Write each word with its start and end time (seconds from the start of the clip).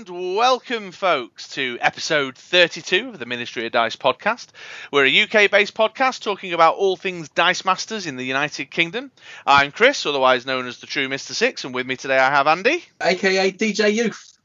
And 0.00 0.36
welcome, 0.36 0.92
folks, 0.92 1.48
to 1.48 1.76
episode 1.78 2.34
32 2.34 3.10
of 3.10 3.18
the 3.18 3.26
Ministry 3.26 3.66
of 3.66 3.72
Dice 3.72 3.96
podcast. 3.96 4.46
We're 4.90 5.04
a 5.04 5.22
UK 5.24 5.50
based 5.50 5.74
podcast 5.74 6.22
talking 6.22 6.54
about 6.54 6.76
all 6.76 6.96
things 6.96 7.28
Dice 7.28 7.66
Masters 7.66 8.06
in 8.06 8.16
the 8.16 8.24
United 8.24 8.70
Kingdom. 8.70 9.10
I'm 9.46 9.72
Chris, 9.72 10.06
otherwise 10.06 10.46
known 10.46 10.66
as 10.66 10.78
the 10.78 10.86
True 10.86 11.06
Mr. 11.08 11.32
Six, 11.32 11.66
and 11.66 11.74
with 11.74 11.86
me 11.86 11.96
today 11.96 12.16
I 12.16 12.30
have 12.30 12.46
Andy. 12.46 12.82
aka 13.02 13.52
DJ 13.52 13.92
Youth. 13.92 14.38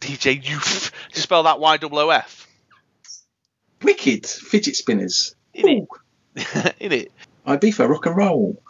DJ 0.00 0.42
Youth. 0.42 0.92
Spell 1.12 1.42
that 1.42 1.60
Y 1.60 1.78
O 1.82 1.88
O 1.92 2.08
F. 2.08 2.48
Wicked 3.82 4.24
fidget 4.24 4.76
spinners. 4.76 5.34
In 5.52 5.68
it. 6.34 6.74
In 6.80 6.92
it. 6.92 7.12
I 7.44 7.58
be 7.58 7.70
for 7.70 7.86
rock 7.86 8.06
and 8.06 8.16
roll. 8.16 8.62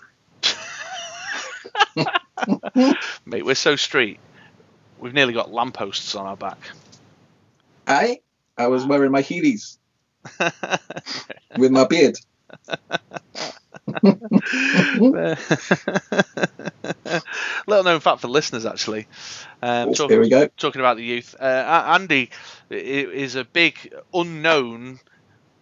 Mate, 3.25 3.45
we're 3.46 3.54
so 3.54 3.77
street. 3.77 4.18
We've 4.99 5.14
nearly 5.14 5.32
got 5.35 5.53
lampposts 5.53 6.14
on 6.14 6.27
our 6.27 6.36
back. 6.36 6.59
I 7.87 8.21
I 8.59 8.67
was 8.68 8.85
wearing 8.87 9.13
my 9.13 9.23
Heelys 9.23 9.79
with 11.59 11.71
my 11.71 11.85
beard. 11.85 12.17
Little 17.67 17.85
known 17.85 18.01
fact 18.01 18.21
for 18.21 18.29
listeners, 18.29 18.67
actually. 18.67 19.07
Um, 19.63 19.90
Oh, 19.90 19.95
talk- 19.95 20.11
here 20.11 20.21
we 20.21 20.29
go. 20.29 20.49
talking 20.57 20.81
about 20.81 20.96
the 20.96 21.04
youth, 21.04 21.35
uh, 21.39 21.85
Andy 21.95 22.31
is 22.71 23.35
a 23.35 23.45
big 23.45 23.93
unknown 24.13 25.01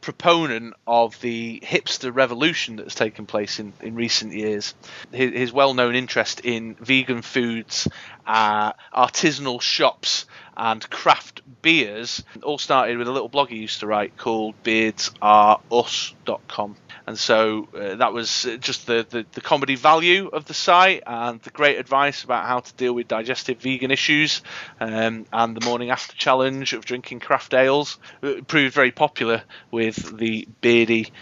proponent 0.04 0.74
of 0.86 1.18
the 1.22 1.62
hipster 1.64 2.14
revolution 2.14 2.76
that's 2.76 2.94
taken 2.94 3.24
place 3.24 3.58
in, 3.58 3.72
in 3.80 3.94
recent 3.94 4.34
years. 4.34 4.74
His, 5.10 5.32
his 5.32 5.50
well-known 5.52 5.94
interest 5.94 6.40
in 6.40 6.74
vegan 6.74 7.22
foods, 7.22 7.88
uh, 8.26 8.74
artisanal 8.94 9.62
shops, 9.62 10.26
and 10.56 10.88
craft 10.90 11.40
beers 11.62 12.22
all 12.42 12.58
started 12.58 12.98
with 12.98 13.08
a 13.08 13.12
little 13.12 13.30
blog 13.30 13.48
he 13.48 13.56
used 13.56 13.80
to 13.80 13.86
write 13.86 14.18
called 14.18 14.54
beardsareus.com. 14.62 16.76
And 17.06 17.18
so 17.18 17.68
uh, 17.76 17.96
that 17.96 18.14
was 18.14 18.46
uh, 18.46 18.56
just 18.56 18.86
the, 18.86 19.06
the, 19.08 19.26
the 19.32 19.40
comedy 19.42 19.74
value 19.74 20.28
of 20.28 20.46
the 20.46 20.54
site 20.54 21.02
and 21.06 21.40
the 21.42 21.50
great 21.50 21.78
advice 21.78 22.24
about 22.24 22.46
how 22.46 22.60
to 22.60 22.74
deal 22.74 22.94
with 22.94 23.08
digestive 23.08 23.58
vegan 23.58 23.90
issues 23.90 24.40
um, 24.80 25.26
and 25.32 25.54
the 25.56 25.64
morning 25.66 25.90
after 25.90 26.16
challenge 26.16 26.72
of 26.72 26.84
drinking 26.84 27.20
craft 27.20 27.52
ales 27.52 27.98
uh, 28.22 28.34
proved 28.46 28.74
very 28.74 28.90
popular 28.90 29.42
with 29.70 30.16
the 30.16 30.48
beardy 30.62 31.12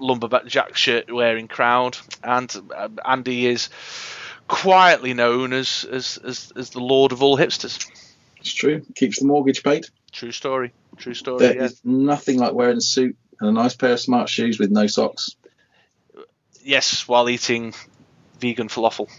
lumberjack 0.00 0.76
shirt 0.76 1.12
wearing 1.12 1.46
crowd. 1.46 1.96
And 2.24 2.52
uh, 2.76 2.88
Andy 3.04 3.46
is 3.46 3.68
quietly 4.48 5.14
known 5.14 5.52
as, 5.52 5.86
as, 5.90 6.18
as, 6.18 6.52
as 6.56 6.70
the 6.70 6.80
lord 6.80 7.12
of 7.12 7.22
all 7.22 7.38
hipsters. 7.38 7.88
It's 8.38 8.52
true. 8.52 8.82
Keeps 8.96 9.20
the 9.20 9.26
mortgage 9.26 9.62
paid. 9.62 9.86
True 10.10 10.32
story. 10.32 10.72
True 10.96 11.14
story. 11.14 11.38
There 11.38 11.56
yeah. 11.56 11.64
is 11.64 11.80
nothing 11.84 12.38
like 12.38 12.52
wearing 12.52 12.78
a 12.78 12.80
suit 12.80 13.16
and 13.42 13.48
a 13.48 13.52
nice 13.52 13.74
pair 13.74 13.92
of 13.92 14.00
smart 14.00 14.28
shoes 14.28 14.60
with 14.60 14.70
no 14.70 14.86
socks. 14.86 15.34
Yes, 16.62 17.08
while 17.08 17.28
eating 17.28 17.74
vegan 18.38 18.68
falafel. 18.68 19.10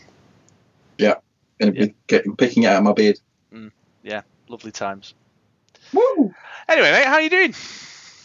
And 1.60 1.78
Yeah. 1.78 1.86
getting 2.08 2.36
picking 2.36 2.64
it 2.64 2.68
out 2.68 2.78
of 2.78 2.84
my 2.84 2.94
beard. 2.94 3.20
Yeah, 4.02 4.24
lovely 4.50 4.72
times. 4.72 5.14
Woo! 5.94 6.34
Anyway, 6.68 6.92
mate, 6.92 7.06
how 7.06 7.14
are 7.14 7.22
you 7.22 7.30
doing? 7.30 7.54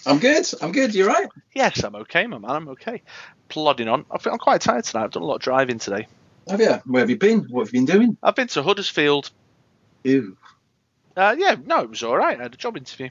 I'm 0.07 0.19
good. 0.19 0.45
I'm 0.63 0.73
good. 0.73 0.95
You're 0.95 1.07
right. 1.07 1.29
Yes, 1.55 1.85
I'm 1.85 1.95
okay, 1.95 2.27
my 2.27 2.39
man. 2.39 2.51
I'm 2.51 2.69
okay. 2.71 3.03
Plodding 3.49 3.87
on. 3.87 4.07
I 4.11 4.19
feel 4.19 4.33
I'm 4.33 4.39
quite 4.39 4.61
tired 4.61 4.85
tonight. 4.85 5.05
I've 5.05 5.11
done 5.13 5.23
a 5.23 5.27
lot 5.27 5.37
of 5.37 5.43
driving 5.43 5.79
today. 5.79 6.09
Have 6.49 6.61
you? 6.61 6.81
Where 6.87 7.03
have 7.03 7.11
you 7.11 7.19
been? 7.19 7.41
What 7.51 7.67
have 7.67 7.75
you 7.75 7.85
been 7.85 7.97
doing? 7.97 8.17
I've 8.23 8.35
been 8.35 8.49
to 8.49 8.63
Huddersfield. 8.63 9.31
Ew. 10.05 10.37
Uh, 11.17 11.37
yeah, 11.39 11.57
no, 11.65 11.81
it 11.83 11.91
was 11.91 12.03
all 12.03 12.17
right. 12.17 12.39
I 12.39 12.43
had 12.45 12.55
a 12.55 12.57
job 12.57 12.77
interview. 12.77 13.11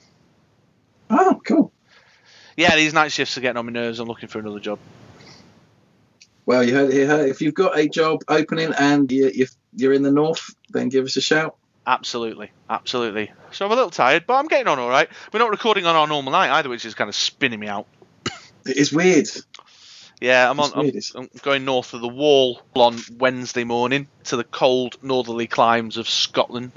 Oh, 1.09 1.39
cool. 1.45 1.71
Yeah, 2.57 2.75
these 2.75 2.93
night 2.93 3.11
shifts 3.11 3.37
are 3.37 3.41
getting 3.41 3.57
on 3.57 3.67
my 3.67 3.71
nerves. 3.71 3.99
I'm 3.99 4.07
looking 4.07 4.29
for 4.29 4.39
another 4.39 4.59
job. 4.59 4.79
Well, 6.47 6.63
you 6.63 6.73
heard 6.73 6.89
it 6.89 6.93
here. 6.93 7.27
If 7.27 7.41
you've 7.41 7.53
got 7.53 7.77
a 7.77 7.87
job 7.87 8.23
opening 8.27 8.73
and 8.77 9.11
you, 9.11 9.31
you, 9.33 9.47
you're 9.75 9.93
in 9.93 10.01
the 10.01 10.11
north, 10.11 10.55
then 10.69 10.89
give 10.89 11.05
us 11.05 11.15
a 11.17 11.21
shout. 11.21 11.55
Absolutely, 11.85 12.51
absolutely. 12.69 13.31
So 13.51 13.65
I'm 13.65 13.71
a 13.71 13.75
little 13.75 13.91
tired, 13.91 14.25
but 14.25 14.33
I'm 14.35 14.47
getting 14.47 14.67
on 14.67 14.79
all 14.79 14.89
right. 14.89 15.07
We're 15.31 15.39
not 15.39 15.51
recording 15.51 15.85
on 15.85 15.95
our 15.95 16.07
normal 16.07 16.31
night 16.31 16.49
either, 16.49 16.67
which 16.67 16.83
is 16.83 16.95
kind 16.95 17.09
of 17.09 17.15
spinning 17.15 17.59
me 17.59 17.67
out. 17.67 17.85
It 18.65 18.77
is 18.77 18.91
weird. 18.91 19.27
Yeah, 20.19 20.49
I'm 20.49 20.59
on. 20.59 20.71
I'm, 20.73 20.91
I'm 21.15 21.29
going 21.43 21.63
north 21.63 21.93
of 21.93 22.01
the 22.01 22.07
wall 22.07 22.61
on 22.73 22.97
Wednesday 23.17 23.63
morning 23.63 24.07
to 24.25 24.35
the 24.35 24.43
cold 24.43 24.97
northerly 25.03 25.47
climes 25.47 25.97
of 25.97 26.09
Scotland. 26.09 26.71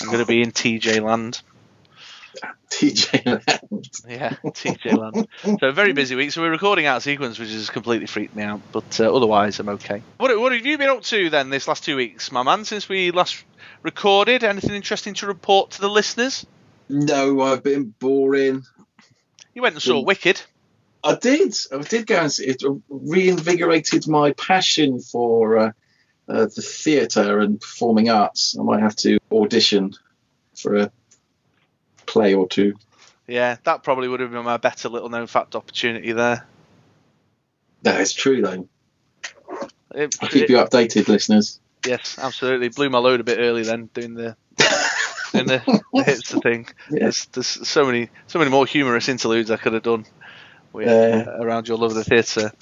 I'm 0.00 0.06
going 0.06 0.18
to 0.18 0.24
oh. 0.24 0.26
be 0.26 0.42
in 0.42 0.52
TJ 0.52 1.02
land. 1.02 1.42
TJ 2.72 3.26
Land. 3.26 3.90
Yeah, 4.08 4.34
TJ 4.44 4.96
land. 4.96 5.28
So 5.60 5.72
very 5.72 5.92
busy 5.92 6.14
week. 6.14 6.32
So 6.32 6.40
we're 6.40 6.50
recording 6.50 6.86
out 6.86 6.96
of 6.96 7.02
sequence, 7.02 7.38
which 7.38 7.50
has 7.50 7.68
completely 7.68 8.06
freaked 8.06 8.34
me 8.34 8.42
out. 8.42 8.60
But 8.72 8.98
uh, 8.98 9.14
otherwise, 9.14 9.60
I'm 9.60 9.68
okay. 9.70 10.02
What, 10.16 10.38
what 10.40 10.52
have 10.52 10.64
you 10.64 10.78
been 10.78 10.88
up 10.88 11.02
to 11.02 11.28
then 11.28 11.50
this 11.50 11.68
last 11.68 11.84
two 11.84 11.96
weeks, 11.96 12.32
my 12.32 12.42
man? 12.42 12.64
Since 12.64 12.88
we 12.88 13.10
last 13.10 13.44
recorded, 13.82 14.42
anything 14.42 14.74
interesting 14.74 15.14
to 15.14 15.26
report 15.26 15.72
to 15.72 15.80
the 15.82 15.88
listeners? 15.88 16.46
No, 16.88 17.42
I've 17.42 17.62
been 17.62 17.94
boring. 17.98 18.64
You 19.54 19.62
went 19.62 19.74
and 19.74 19.82
saw. 19.82 20.02
Wicked. 20.02 20.40
I 21.04 21.16
did. 21.16 21.54
I 21.72 21.78
did 21.78 22.06
go 22.06 22.20
and 22.20 22.32
see 22.32 22.46
it. 22.46 22.62
Reinvigorated 22.88 24.08
my 24.08 24.32
passion 24.32 25.00
for 25.00 25.58
uh, 25.58 25.72
uh, 26.28 26.44
the 26.44 26.62
theatre 26.62 27.40
and 27.40 27.60
performing 27.60 28.08
arts. 28.08 28.56
I 28.58 28.62
might 28.62 28.80
have 28.80 28.96
to 28.96 29.18
audition 29.30 29.94
for 30.54 30.76
a 30.76 30.92
play 32.12 32.34
or 32.34 32.46
two. 32.48 32.74
Yeah, 33.26 33.56
that 33.64 33.82
probably 33.82 34.08
would 34.08 34.20
have 34.20 34.30
been 34.30 34.44
my 34.44 34.56
better 34.58 34.88
little 34.88 35.08
known 35.08 35.26
fact 35.26 35.54
opportunity 35.56 36.12
there. 36.12 36.46
That 37.82 38.00
is 38.00 38.12
true, 38.12 38.42
though. 38.42 38.68
It- 39.94 40.16
I'll 40.20 40.28
keep 40.28 40.44
it- 40.44 40.50
you 40.50 40.56
updated, 40.56 41.08
listeners. 41.08 41.60
yes, 41.86 42.18
absolutely. 42.20 42.68
Blew 42.68 42.90
my 42.90 42.98
load 42.98 43.20
a 43.20 43.24
bit 43.24 43.38
early 43.38 43.62
then 43.62 43.88
doing 43.94 44.14
the 44.14 44.36
doing 45.32 45.46
the, 45.46 45.62
the 45.92 46.02
hipster 46.02 46.42
thing. 46.42 46.68
Yeah. 46.90 47.00
There's, 47.00 47.26
there's 47.26 47.46
so 47.68 47.84
many 47.84 48.10
so 48.26 48.38
many 48.38 48.50
more 48.50 48.66
humorous 48.66 49.08
interludes 49.08 49.50
I 49.50 49.56
could 49.56 49.72
have 49.72 49.82
done 49.82 50.04
with, 50.72 50.88
uh, 50.88 51.36
around 51.40 51.68
your 51.68 51.76
love 51.78 51.90
of 51.90 51.96
the 51.96 52.04
theatre. 52.04 52.52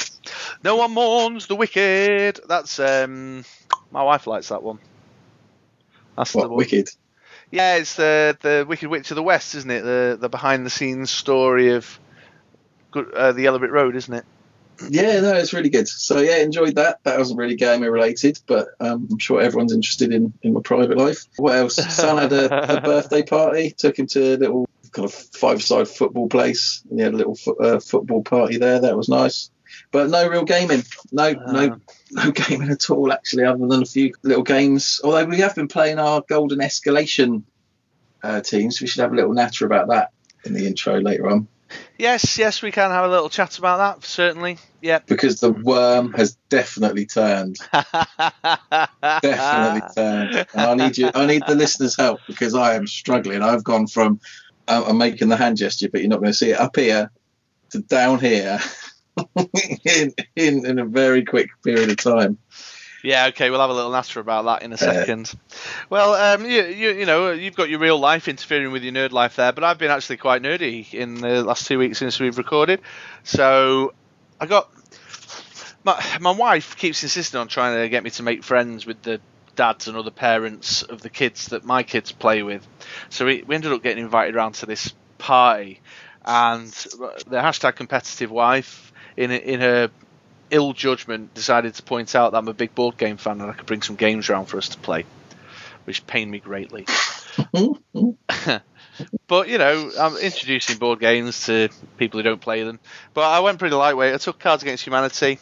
No 0.65 0.77
one 0.77 0.93
mourns 0.93 1.47
the 1.47 1.57
wicked. 1.57 2.41
That's 2.49 2.79
um, 2.79 3.45
my 3.91 4.03
wife 4.03 4.27
likes 4.27 4.49
that 4.49 4.63
one. 4.63 4.79
That's 6.17 6.33
the 6.33 6.39
one. 6.41 6.55
wicked? 6.57 6.89
Yeah, 7.51 7.77
it's 7.77 7.97
the 7.97 8.37
the 8.41 8.65
Wicked 8.69 8.89
Witch 8.89 9.11
of 9.11 9.17
the 9.17 9.23
West, 9.23 9.55
isn't 9.55 9.71
it? 9.71 9.83
The 9.83 10.19
the 10.21 10.29
behind 10.29 10.65
the 10.65 10.71
scenes 10.71 11.11
story 11.11 11.73
of 11.73 11.99
uh, 12.95 13.33
the 13.33 13.43
Yellow 13.43 13.59
Brick 13.59 13.73
Road, 13.73 13.97
isn't 13.97 14.15
it? 14.15 14.25
Yeah, 14.89 15.21
no, 15.21 15.35
it's 15.35 15.53
really 15.53 15.69
good. 15.69 15.89
So, 15.89 16.21
yeah, 16.21 16.39
enjoyed 16.39 16.77
that. 16.77 17.01
That 17.05 17.19
wasn't 17.19 17.39
really 17.39 17.57
gamer 17.57 17.91
related, 17.91 18.41
but 18.47 18.69
um, 18.81 19.09
I'm 19.11 19.19
sure 19.19 19.41
everyone's 19.41 19.75
interested 19.75 20.13
in, 20.13 20.33
in 20.43 20.55
my 20.55 20.61
private 20.63 20.97
life. 20.97 21.27
What 21.37 21.57
else? 21.57 21.77
Son 21.95 22.17
had 22.17 22.33
a, 22.33 22.79
a 22.79 22.81
birthday 22.81 23.23
party, 23.23 23.73
took 23.73 23.99
him 23.99 24.07
to 24.09 24.37
a 24.37 24.37
little 24.37 24.69
kind 24.93 25.05
of 25.05 25.13
five 25.13 25.63
side 25.63 25.89
football 25.89 26.29
place. 26.29 26.83
And 26.89 26.99
he 26.99 27.05
had 27.05 27.13
a 27.13 27.17
little 27.17 27.35
fo- 27.35 27.57
uh, 27.57 27.81
football 27.81 28.23
party 28.23 28.57
there. 28.57 28.81
That 28.81 28.97
was 28.97 29.09
nice. 29.09 29.51
But 29.93 30.11
no 30.11 30.29
real 30.29 30.45
gaming. 30.45 30.85
No, 31.11 31.33
no, 31.33 31.73
Uh, 31.73 31.77
no 32.13 32.31
gaming 32.49 32.71
at 32.71 32.91
all, 32.91 33.13
actually, 33.13 33.45
other 33.45 33.67
than 33.67 33.83
a 33.83 33.87
few 33.87 34.15
little 34.23 34.45
games. 34.45 35.01
Although 35.03 35.25
we 35.25 35.39
have 35.39 35.55
been 35.55 35.69
playing 35.69 35.99
our 35.99 36.23
Global 36.23 36.57
Escalation 36.57 37.43
uh, 38.23 38.41
teams. 38.41 38.81
We 38.81 38.87
should 38.87 39.01
have 39.01 39.13
a 39.13 39.17
little 39.17 39.33
natter 39.33 39.67
about 39.67 39.89
that 39.89 40.11
in 40.45 40.53
the 40.53 40.67
intro 40.67 41.01
later 41.01 41.29
on. 41.29 41.49
Yes, 41.99 42.37
yes, 42.37 42.63
we 42.63 42.73
can 42.73 42.91
have 42.91 43.05
a 43.05 43.09
little 43.09 43.29
chat 43.29 43.59
about 43.59 43.79
that. 43.79 44.05
Certainly. 44.05 44.59
Yeah. 44.81 45.01
Because 45.07 45.41
the 45.41 45.53
worm 45.53 46.13
has 46.15 46.37
definitely 46.49 47.07
turned. 47.07 47.59
definitely 47.73 49.89
turned. 49.95 50.47
And 50.53 50.55
I 50.55 50.75
need 50.75 50.99
you. 50.99 51.11
I 51.15 51.27
need 51.27 51.43
the 51.47 51.55
listeners' 51.55 51.97
help 51.97 52.21
because 52.27 52.55
I 52.55 52.75
am 52.75 52.87
struggling. 52.87 53.43
I've 53.43 53.63
gone 53.63 53.87
from 53.87 54.21
uh, 54.67 54.85
I'm 54.89 54.99
making 54.99 55.29
the 55.29 55.37
hand 55.37 55.59
gesture, 55.59 55.89
but 55.91 56.01
you're 56.01 56.11
not 56.11 56.21
going 56.21 56.33
to 56.33 56.39
see 56.39 56.51
it 56.51 56.61
up 56.61 56.77
here 56.77 57.11
to 57.71 57.81
down 57.81 58.19
here 58.19 58.59
in, 59.85 60.15
in 60.37 60.67
in 60.67 60.79
a 60.79 60.85
very 60.85 61.25
quick 61.25 61.51
period 61.63 61.91
of 61.91 61.97
time. 61.97 62.39
Yeah, 63.03 63.27
okay, 63.29 63.51
we'll 63.51 63.61
have 63.61 63.71
a 63.71 63.75
little 63.75 63.91
natter 63.91 64.21
about 64.21 64.45
that 64.45 64.63
in 64.63 64.73
a 64.73 64.77
second. 64.77 65.33
well, 65.89 66.13
um, 66.13 66.45
you, 66.45 66.65
you, 66.65 66.91
you 66.91 67.07
know, 67.07 67.31
you've 67.31 67.57
got 67.57 67.71
your 67.71 67.79
real 67.79 67.99
life 67.99 68.29
interfering 68.29 68.73
with 68.73 68.83
your 68.83 68.93
nerd 68.93 69.13
life 69.13 69.37
there, 69.37 69.53
but 69.53 69.65
I've 69.65 69.79
been 69.79 69.91
actually 69.91 70.19
quite 70.19 70.43
nerdy 70.43 70.93
in 70.93 71.15
the 71.15 71.43
last 71.43 71.67
two 71.67 71.79
weeks 71.79 71.99
since 71.99 72.21
we've 72.21 72.37
recorded. 72.37 72.81
So 73.25 73.95
I 74.39 74.47
got 74.47 74.71
my 75.85 76.03
my 76.21 76.33
wife 76.33 76.77
keeps 76.77 77.03
insisting 77.03 77.41
on 77.41 77.49
trying 77.49 77.81
to 77.81 77.89
get 77.89 78.05
me 78.05 78.11
to 78.11 78.23
make 78.23 78.45
friends 78.45 78.85
with 78.85 79.01
the 79.03 79.21
dads 79.57 79.89
and 79.89 79.97
other 79.97 80.11
parents 80.11 80.83
of 80.83 81.03
the 81.03 81.11
kids 81.11 81.47
that 81.47 81.65
my 81.65 81.83
kids 81.83 82.13
play 82.13 82.43
with. 82.43 82.67
So 83.09 83.27
we, 83.27 83.43
we 83.43 83.55
ended 83.55 83.73
up 83.73 83.83
getting 83.83 84.05
invited 84.05 84.37
around 84.37 84.53
to 84.55 84.67
this 84.67 84.93
party, 85.19 85.81
and 86.25 86.69
the 86.69 87.37
hashtag 87.37 87.77
competitive 87.77 88.31
wife 88.31 88.90
in 89.21 89.31
in 89.31 89.61
her 89.61 89.91
ill 90.51 90.73
judgment 90.73 91.35
decided 91.35 91.75
to 91.75 91.83
point 91.83 92.15
out 92.15 92.33
that 92.33 92.39
I'm 92.39 92.49
a 92.49 92.55
big 92.55 92.75
board 92.75 92.97
game 92.97 93.19
fan 93.19 93.41
and 93.41 93.51
I 93.51 93.53
could 93.53 93.67
bring 93.67 93.83
some 93.83 93.97
games 93.97 94.31
around 94.31 94.47
for 94.47 94.57
us 94.57 94.71
to 94.71 94.79
play, 94.79 95.05
which 95.85 96.07
pained 96.07 96.31
me 96.31 96.41
greatly. 96.41 96.87
but 99.29 99.49
you 99.49 99.59
know, 99.59 99.91
I'm 99.99 100.17
introducing 100.17 100.79
board 100.79 101.01
games 101.01 101.47
to 101.47 101.69
people 101.99 102.19
who 102.19 102.25
don't 102.25 102.41
play 102.41 102.65
them. 102.65 102.81
But 103.13 103.25
I 103.25 103.41
went 103.41 103.59
pretty 103.59 103.77
lightweight. 103.77 104.15
I 104.15 104.19
took 104.19 104.39
Cards 104.39 104.63
Against 104.63 104.85
Humanity. 104.85 105.39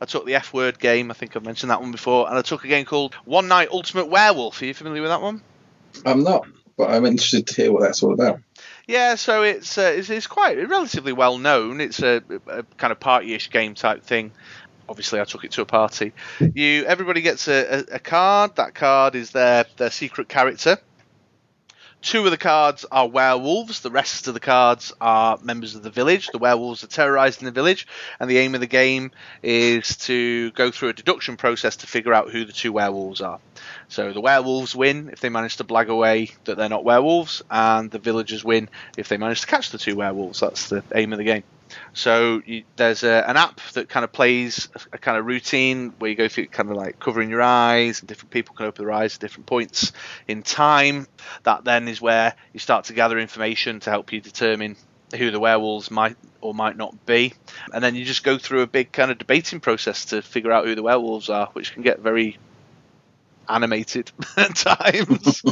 I 0.00 0.06
took 0.06 0.24
the 0.24 0.36
F 0.36 0.54
Word 0.54 0.78
game. 0.78 1.10
I 1.10 1.14
think 1.14 1.36
I've 1.36 1.44
mentioned 1.44 1.70
that 1.70 1.82
one 1.82 1.92
before. 1.92 2.28
And 2.28 2.38
I 2.38 2.42
took 2.42 2.64
a 2.64 2.68
game 2.68 2.86
called 2.86 3.14
One 3.26 3.48
Night 3.48 3.68
Ultimate 3.70 4.08
Werewolf. 4.08 4.62
Are 4.62 4.64
you 4.64 4.74
familiar 4.74 5.02
with 5.02 5.10
that 5.10 5.20
one? 5.20 5.42
I'm 6.06 6.22
not, 6.22 6.46
but 6.76 6.90
I'm 6.90 7.04
interested 7.04 7.46
to 7.48 7.62
hear 7.62 7.72
what 7.72 7.82
that's 7.82 8.02
all 8.02 8.14
about. 8.14 8.40
Yeah, 8.88 9.16
so 9.16 9.42
it's 9.42 9.76
uh, 9.76 9.92
it's, 9.94 10.08
it's 10.08 10.26
quite 10.26 10.66
relatively 10.66 11.12
well 11.12 11.36
known. 11.36 11.82
It's 11.82 12.02
a, 12.02 12.22
a 12.46 12.62
kind 12.78 12.90
of 12.90 12.98
party-ish 12.98 13.50
game 13.50 13.74
type 13.74 14.02
thing. 14.02 14.32
Obviously, 14.88 15.20
I 15.20 15.24
took 15.24 15.44
it 15.44 15.52
to 15.52 15.60
a 15.60 15.66
party. 15.66 16.14
You 16.40 16.84
everybody 16.86 17.20
gets 17.20 17.48
a, 17.48 17.80
a, 17.80 17.96
a 17.96 17.98
card. 17.98 18.56
That 18.56 18.74
card 18.74 19.14
is 19.14 19.30
their 19.32 19.66
their 19.76 19.90
secret 19.90 20.30
character. 20.30 20.78
Two 22.00 22.24
of 22.24 22.30
the 22.30 22.36
cards 22.36 22.86
are 22.92 23.08
werewolves. 23.08 23.80
The 23.80 23.90
rest 23.90 24.28
of 24.28 24.34
the 24.34 24.40
cards 24.40 24.92
are 25.00 25.36
members 25.42 25.74
of 25.74 25.82
the 25.82 25.90
village. 25.90 26.28
The 26.28 26.38
werewolves 26.38 26.84
are 26.84 26.88
terrorizing 26.88 27.44
the 27.44 27.50
village, 27.50 27.88
and 28.20 28.30
the 28.30 28.38
aim 28.38 28.54
of 28.54 28.60
the 28.60 28.68
game 28.68 29.10
is 29.42 29.96
to 29.98 30.52
go 30.52 30.70
through 30.70 30.90
a 30.90 30.92
deduction 30.92 31.36
process 31.36 31.76
to 31.76 31.88
figure 31.88 32.14
out 32.14 32.30
who 32.30 32.44
the 32.44 32.52
two 32.52 32.72
werewolves 32.72 33.20
are. 33.20 33.40
So 33.88 34.12
the 34.12 34.20
werewolves 34.20 34.76
win 34.76 35.10
if 35.12 35.20
they 35.20 35.28
manage 35.28 35.56
to 35.56 35.64
blag 35.64 35.88
away 35.88 36.30
that 36.44 36.56
they're 36.56 36.68
not 36.68 36.84
werewolves, 36.84 37.42
and 37.50 37.90
the 37.90 37.98
villagers 37.98 38.44
win 38.44 38.68
if 38.96 39.08
they 39.08 39.16
manage 39.16 39.40
to 39.40 39.48
catch 39.48 39.70
the 39.70 39.78
two 39.78 39.96
werewolves. 39.96 40.38
That's 40.38 40.68
the 40.68 40.84
aim 40.94 41.12
of 41.12 41.18
the 41.18 41.24
game. 41.24 41.42
So 41.92 42.42
you, 42.44 42.64
there's 42.76 43.02
a, 43.02 43.28
an 43.28 43.36
app 43.36 43.60
that 43.74 43.88
kind 43.88 44.04
of 44.04 44.12
plays 44.12 44.68
a, 44.74 44.96
a, 44.96 44.98
kind 44.98 45.18
of 45.18 45.26
routine 45.26 45.94
where 45.98 46.10
you 46.10 46.16
go 46.16 46.28
through 46.28 46.46
kind 46.46 46.70
of 46.70 46.76
like 46.76 46.98
covering 47.00 47.30
your 47.30 47.42
eyes, 47.42 48.00
and 48.00 48.08
different 48.08 48.30
people 48.30 48.54
can 48.54 48.66
open 48.66 48.84
their 48.84 48.94
eyes 48.94 49.14
at 49.14 49.20
different 49.20 49.46
points 49.46 49.92
in 50.26 50.42
time. 50.42 51.06
That 51.44 51.64
then 51.64 51.88
is 51.88 52.00
where 52.00 52.34
you 52.52 52.60
start 52.60 52.86
to 52.86 52.92
gather 52.92 53.18
information 53.18 53.80
to 53.80 53.90
help 53.90 54.12
you 54.12 54.20
determine 54.20 54.76
who 55.16 55.30
the 55.30 55.40
werewolves 55.40 55.90
might 55.90 56.16
or 56.40 56.54
might 56.54 56.76
not 56.76 57.06
be, 57.06 57.32
and 57.72 57.82
then 57.82 57.94
you 57.94 58.04
just 58.04 58.22
go 58.22 58.38
through 58.38 58.62
a 58.62 58.66
big 58.66 58.92
kind 58.92 59.10
of 59.10 59.18
debating 59.18 59.58
process 59.58 60.06
to 60.06 60.22
figure 60.22 60.52
out 60.52 60.66
who 60.66 60.74
the 60.74 60.82
werewolves 60.82 61.30
are, 61.30 61.48
which 61.52 61.72
can 61.72 61.82
get 61.82 62.00
very 62.00 62.38
animated 63.48 64.10
at 64.36 64.54
times. 64.54 65.42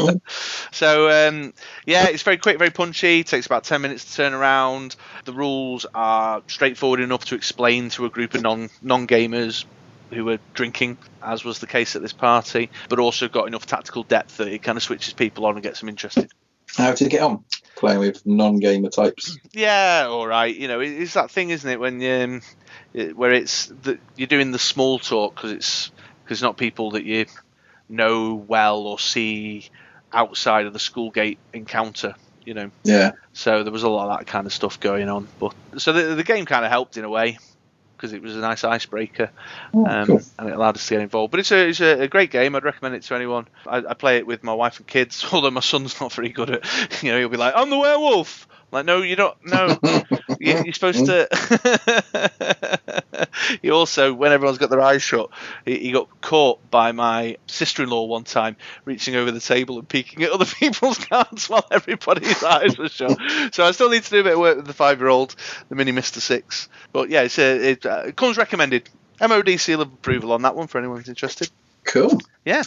so 0.72 1.28
um, 1.28 1.52
yeah, 1.86 2.08
it's 2.08 2.22
very 2.22 2.38
quick, 2.38 2.58
very 2.58 2.70
punchy. 2.70 3.20
It 3.20 3.26
takes 3.26 3.46
about 3.46 3.64
ten 3.64 3.82
minutes 3.82 4.04
to 4.06 4.14
turn 4.14 4.34
around. 4.34 4.96
The 5.24 5.32
rules 5.32 5.86
are 5.94 6.42
straightforward 6.46 7.00
enough 7.00 7.26
to 7.26 7.34
explain 7.34 7.90
to 7.90 8.04
a 8.06 8.10
group 8.10 8.34
of 8.34 8.42
non 8.42 8.70
non 8.82 9.06
gamers 9.06 9.64
who 10.10 10.28
are 10.28 10.38
drinking, 10.54 10.98
as 11.22 11.44
was 11.44 11.58
the 11.58 11.66
case 11.66 11.96
at 11.96 12.02
this 12.02 12.12
party, 12.12 12.70
but 12.88 12.98
also 12.98 13.28
got 13.28 13.46
enough 13.46 13.66
tactical 13.66 14.02
depth 14.02 14.36
that 14.36 14.48
it 14.48 14.62
kind 14.62 14.76
of 14.76 14.82
switches 14.82 15.14
people 15.14 15.46
on 15.46 15.54
and 15.54 15.62
gets 15.62 15.80
them 15.80 15.88
interested. 15.88 16.30
How 16.76 16.92
to 16.94 17.08
get 17.08 17.22
on 17.22 17.44
playing 17.76 17.98
with 17.98 18.24
non-gamer 18.24 18.88
types? 18.88 19.38
Yeah, 19.52 20.06
all 20.08 20.26
right. 20.26 20.54
You 20.54 20.68
know, 20.68 20.80
it's 20.80 21.14
that 21.14 21.30
thing, 21.30 21.50
isn't 21.50 21.68
it, 21.68 21.78
when 21.78 22.02
um, 22.02 22.42
where 23.14 23.32
it's 23.32 23.66
the, 23.66 23.98
you're 24.16 24.26
doing 24.26 24.52
the 24.52 24.58
small 24.58 24.98
talk 24.98 25.34
because 25.34 25.52
it's 25.52 25.91
because 26.22 26.38
it's 26.38 26.42
not 26.42 26.56
people 26.56 26.92
that 26.92 27.04
you 27.04 27.26
know 27.88 28.34
well 28.34 28.80
or 28.86 28.98
see 28.98 29.68
outside 30.12 30.66
of 30.66 30.72
the 30.72 30.78
school 30.78 31.10
gate 31.10 31.38
encounter. 31.52 32.14
You 32.44 32.54
know. 32.54 32.70
Yeah. 32.82 33.12
So 33.32 33.62
there 33.62 33.72
was 33.72 33.84
a 33.84 33.88
lot 33.88 34.10
of 34.10 34.18
that 34.18 34.26
kind 34.26 34.46
of 34.46 34.52
stuff 34.52 34.80
going 34.80 35.08
on, 35.08 35.28
but 35.38 35.54
so 35.78 35.92
the, 35.92 36.14
the 36.16 36.24
game 36.24 36.44
kind 36.44 36.64
of 36.64 36.70
helped 36.70 36.96
in 36.96 37.04
a 37.04 37.10
way 37.10 37.38
because 38.02 38.12
it 38.12 38.20
was 38.20 38.34
a 38.34 38.40
nice 38.40 38.64
icebreaker 38.64 39.30
oh, 39.72 39.86
um, 39.86 40.06
cool. 40.06 40.20
and 40.36 40.48
it 40.48 40.54
allowed 40.56 40.74
us 40.74 40.84
to 40.88 40.94
get 40.94 41.02
involved. 41.02 41.30
But 41.30 41.38
it's 41.38 41.52
a 41.52 41.68
it's 41.68 41.80
a, 41.80 42.08
great 42.08 42.32
game. 42.32 42.56
I'd 42.56 42.64
recommend 42.64 42.96
it 42.96 43.02
to 43.04 43.14
anyone. 43.14 43.46
I, 43.64 43.76
I, 43.76 43.94
play 43.94 44.16
it 44.16 44.26
with 44.26 44.42
my 44.42 44.52
wife 44.52 44.78
and 44.78 44.86
kids, 44.86 45.24
although 45.32 45.52
my 45.52 45.60
son's 45.60 46.00
not 46.00 46.12
very 46.12 46.30
good 46.30 46.50
at. 46.50 46.62
You 47.02 47.12
know, 47.12 47.18
he'll 47.18 47.28
be 47.28 47.36
like, 47.36 47.54
"I'm 47.56 47.70
the 47.70 47.78
werewolf." 47.78 48.48
Like, 48.72 48.86
no, 48.86 49.02
you 49.02 49.16
don't. 49.16 49.36
No, 49.44 49.78
you, 50.42 50.56
are 50.56 50.72
supposed 50.72 51.06
to. 51.06 51.28
he 53.62 53.70
also, 53.70 54.12
when 54.12 54.32
everyone's 54.32 54.58
got 54.58 54.70
their 54.70 54.80
eyes 54.80 55.02
shut, 55.02 55.30
he, 55.64 55.78
he, 55.78 55.92
got 55.92 56.20
caught 56.20 56.70
by 56.70 56.92
my 56.92 57.36
sister-in-law 57.46 58.04
one 58.06 58.24
time, 58.24 58.56
reaching 58.84 59.14
over 59.16 59.30
the 59.30 59.40
table 59.40 59.78
and 59.78 59.88
peeking 59.88 60.22
at 60.22 60.30
other 60.30 60.44
people's 60.58 60.98
cards 60.98 61.48
while 61.48 61.66
everybody's 61.70 62.42
eyes 62.44 62.76
were 62.76 62.88
shut. 62.88 63.18
So 63.52 63.64
I 63.64 63.70
still 63.70 63.90
need 63.90 64.02
to 64.02 64.10
do 64.10 64.20
a 64.20 64.24
bit 64.24 64.32
of 64.34 64.38
work 64.40 64.56
with 64.56 64.66
the 64.66 64.72
five-year-old, 64.72 65.34
the 65.68 65.74
mini 65.74 65.92
Mister 65.92 66.20
Six. 66.20 66.68
But 66.92 67.10
yeah, 67.10 67.22
it's 67.22 67.38
a, 67.38 67.70
it, 67.70 67.86
uh, 67.86 68.02
it 68.06 68.16
comes 68.16 68.36
recommended. 68.36 68.88
MOD 69.20 69.60
seal 69.60 69.80
of 69.80 69.92
approval 69.92 70.32
on 70.32 70.42
that 70.42 70.56
one 70.56 70.66
for 70.66 70.78
anyone 70.78 70.98
who's 70.98 71.08
interested. 71.08 71.48
Cool. 71.84 72.20
Yeah. 72.44 72.62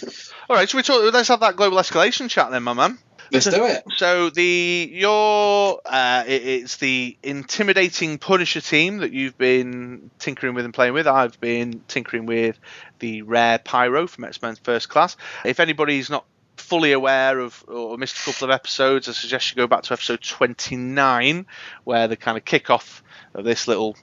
All 0.49 0.55
right. 0.55 0.69
So 0.69 0.77
we 0.77 0.83
talk. 0.83 1.13
Let's 1.13 1.29
have 1.29 1.39
that 1.41 1.55
global 1.55 1.77
escalation 1.77 2.29
chat 2.29 2.51
then, 2.51 2.63
my 2.63 2.73
man. 2.73 2.97
Let's 3.31 3.45
so, 3.45 3.51
do 3.51 3.65
it. 3.65 3.83
So 3.97 4.29
the 4.29 4.89
your 4.91 5.81
uh, 5.85 6.23
it, 6.27 6.45
it's 6.45 6.77
the 6.77 7.17
intimidating 7.23 8.17
Punisher 8.17 8.61
team 8.61 8.97
that 8.97 9.11
you've 9.11 9.37
been 9.37 10.09
tinkering 10.19 10.53
with 10.53 10.65
and 10.65 10.73
playing 10.73 10.93
with. 10.93 11.07
I've 11.07 11.39
been 11.39 11.81
tinkering 11.87 12.25
with 12.25 12.57
the 12.99 13.23
rare 13.23 13.59
Pyro 13.59 14.07
from 14.07 14.25
X 14.25 14.41
Men 14.41 14.55
First 14.55 14.89
Class. 14.89 15.17
If 15.43 15.59
anybody's 15.59 16.09
not 16.09 16.25
fully 16.57 16.91
aware 16.91 17.39
of 17.39 17.63
or 17.67 17.97
missed 17.97 18.17
a 18.17 18.31
couple 18.31 18.45
of 18.45 18.51
episodes, 18.51 19.09
I 19.09 19.11
suggest 19.13 19.51
you 19.51 19.55
go 19.55 19.67
back 19.67 19.83
to 19.83 19.93
episode 19.93 20.21
29, 20.21 21.45
where 21.83 22.07
the 22.07 22.15
kind 22.15 22.37
of 22.37 22.45
kickoff 22.45 23.01
of 23.33 23.45
this 23.45 23.67
little 23.67 23.95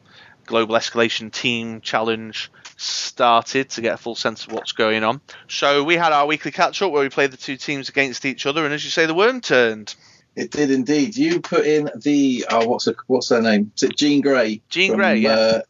global 0.46 0.74
escalation 0.74 1.32
team 1.32 1.80
challenge 1.80 2.50
started 2.82 3.70
to 3.70 3.80
get 3.80 3.94
a 3.94 3.96
full 3.96 4.14
sense 4.14 4.46
of 4.46 4.52
what's 4.52 4.72
going 4.72 5.04
on. 5.04 5.20
So 5.48 5.84
we 5.84 5.96
had 5.96 6.12
our 6.12 6.26
weekly 6.26 6.50
catch 6.50 6.82
up 6.82 6.92
where 6.92 7.02
we 7.02 7.08
played 7.08 7.30
the 7.30 7.36
two 7.36 7.56
teams 7.56 7.88
against 7.88 8.24
each 8.24 8.46
other, 8.46 8.64
and 8.64 8.74
as 8.74 8.84
you 8.84 8.90
say, 8.90 9.06
the 9.06 9.14
worm 9.14 9.40
turned. 9.40 9.94
It 10.34 10.50
did 10.50 10.70
indeed. 10.70 11.16
You 11.16 11.40
put 11.40 11.66
in 11.66 11.90
the 11.94 12.46
oh, 12.50 12.66
what's 12.66 12.86
her, 12.86 12.94
what's 13.06 13.28
her 13.28 13.42
name? 13.42 13.72
Is 13.76 13.82
it 13.82 13.96
Jean 13.96 14.20
Grey? 14.22 14.62
Jean 14.68 14.94
Grey, 14.94 15.16
yeah. 15.16 15.30
Uh, 15.30 15.60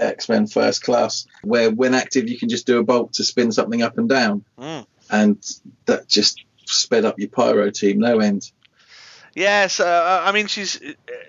X 0.00 0.28
Men 0.28 0.46
First 0.46 0.82
Class, 0.82 1.26
where 1.42 1.70
when 1.70 1.94
active 1.94 2.28
you 2.28 2.38
can 2.38 2.48
just 2.48 2.66
do 2.66 2.78
a 2.78 2.82
bolt 2.82 3.12
to 3.14 3.24
spin 3.24 3.52
something 3.52 3.82
up 3.82 3.98
and 3.98 4.08
down, 4.08 4.44
mm. 4.58 4.86
and 5.10 5.38
that 5.86 6.08
just 6.08 6.42
sped 6.64 7.04
up 7.04 7.18
your 7.18 7.28
pyro 7.28 7.70
team 7.70 7.98
no 7.98 8.18
end. 8.18 8.50
Yes, 9.34 9.78
uh, 9.78 10.22
I 10.24 10.32
mean 10.32 10.48
she's 10.48 10.80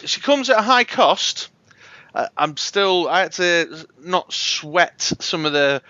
she 0.05 0.21
comes 0.21 0.49
at 0.49 0.57
a 0.57 0.63
high 0.63 0.85
cost 0.85 1.49
I'm 2.13 2.57
still 2.57 3.07
I 3.07 3.21
had 3.21 3.31
to 3.33 3.87
not 3.99 4.33
sweat 4.33 5.01
some 5.01 5.45
of 5.45 5.53
the 5.53 5.81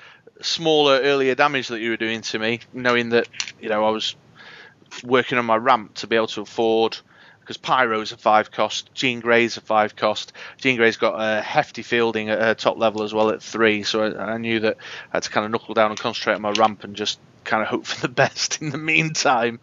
smaller 0.42 0.99
earlier 0.99 1.35
damage 1.35 1.69
that 1.69 1.80
you 1.80 1.92
were 1.92 1.97
doing 1.97 2.21
to 2.21 2.40
me, 2.40 2.59
knowing 2.73 3.09
that 3.09 3.28
you 3.59 3.69
know 3.69 3.85
I 3.85 3.90
was 3.90 4.16
working 5.04 5.37
on 5.37 5.45
my 5.45 5.56
ramp 5.56 5.95
to 5.95 6.07
be 6.07 6.16
able 6.16 6.28
to 6.28 6.42
afford 6.42 6.97
because 7.40 7.57
Pyro's 7.57 8.11
a 8.11 8.18
five 8.18 8.51
cost, 8.51 8.94
Jean 8.94 9.19
Grey's 9.19 9.57
a 9.57 9.61
five 9.61 9.95
cost. 9.95 10.33
Jean 10.57 10.78
Grey's 10.78 10.97
got 10.97 11.16
a 11.16 11.42
hefty 11.42 11.81
fielding 11.81 12.30
at 12.30 12.40
her 12.40 12.54
top 12.54 12.78
level 12.78 13.01
as 13.01 13.13
well 13.13 13.30
at 13.30 13.42
three, 13.42 13.83
so 13.83 14.04
I, 14.04 14.33
I 14.33 14.37
knew 14.37 14.59
that 14.59 14.78
I 15.11 15.18
had 15.18 15.23
to 15.23 15.30
kind 15.31 15.45
of 15.45 15.51
knuckle 15.51 15.73
down 15.73 15.90
and 15.90 15.99
concentrate 15.99 16.35
on 16.35 16.42
my 16.42 16.51
ramp 16.51 16.83
and 16.83 16.95
just 16.95 17.19
kind 17.44 17.63
of 17.63 17.68
hope 17.68 17.85
for 17.85 17.99
the 17.99 18.13
best 18.13 18.61
in 18.61 18.69
the 18.69 18.78
meantime. 18.78 19.59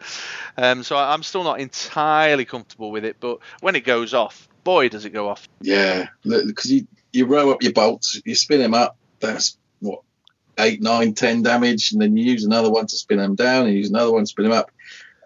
Um, 0.57 0.83
so 0.83 0.97
I, 0.97 1.13
I'm 1.13 1.23
still 1.23 1.45
not 1.45 1.61
entirely 1.61 2.45
comfortable 2.45 2.91
with 2.91 3.05
it, 3.05 3.17
but 3.21 3.39
when 3.61 3.77
it 3.77 3.85
goes 3.85 4.13
off, 4.13 4.48
boy, 4.69 4.91
does 4.91 5.07
it 5.07 5.15
go 5.15 5.31
off. 5.31 5.49
Yeah, 5.63 6.09
because 6.23 6.71
you, 6.71 6.87
you 7.11 7.25
row 7.25 7.51
up 7.51 7.63
your 7.63 7.73
bolts, 7.73 8.21
you 8.27 8.35
spin 8.35 8.61
them 8.61 8.75
up, 8.75 8.99
that's 9.19 9.57
what, 9.81 10.03
eight, 10.59 10.83
nine, 10.83 11.15
ten 11.15 11.43
damage, 11.43 11.93
and 11.93 12.03
then 12.03 12.19
you 12.19 12.31
use 12.31 12.45
another 12.45 12.71
one 12.71 12.87
to 12.87 12.95
spin 12.95 13.17
them 13.17 13.35
down, 13.35 13.65
and 13.65 13.75
use 13.75 13.89
another 13.89 14.13
one 14.13 14.25
to 14.25 14.27
spin 14.27 14.45
them 14.45 14.53
up. 14.53 14.71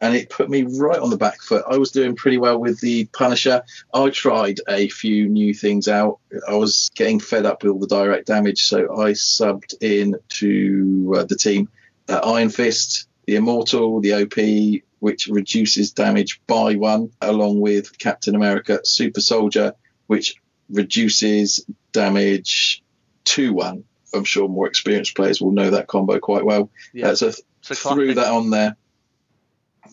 And 0.00 0.14
it 0.14 0.30
put 0.30 0.48
me 0.48 0.62
right 0.62 1.00
on 1.00 1.10
the 1.10 1.16
back 1.16 1.42
foot. 1.42 1.64
I 1.68 1.76
was 1.76 1.90
doing 1.90 2.14
pretty 2.14 2.38
well 2.38 2.56
with 2.58 2.80
the 2.80 3.06
Punisher. 3.06 3.64
I 3.92 4.10
tried 4.10 4.60
a 4.68 4.88
few 4.88 5.28
new 5.28 5.54
things 5.54 5.88
out. 5.88 6.20
I 6.48 6.54
was 6.54 6.92
getting 6.94 7.18
fed 7.18 7.44
up 7.44 7.64
with 7.64 7.72
all 7.72 7.80
the 7.80 7.88
direct 7.88 8.28
damage, 8.28 8.62
so 8.62 9.00
I 9.00 9.10
subbed 9.10 9.74
in 9.80 10.14
to 10.40 11.14
uh, 11.18 11.24
the 11.24 11.36
team 11.36 11.68
uh, 12.08 12.20
Iron 12.22 12.48
Fist, 12.48 13.08
the 13.26 13.34
Immortal, 13.34 14.00
the 14.00 14.14
OP, 14.22 14.84
which 15.02 15.26
reduces 15.26 15.90
damage 15.90 16.40
by 16.46 16.76
one, 16.76 17.10
along 17.20 17.58
with 17.58 17.98
Captain 17.98 18.36
America 18.36 18.78
Super 18.84 19.20
Soldier, 19.20 19.74
which 20.06 20.36
reduces 20.70 21.66
damage 21.90 22.84
to 23.24 23.52
one. 23.52 23.82
I'm 24.14 24.22
sure 24.22 24.48
more 24.48 24.68
experienced 24.68 25.16
players 25.16 25.40
will 25.40 25.50
know 25.50 25.70
that 25.70 25.88
combo 25.88 26.20
quite 26.20 26.44
well. 26.44 26.70
Yeah. 26.92 27.08
Uh, 27.08 27.14
so, 27.16 27.32
so 27.62 27.74
threw 27.74 28.14
that 28.14 28.28
on 28.28 28.50
there 28.50 28.76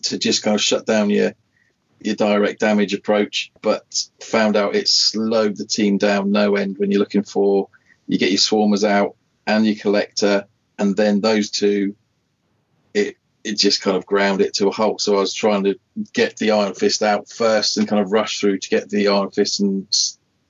to 0.02 0.16
just 0.16 0.44
kind 0.44 0.54
of 0.54 0.60
shut 0.60 0.86
down 0.86 1.10
your 1.10 1.34
your 1.98 2.14
direct 2.14 2.60
damage 2.60 2.94
approach, 2.94 3.50
but 3.62 3.82
found 4.22 4.56
out 4.56 4.76
it 4.76 4.86
slowed 4.86 5.56
the 5.56 5.66
team 5.66 5.98
down 5.98 6.30
no 6.30 6.54
end 6.54 6.78
when 6.78 6.92
you're 6.92 7.00
looking 7.00 7.24
for 7.24 7.68
you 8.06 8.16
get 8.16 8.30
your 8.30 8.38
swarmers 8.38 8.84
out 8.84 9.16
and 9.44 9.66
your 9.66 9.74
collector, 9.74 10.46
and 10.78 10.96
then 10.96 11.20
those 11.20 11.50
two, 11.50 11.96
it 13.44 13.58
just 13.58 13.82
kind 13.82 13.96
of 13.96 14.06
ground 14.06 14.40
it 14.40 14.54
to 14.54 14.68
a 14.68 14.72
halt. 14.72 15.00
So 15.00 15.16
I 15.16 15.20
was 15.20 15.34
trying 15.34 15.64
to 15.64 15.78
get 16.12 16.36
the 16.36 16.50
Iron 16.50 16.74
Fist 16.74 17.02
out 17.02 17.28
first 17.28 17.76
and 17.76 17.88
kind 17.88 18.02
of 18.02 18.12
rush 18.12 18.40
through 18.40 18.58
to 18.58 18.68
get 18.68 18.88
the 18.88 19.08
Iron 19.08 19.30
Fist 19.30 19.60
and 19.60 19.86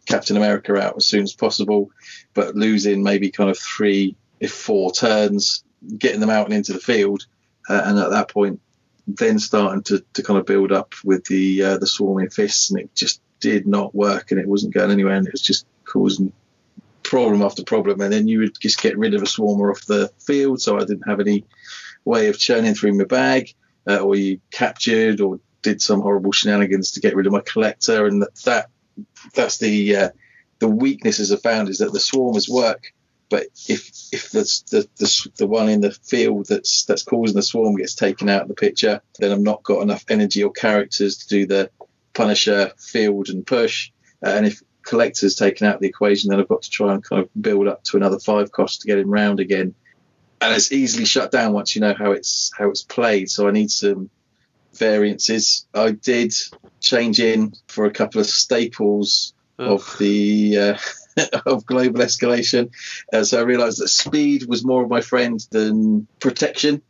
Captain 0.07 0.37
America 0.37 0.77
out 0.77 0.97
as 0.97 1.07
soon 1.07 1.23
as 1.23 1.33
possible, 1.33 1.91
but 2.35 2.57
losing 2.57 3.03
maybe 3.03 3.31
kind 3.31 3.51
of 3.51 3.59
three, 3.59 4.17
if 4.41 4.53
four 4.53 4.93
turns, 4.93 5.63
getting 5.97 6.21
them 6.21 6.31
out 6.31 6.47
and 6.47 6.55
into 6.55 6.73
the 6.73 6.81
field. 6.81 7.27
Uh, 7.69 7.83
and 7.85 7.99
at 7.99 8.11
that 8.11 8.29
point, 8.29 8.61
then 9.07 9.39
starting 9.39 9.83
to, 9.85 10.05
to 10.15 10.23
kind 10.23 10.39
of 10.39 10.47
build 10.47 10.73
up 10.73 10.95
with 11.05 11.25
the 11.27 11.63
uh, 11.63 11.79
the 11.79 11.87
swarming 11.87 12.31
fists, 12.31 12.71
and 12.71 12.81
it 12.81 12.95
just 12.95 13.21
did 13.39 13.67
not 13.67 13.95
work, 13.95 14.31
and 14.31 14.41
it 14.41 14.49
wasn't 14.49 14.75
going 14.75 14.91
anywhere, 14.91 15.15
and 15.15 15.27
it 15.27 15.33
was 15.33 15.43
just 15.43 15.67
causing 15.85 16.33
problem 17.03 17.43
after 17.43 17.65
problem. 17.65 18.01
And 18.01 18.13
then 18.13 18.29
you 18.29 18.41
would 18.41 18.59
just 18.61 18.81
get 18.81 18.99
rid 18.99 19.15
of 19.15 19.23
a 19.23 19.27
swarmer 19.27 19.71
off 19.71 19.87
the 19.87 20.13
field, 20.25 20.61
so 20.61 20.77
I 20.77 20.81
didn't 20.81 21.09
have 21.09 21.21
any 21.21 21.45
way 22.05 22.29
of 22.29 22.39
churning 22.39 22.75
through 22.75 22.95
my 22.95 23.05
bag, 23.05 23.55
uh, 23.89 23.99
or 23.99 24.17
you 24.17 24.41
captured 24.51 25.21
or 25.21 25.41
did 25.63 25.83
some 25.83 26.01
horrible 26.01 26.33
shenanigans 26.33 26.93
to 26.93 27.01
get 27.01 27.15
rid 27.15 27.27
of 27.27 27.33
my 27.33 27.41
collector, 27.41 28.07
and 28.07 28.23
that, 28.23 28.35
that 28.45 28.71
that's 29.35 29.59
the 29.59 29.97
uh, 29.97 30.11
the 30.59 30.69
weaknesses 30.69 31.33
I 31.33 31.37
found 31.37 31.69
is 31.69 31.79
that 31.79 31.93
the 31.93 31.99
swarmers 31.99 32.49
work 32.49 32.93
but 33.31 33.47
if 33.69 33.89
if 34.13 34.31
the, 34.33 34.41
the 34.71 34.89
the 34.99 35.31
the 35.39 35.47
one 35.47 35.69
in 35.69 35.81
the 35.81 35.93
field 35.93 36.47
that's 36.49 36.85
that's 36.85 37.05
causing 37.05 37.37
the 37.37 37.43
swarm 37.43 37.77
gets 37.77 37.95
taken 37.95 38.29
out 38.29 38.43
of 38.43 38.49
the 38.49 38.55
picture, 38.55 39.01
then 39.19 39.31
I've 39.31 39.41
not 39.41 39.63
got 39.63 39.83
enough 39.83 40.05
energy 40.11 40.43
or 40.43 40.51
characters 40.51 41.17
to 41.19 41.29
do 41.29 41.47
the 41.47 41.71
Punisher 42.13 42.73
field 42.77 43.29
and 43.29 43.47
push. 43.47 43.93
Uh, 44.25 44.31
and 44.31 44.47
if 44.47 44.61
collector's 44.83 45.37
taken 45.37 45.69
out 45.69 45.77
of 45.77 45.81
the 45.81 45.89
equation, 45.89 46.29
then 46.31 46.41
I've 46.41 46.49
got 46.49 46.63
to 46.63 46.71
try 46.71 46.93
and 46.93 47.05
kind 47.05 47.23
of 47.23 47.31
build 47.41 47.69
up 47.69 47.85
to 47.85 47.97
another 47.97 48.19
five 48.19 48.51
cost 48.51 48.81
to 48.81 48.89
get 48.89 48.99
him 48.99 49.11
round 49.11 49.39
again. 49.39 49.77
And 50.41 50.55
it's 50.55 50.73
easily 50.73 51.05
shut 51.05 51.31
down 51.31 51.53
once 51.53 51.75
you 51.75 51.81
know 51.81 51.95
how 51.95 52.13
it's 52.13 52.51
how 52.57 52.71
it's 52.71 52.83
played. 52.83 53.31
So 53.31 53.47
I 53.47 53.51
need 53.51 53.71
some 53.71 54.11
variances. 54.75 55.67
I 55.75 55.91
did 55.93 56.33
change 56.81 57.21
in 57.21 57.53
for 57.69 57.85
a 57.85 57.91
couple 57.91 58.21
of 58.21 58.27
staples 58.27 59.35
of 59.59 59.97
the 59.99 60.59
uh, 60.59 60.79
of 61.47 61.67
global 61.67 62.01
escalation. 62.01 62.71
Uh, 63.13 63.25
so 63.25 63.39
I 63.39 63.43
realised 63.43 63.81
that 63.81 63.89
speed 63.89 64.47
was 64.47 64.65
more 64.65 64.83
of 64.83 64.91
my 64.91 65.03
friend 65.03 65.39
than 65.51 66.07
protection. 66.19 66.83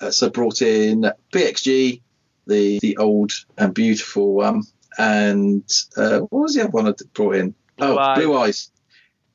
Uh, 0.00 0.10
so 0.10 0.26
I 0.26 0.30
brought 0.30 0.62
in 0.62 1.10
PXG, 1.32 2.02
the 2.46 2.78
the 2.80 2.96
old 2.98 3.32
and 3.56 3.74
beautiful 3.74 4.34
one, 4.34 4.64
and 4.98 5.64
uh, 5.96 6.20
what 6.20 6.42
was 6.42 6.54
the 6.54 6.62
other 6.62 6.70
one 6.70 6.88
I 6.88 6.92
brought 7.14 7.36
in? 7.36 7.54
Blue 7.76 7.88
oh, 7.88 7.98
Eye. 7.98 8.14
Blue 8.16 8.36
Eyes. 8.36 8.70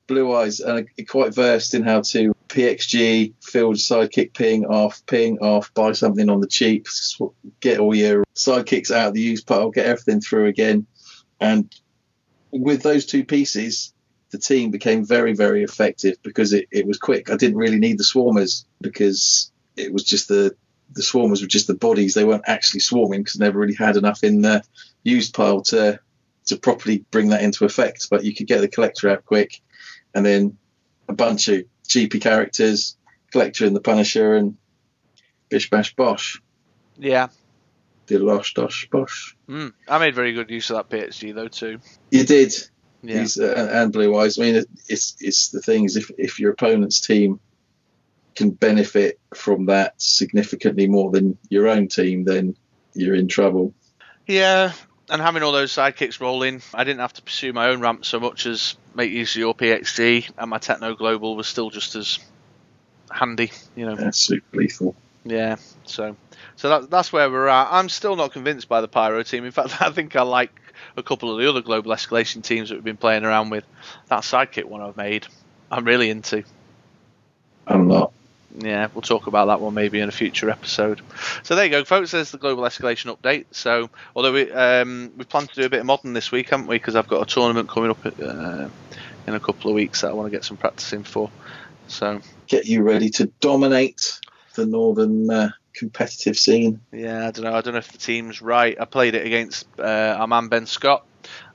Blue 0.06 0.36
Eyes, 0.36 0.60
and 0.60 0.88
quite 1.08 1.34
versed 1.34 1.74
in 1.74 1.84
how 1.84 2.02
to 2.02 2.36
PXG, 2.54 3.34
field 3.42 3.76
sidekick 3.76 4.34
ping 4.34 4.66
off, 4.66 5.04
ping 5.08 5.40
off, 5.40 5.74
buy 5.74 5.92
something 5.94 6.30
on 6.30 6.40
the 6.40 6.48
cheap, 6.48 6.88
get 7.60 7.80
all 7.80 7.96
your 7.96 8.24
sidekicks 8.36 8.92
out 8.92 9.08
of 9.08 9.14
the 9.16 9.22
use 9.22 9.42
pile, 9.44 9.72
get 9.72 9.88
everything 9.88 10.22
through 10.22 10.46
again. 10.46 10.86
And 11.40 11.74
with 12.52 12.84
those 12.84 13.08
two 13.08 13.26
pieces, 13.26 13.92
the 14.30 14.38
team 14.38 14.70
became 14.70 15.04
very, 15.04 15.34
very 15.34 15.64
effective 15.64 16.18
because 16.22 16.54
it, 16.54 16.68
it 16.72 16.86
was 16.86 17.00
quick. 17.00 17.32
I 17.32 17.38
didn't 17.38 17.58
really 17.58 17.80
need 17.80 17.98
the 17.98 18.04
swarmers 18.04 18.66
because 18.82 19.52
it 19.76 19.92
was 19.92 20.04
just 20.04 20.28
the 20.28 20.56
the 20.92 21.02
swarmers 21.02 21.42
were 21.42 21.48
just 21.48 21.66
the 21.66 21.74
bodies. 21.74 22.14
They 22.14 22.24
weren't 22.24 22.44
actually 22.46 22.82
swarming 22.82 23.22
because 23.22 23.40
never 23.40 23.58
really 23.58 23.74
had 23.74 23.98
enough 23.98 24.24
in 24.24 24.42
the 24.42 24.64
used 25.02 25.34
pile 25.34 25.62
to 25.62 26.00
to 26.46 26.58
properly 26.58 27.04
bring 27.10 27.30
that 27.30 27.42
into 27.42 27.66
effect. 27.66 28.10
But 28.12 28.24
you 28.24 28.36
could 28.36 28.46
get 28.46 28.62
the 28.62 28.68
collector 28.68 29.10
out 29.10 29.26
quick, 29.26 29.60
and 30.14 30.24
then 30.24 30.58
a 31.10 31.14
bunch 31.14 31.48
of 31.48 31.64
cheapy 31.88 32.20
characters, 32.20 32.98
collector 33.32 33.66
and 33.66 33.76
the 33.76 33.82
Punisher, 33.82 34.36
and 34.36 34.58
bish 35.50 35.70
bash 35.70 35.96
bosh, 35.96 36.42
Yeah. 36.98 37.28
the 38.08 38.18
losh 38.20 38.54
dosh 38.54 38.88
bosh. 38.90 39.36
Mm. 39.50 39.74
I 39.88 39.98
made 40.00 40.16
very 40.16 40.34
good 40.34 40.50
use 40.50 40.70
of 40.70 40.78
that 40.78 40.90
PhD 40.90 41.34
though 41.34 41.48
too. 41.48 41.80
You 42.12 42.24
did. 42.26 42.54
Yeah. 43.02 43.20
He's, 43.20 43.38
uh, 43.38 43.70
and 43.74 43.92
blue 43.92 44.16
eyes. 44.18 44.40
I 44.40 44.44
mean, 44.44 44.56
it- 44.56 44.70
it's 44.88 45.16
it's 45.20 45.50
the 45.50 45.60
thing 45.62 45.84
is 45.84 45.98
if 45.98 46.10
if 46.18 46.40
your 46.40 46.52
opponent's 46.52 47.02
team 47.02 47.40
can 48.36 48.50
benefit 48.52 49.20
from 49.36 49.66
that 49.68 49.94
significantly 50.02 50.88
more 50.88 51.12
than 51.12 51.38
your 51.50 51.68
own 51.68 51.88
team, 51.88 52.24
then 52.24 52.56
you're 52.96 53.14
in 53.16 53.28
trouble. 53.28 53.74
Yeah, 54.26 54.72
and 55.10 55.22
having 55.22 55.44
all 55.44 55.52
those 55.52 55.74
sidekicks 55.74 56.20
rolling, 56.20 56.62
I 56.74 56.84
didn't 56.84 57.00
have 57.00 57.14
to 57.14 57.22
pursue 57.22 57.54
my 57.54 57.68
own 57.70 57.82
ramp 57.82 58.06
so 58.06 58.20
much 58.20 58.46
as 58.46 58.76
make 58.96 59.12
use 59.12 59.36
of 59.36 59.40
your 59.40 59.56
PXG, 59.56 60.32
and 60.38 60.50
my 60.50 60.58
Techno 60.58 60.96
Global 60.96 61.36
was 61.36 61.48
still 61.48 61.70
just 61.70 61.96
as 61.96 62.20
handy, 63.12 63.52
you 63.76 63.86
know. 63.86 63.94
Uh, 63.94 64.12
super 64.12 64.58
lethal. 64.58 64.96
Yeah, 65.26 65.56
so 65.86 66.16
so 66.56 66.70
that, 66.70 66.90
that's 66.90 67.14
where 67.14 67.30
we're 67.30 67.48
at. 67.48 67.70
I'm 67.72 67.90
still 67.90 68.16
not 68.16 68.32
convinced 68.32 68.68
by 68.68 68.82
the 68.82 68.88
Pyro 68.88 69.24
team. 69.24 69.46
In 69.46 69.52
fact, 69.54 69.82
I 69.82 69.92
think 69.92 70.16
I 70.16 70.22
like 70.24 70.52
a 70.98 71.04
couple 71.04 71.32
of 71.32 71.40
the 71.40 71.50
other 71.50 71.62
global 71.62 71.92
escalation 71.92 72.44
teams 72.44 72.70
that 72.70 72.76
we've 72.76 72.84
been 72.84 72.98
playing 72.98 73.24
around 73.24 73.50
with. 73.50 73.66
That 74.08 74.22
sidekick 74.22 74.66
one 74.66 74.82
I've 74.82 74.98
made, 74.98 75.28
I'm 75.72 75.86
really 75.86 76.10
into. 76.10 76.44
I'm 77.68 77.88
not. 77.88 78.12
Yeah, 78.56 78.88
we'll 78.94 79.02
talk 79.02 79.28
about 79.28 79.46
that 79.48 79.62
one 79.62 79.74
maybe 79.74 80.00
in 80.00 80.10
a 80.10 80.12
future 80.12 80.50
episode. 80.50 81.02
So 81.42 81.56
there 81.56 81.66
you 81.66 81.72
go, 81.72 81.84
folks. 81.84 82.12
There's 82.12 82.32
the 82.32 82.38
global 82.38 82.64
escalation 82.64 83.16
update. 83.16 83.46
So 83.52 83.90
although 84.16 84.34
we 84.34 84.52
um, 84.52 85.12
we 85.18 85.26
plan 85.26 85.48
to 85.48 85.56
do 85.56 85.66
a 85.66 85.70
bit 85.70 85.80
of 85.80 85.86
modern 85.86 86.14
this 86.14 86.32
week, 86.32 86.50
haven't 86.50 86.68
we? 86.68 86.76
Because 86.76 86.96
I've 86.96 87.08
got 87.08 87.22
a 87.22 87.26
tournament 87.26 87.70
coming 87.70 87.90
up 87.90 88.06
uh, 88.06 88.68
in 89.28 89.34
a 89.34 89.40
couple 89.40 89.72
of 89.72 89.76
weeks 89.76 90.02
that 90.02 90.12
I 90.12 90.14
want 90.14 90.28
to 90.28 90.32
get 90.32 90.46
some 90.46 90.58
practicing 90.58 91.04
for. 91.04 91.32
So 91.88 92.22
Get 92.48 92.66
you 92.66 92.84
ready 92.84 93.10
to 93.12 93.28
dominate 93.40 94.20
the 94.56 94.66
northern 94.66 95.30
uh, 95.30 95.50
competitive 95.74 96.38
scene. 96.38 96.82
yeah, 96.92 97.28
I 97.28 97.32
don't 97.32 97.46
know. 97.46 97.56
I 97.56 97.62
don't 97.62 97.74
know 97.74 97.80
if 97.80 97.92
the 97.92 97.98
team's 97.98 98.42
right. 98.42 98.80
I 98.80 98.86
played 98.86 99.16
it 99.16 99.26
against 99.26 99.66
uh, 99.80 100.16
our 100.20 100.28
man 100.28 100.48
Ben 100.48 100.68
Scott, 100.68 101.06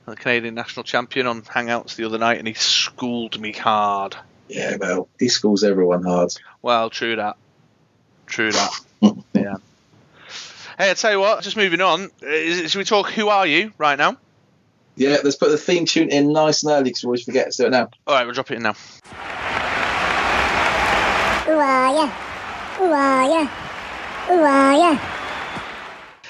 the 0.05 0.15
Canadian 0.15 0.55
national 0.55 0.83
champion, 0.83 1.27
on 1.27 1.43
Hangouts 1.43 1.95
the 1.95 2.03
other 2.03 2.17
night, 2.17 2.39
and 2.39 2.47
he 2.47 2.53
schooled 2.55 3.39
me 3.39 3.53
hard. 3.53 4.17
Yeah, 4.49 4.77
well, 4.77 5.07
he 5.19 5.29
schools 5.29 5.63
everyone 5.63 6.03
hard. 6.03 6.33
Well, 6.61 6.89
true 6.89 7.15
that. 7.15 7.37
True 8.25 8.51
that. 8.51 8.71
yeah. 9.33 9.55
Hey, 10.77 10.91
I 10.91 10.93
tell 10.95 11.11
you 11.11 11.19
what. 11.19 11.43
Just 11.43 11.55
moving 11.55 11.81
on. 11.81 12.09
Is, 12.21 12.71
should 12.71 12.79
we 12.79 12.83
talk? 12.83 13.11
Who 13.11 13.29
are 13.29 13.45
you 13.45 13.71
right 13.77 13.97
now? 13.97 14.17
Yeah, 14.95 15.17
let's 15.23 15.35
put 15.35 15.49
the 15.49 15.57
theme 15.57 15.85
tune 15.85 16.09
in 16.09 16.33
nice 16.33 16.63
and 16.63 16.71
early 16.71 16.85
because 16.85 17.03
we 17.03 17.07
always 17.07 17.23
forget 17.23 17.51
to 17.51 17.57
do 17.57 17.67
it 17.67 17.69
now. 17.69 17.89
All 18.07 18.15
right, 18.15 18.25
we'll 18.25 18.33
drop 18.33 18.51
it 18.51 18.55
in 18.55 18.63
now. 18.63 18.75
Ooh 21.47 21.57
ah 21.57 21.93
yeah. 21.93 22.81
Ooh 22.81 22.91
ah 22.91 23.27
yeah. 23.27 24.33
Ooh 24.33 24.43
ah 24.43 24.73
yeah. 24.75 25.18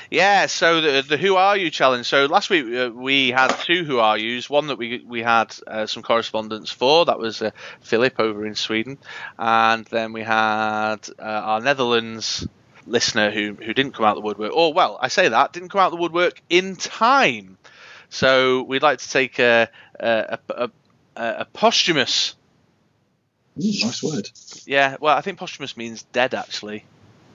Yeah. 0.09 0.47
So 0.47 0.81
the 0.81 1.01
the 1.01 1.17
Who 1.17 1.35
Are 1.35 1.55
You 1.57 1.69
challenge. 1.69 2.07
So 2.07 2.25
last 2.25 2.49
week 2.49 2.65
uh, 2.73 2.89
we 2.93 3.29
had 3.29 3.49
two 3.49 3.83
Who 3.83 3.99
Are 3.99 4.17
Yous. 4.17 4.49
One 4.49 4.67
that 4.67 4.77
we 4.77 5.03
we 5.05 5.21
had 5.21 5.55
uh, 5.67 5.85
some 5.85 6.03
correspondence 6.03 6.71
for. 6.71 7.05
That 7.05 7.19
was 7.19 7.41
uh, 7.41 7.51
Philip 7.81 8.19
over 8.19 8.45
in 8.45 8.55
Sweden, 8.55 8.97
and 9.37 9.85
then 9.85 10.13
we 10.13 10.21
had 10.21 10.97
uh, 11.19 11.23
our 11.23 11.61
Netherlands 11.61 12.47
listener 12.87 13.29
who 13.29 13.53
who 13.53 13.73
didn't 13.73 13.93
come 13.93 14.05
out 14.05 14.15
the 14.15 14.21
woodwork. 14.21 14.51
Or 14.53 14.73
well, 14.73 14.97
I 14.99 15.09
say 15.09 15.29
that 15.29 15.53
didn't 15.53 15.69
come 15.69 15.81
out 15.81 15.91
the 15.91 15.97
woodwork 15.97 16.41
in 16.49 16.75
time. 16.75 17.57
So 18.09 18.63
we'd 18.63 18.81
like 18.81 18.99
to 18.99 19.09
take 19.09 19.39
a 19.39 19.69
a, 19.99 20.39
a, 20.49 20.53
a, 20.55 20.71
a 21.15 21.45
posthumous. 21.45 22.35
Ooh, 23.57 23.85
nice 23.85 24.01
word. 24.01 24.29
Yeah, 24.65 24.97
well, 24.99 25.15
I 25.15 25.21
think 25.21 25.37
posthumous 25.37 25.75
means 25.77 26.03
dead 26.03 26.33
actually, 26.33 26.85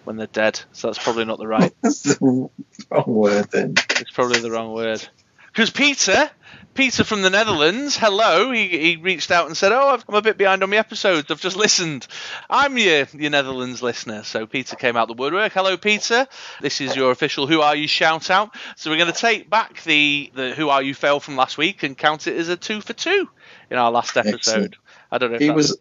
when 0.04 0.16
they're 0.16 0.26
dead. 0.26 0.60
So 0.72 0.88
that's 0.88 1.02
probably 1.02 1.24
not 1.24 1.38
the 1.38 1.46
right. 1.46 1.72
That's 1.82 2.02
the 2.02 2.48
wrong 2.90 3.06
word 3.06 3.50
then. 3.50 3.74
It's 3.90 4.10
probably 4.10 4.40
the 4.40 4.50
wrong 4.50 4.72
word. 4.72 5.06
Because 5.52 5.70
Peter, 5.70 6.28
Peter 6.74 7.04
from 7.04 7.22
the 7.22 7.30
Netherlands, 7.30 7.96
hello, 7.96 8.50
he, 8.50 8.66
he 8.68 8.96
reached 8.96 9.30
out 9.30 9.46
and 9.46 9.56
said, 9.56 9.70
"Oh, 9.70 9.90
I've- 9.90 10.02
I'm 10.08 10.16
a 10.16 10.20
bit 10.22 10.36
behind 10.36 10.64
on 10.64 10.70
my 10.70 10.76
episodes. 10.78 11.30
I've 11.30 11.40
just 11.40 11.56
listened. 11.56 12.08
I'm 12.50 12.76
your 12.76 13.06
your 13.12 13.30
Netherlands 13.30 13.80
listener." 13.80 14.24
So 14.24 14.46
Peter 14.46 14.74
came 14.74 14.96
out 14.96 15.06
the 15.06 15.14
woodwork. 15.14 15.52
Hello, 15.52 15.76
Peter. 15.76 16.26
This 16.60 16.80
is 16.80 16.96
your 16.96 17.12
official 17.12 17.46
"Who 17.46 17.60
Are 17.60 17.76
You" 17.76 17.86
shout 17.86 18.30
out. 18.30 18.56
So 18.74 18.90
we're 18.90 18.96
going 18.98 19.12
to 19.12 19.18
take 19.18 19.48
back 19.48 19.82
the 19.84 20.32
the 20.34 20.54
"Who 20.56 20.70
Are 20.70 20.82
You" 20.82 20.92
fail 20.92 21.20
from 21.20 21.36
last 21.36 21.56
week 21.56 21.84
and 21.84 21.96
count 21.96 22.26
it 22.26 22.36
as 22.36 22.48
a 22.48 22.56
two 22.56 22.80
for 22.80 22.92
two 22.92 23.28
in 23.70 23.76
our 23.78 23.92
last 23.92 24.16
episode. 24.16 24.34
Excellent. 24.34 24.76
I 25.12 25.18
don't 25.18 25.30
know. 25.30 25.36
If 25.36 25.42
He 25.42 25.50
was 25.52 25.78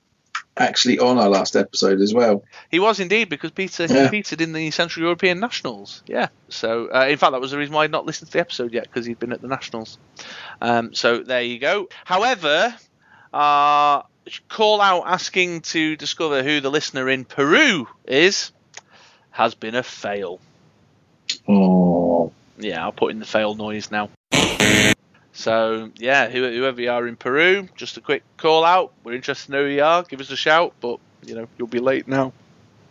actually 0.55 1.00
on 1.00 1.17
our 1.17 1.29
last 1.29 1.55
episode 1.55 2.00
as 2.01 2.13
well. 2.13 2.43
He 2.69 2.79
was 2.79 3.00
indeed 3.00 3.29
because 3.29 3.51
Peter 3.51 3.83
Yeah. 3.86 4.03
competed 4.03 4.39
in 4.41 4.53
the 4.53 4.69
Central 4.72 5.03
European 5.03 5.39
Nationals. 5.39 6.03
Yeah. 6.07 6.27
So 6.50 6.89
uh, 6.93 7.07
in 7.07 7.17
fact, 7.17 7.31
that 7.31 7.41
was 7.41 7.51
the 7.51 7.57
reason 7.57 7.74
why 7.74 7.83
I'd 7.86 7.91
not 7.91 8.05
listened 8.05 8.27
to 8.29 8.33
the 8.33 8.39
episode 8.39 8.72
yet 8.74 8.83
because 8.83 9.05
he'd 9.05 9.19
been 9.19 9.33
at 9.33 9.41
the 9.41 9.48
Nationals. 9.48 9.98
Um, 10.62 10.93
so 10.93 11.19
there 11.24 11.41
you 11.41 11.57
go. 11.60 11.88
However, 12.05 12.75
uh, 13.33 14.03
call 14.48 14.79
out 14.79 15.03
asking 15.07 15.62
to 15.62 15.95
discover 15.95 16.43
who 16.43 16.62
the 16.62 16.69
listener 16.72 17.10
in 17.10 17.25
Peru 17.25 17.88
is 18.07 18.51
has 19.31 19.55
been 19.55 19.74
a 19.75 19.83
fail. 19.83 20.39
Oh, 21.48 22.31
Yeah, 22.60 22.83
I'll 22.83 22.91
put 22.91 23.12
in 23.12 23.19
the 23.19 23.25
fail 23.25 23.55
noise 23.55 23.89
now. 23.89 24.10
So 25.34 25.92
yeah, 25.96 26.30
whoever 26.30 26.80
you 26.80 26.92
are 26.92 27.08
in 27.08 27.16
Peru, 27.16 27.68
just 27.75 27.98
a 27.98 28.02
quick 28.02 28.24
call 28.38 28.63
out. 28.63 28.94
We're 29.04 29.13
interested 29.13 29.52
know 29.52 29.63
who 29.63 29.72
you 29.72 29.84
are. 29.84 30.04
Give 30.04 30.22
us 30.22 30.30
a 30.30 30.36
shout, 30.36 30.74
but 30.80 31.00
you 31.25 31.36
know 31.36 31.48
you'll 31.58 31.68
be 31.68 31.80
late 31.80 32.08
now. 32.08 32.34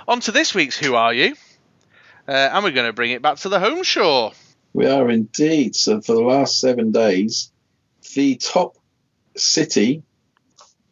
On 0.09 0.19
to 0.21 0.33
this 0.33 0.55
week's 0.55 0.77
Who 0.77 0.95
Are 0.97 1.15
You? 1.15 1.35
Uh, 2.27 2.33
and 2.53 2.65
we're 2.65 2.73
going 2.73 2.89
to 2.89 2.93
bring 2.93 3.13
it 3.13 3.23
back 3.23 3.37
to 3.39 3.49
the 3.49 3.61
home 3.61 3.83
shore. 3.85 4.33
we 4.73 4.87
are 4.87 5.09
indeed. 5.09 5.77
So 5.77 6.01
for 6.01 6.15
the 6.15 6.23
last 6.23 6.61
seven 6.61 6.91
days, 6.93 7.53
the 8.15 8.37
top 8.37 8.77
city 9.37 10.03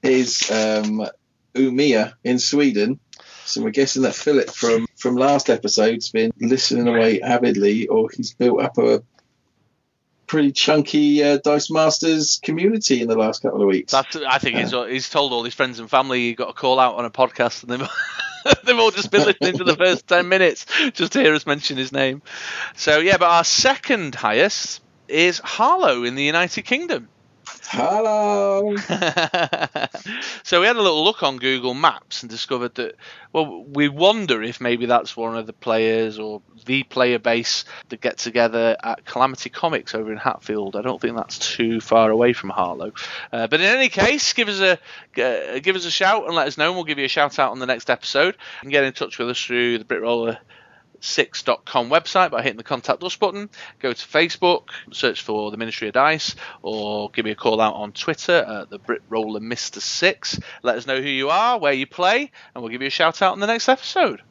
is 0.03 0.51
um, 0.51 1.07
Umeå 1.55 2.13
in 2.25 2.39
Sweden. 2.39 3.01
So 3.45 3.63
we're 3.63 3.71
guessing 3.71 4.03
that 4.03 4.15
Philip 4.15 4.51
from 4.51 4.87
from 4.97 5.17
last 5.17 5.51
episode's 5.51 6.11
been 6.11 6.31
listening 6.41 6.87
away 6.87 7.21
avidly, 7.21 7.89
or 7.89 8.09
he's 8.15 8.33
built 8.33 8.63
up 8.63 8.79
a 8.79 9.03
pretty 10.31 10.53
chunky 10.53 11.25
uh, 11.25 11.39
Dice 11.39 11.73
Masters 11.73 12.39
community 12.41 13.03
in 13.03 13.09
the 13.09 13.19
last 13.19 13.43
couple 13.43 13.63
of 13.63 13.67
weeks. 13.67 13.91
That's, 13.91 14.15
I 14.15 14.39
think 14.39 14.59
he's, 14.59 14.71
he's 14.71 15.11
told 15.11 15.33
all 15.33 15.43
his 15.43 15.55
friends 15.55 15.81
and 15.81 15.91
family 15.91 16.21
he 16.21 16.35
got 16.35 16.51
a 16.51 16.53
call 16.53 16.79
out 16.79 16.95
on 16.95 17.05
a 17.05 17.11
podcast, 17.11 17.65
and 17.65 17.73
they've 17.73 17.89
they've 18.65 18.79
all 18.79 18.93
just 18.93 19.11
been 19.11 19.27
listening 19.27 19.59
to 19.59 19.65
the 19.65 19.75
first 19.75 20.07
ten 20.07 20.29
minutes 20.29 20.67
just 20.93 21.13
to 21.15 21.21
hear 21.21 21.35
us 21.35 21.47
mention 21.47 21.77
his 21.77 21.91
name. 21.91 22.23
So 22.77 23.01
yeah, 23.01 23.17
but 23.17 23.29
our 23.29 23.43
second 23.43 24.15
highest 24.15 24.81
is 25.09 25.41
Harlow 25.41 26.05
in 26.05 26.15
the 26.15 26.23
United 26.23 26.63
Kingdom. 26.63 27.09
Hello. 27.65 28.77
so 30.43 30.61
we 30.61 30.67
had 30.67 30.77
a 30.77 30.83
little 30.83 31.05
look 31.05 31.23
on 31.23 31.37
Google 31.37 31.75
Maps 31.75 32.23
and 32.23 32.31
discovered 32.31 32.75
that, 32.77 32.97
well, 33.33 33.65
we 33.65 33.89
wonder 33.89 34.43
if 34.43 34.61
maybe 34.61 34.87
that's 34.87 35.17
one 35.17 35.37
of 35.37 35.47
the 35.47 35.53
players 35.53 36.19
or 36.19 36.43
the 36.67 36.83
player 36.85 37.19
base 37.19 37.65
that 37.89 38.01
get 38.01 38.19
together 38.19 38.77
at 38.83 39.05
Calamity 39.05 39.51
Comics 39.51 39.95
over 39.95 40.11
in 40.11 40.19
Hatfield. 40.19 40.77
I 40.77 40.83
don't 40.83 41.01
think 41.01 41.17
that's 41.17 41.39
too 41.39 41.81
far 41.81 42.11
away 42.11 42.33
from 42.33 42.51
Harlow. 42.51 42.93
Uh, 43.33 43.47
but 43.47 43.61
in 43.61 43.67
any 43.67 43.89
case, 43.89 44.33
give 44.33 44.49
us 44.49 44.61
a 44.61 44.73
uh, 45.23 45.59
give 45.61 45.77
us 45.77 45.85
a 45.85 45.91
shout 45.91 46.27
and 46.27 46.35
let 46.35 46.49
us 46.49 46.59
know, 46.59 46.69
and 46.69 46.77
we'll 46.77 46.85
give 46.85 46.99
you 46.99 47.05
a 47.05 47.09
shout 47.09 47.39
out 47.39 47.53
on 47.53 47.59
the 47.59 47.67
next 47.67 47.91
episode. 47.91 48.37
And 48.63 48.71
get 48.71 48.85
in 48.85 48.93
touch 48.93 49.19
with 49.19 49.31
us 49.31 49.43
through 49.43 49.79
the 49.79 49.85
Brit 49.85 50.03
Roller 50.03 50.39
6.com 51.01 51.91
website 51.91 52.31
by 52.31 52.43
hitting 52.43 52.57
the 52.57 52.63
contact 52.63 53.03
us 53.03 53.17
button. 53.17 53.49
Go 53.79 53.93
to 53.93 54.07
Facebook, 54.07 54.69
search 54.93 55.23
for 55.23 55.51
the 55.51 55.57
Ministry 55.57 55.89
of 55.89 55.95
Dice, 55.95 56.35
or 56.63 57.11
give 57.11 57.25
me 57.25 57.31
a 57.31 57.37
call 57.37 57.61
out 57.61 57.75
on 57.75 57.93
Twitter 57.93 58.37
at 58.37 58.71
the 58.71 58.79
Brit 58.79 59.03
Roller 59.09 59.41
Mister 59.41 59.81
Six. 59.81 60.39
Let 60.63 60.77
us 60.77 60.87
know 60.87 61.01
who 61.01 61.09
you 61.09 61.31
are, 61.31 61.59
where 61.59 61.73
you 61.73 61.87
play, 61.87 62.31
and 62.55 62.63
we'll 62.63 62.71
give 62.71 62.83
you 62.83 62.89
a 62.89 62.91
shout 62.91 63.23
out 63.23 63.35
in 63.35 63.41
the 63.41 63.47
next 63.47 63.69
episode. 63.69 64.23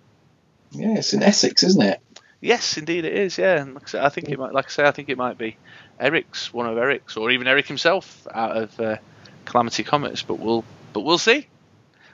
Yeah, 0.72 0.98
it's 0.98 1.14
in 1.14 1.24
Essex, 1.24 1.64
isn't 1.64 1.82
it? 1.82 2.02
Yes, 2.42 2.78
indeed 2.78 3.04
it 3.06 3.14
is. 3.14 3.38
Yeah, 3.38 3.62
and 3.62 3.74
like 3.74 3.84
I, 3.84 3.88
say, 3.88 4.02
I 4.02 4.10
think 4.10 4.30
it 4.30 4.40
might. 4.40 4.54
Like 4.54 4.68
I 4.68 4.70
say, 4.70 4.84
I 4.84 4.92
think 4.92 5.10
it 5.10 5.18
might 5.18 5.38
be 5.38 5.58
Eric's, 6.00 6.54
one 6.54 6.68
of 6.68 6.78
Eric's, 6.78 7.18
or 7.18 7.32
even 7.32 7.48
Eric 7.48 7.68
himself 7.68 8.28
out 8.34 8.56
of 8.56 8.80
uh, 8.80 8.98
Calamity 9.46 9.84
Comics. 9.84 10.22
But 10.22 10.40
we'll, 10.40 10.64
but 10.94 11.02
we'll 11.02 11.18
see. 11.18 11.48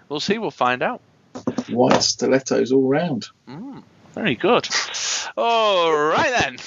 We'll 0.09 0.19
see. 0.19 0.37
We'll 0.37 0.51
find 0.51 0.81
out. 0.81 1.01
White 1.69 2.01
stilettos 2.01 2.71
all 2.71 2.87
round. 2.87 3.27
Mm. 3.47 3.83
Very 4.15 4.35
good. 4.35 4.67
All 5.37 5.93
right 5.93 6.31
then. 6.39 6.57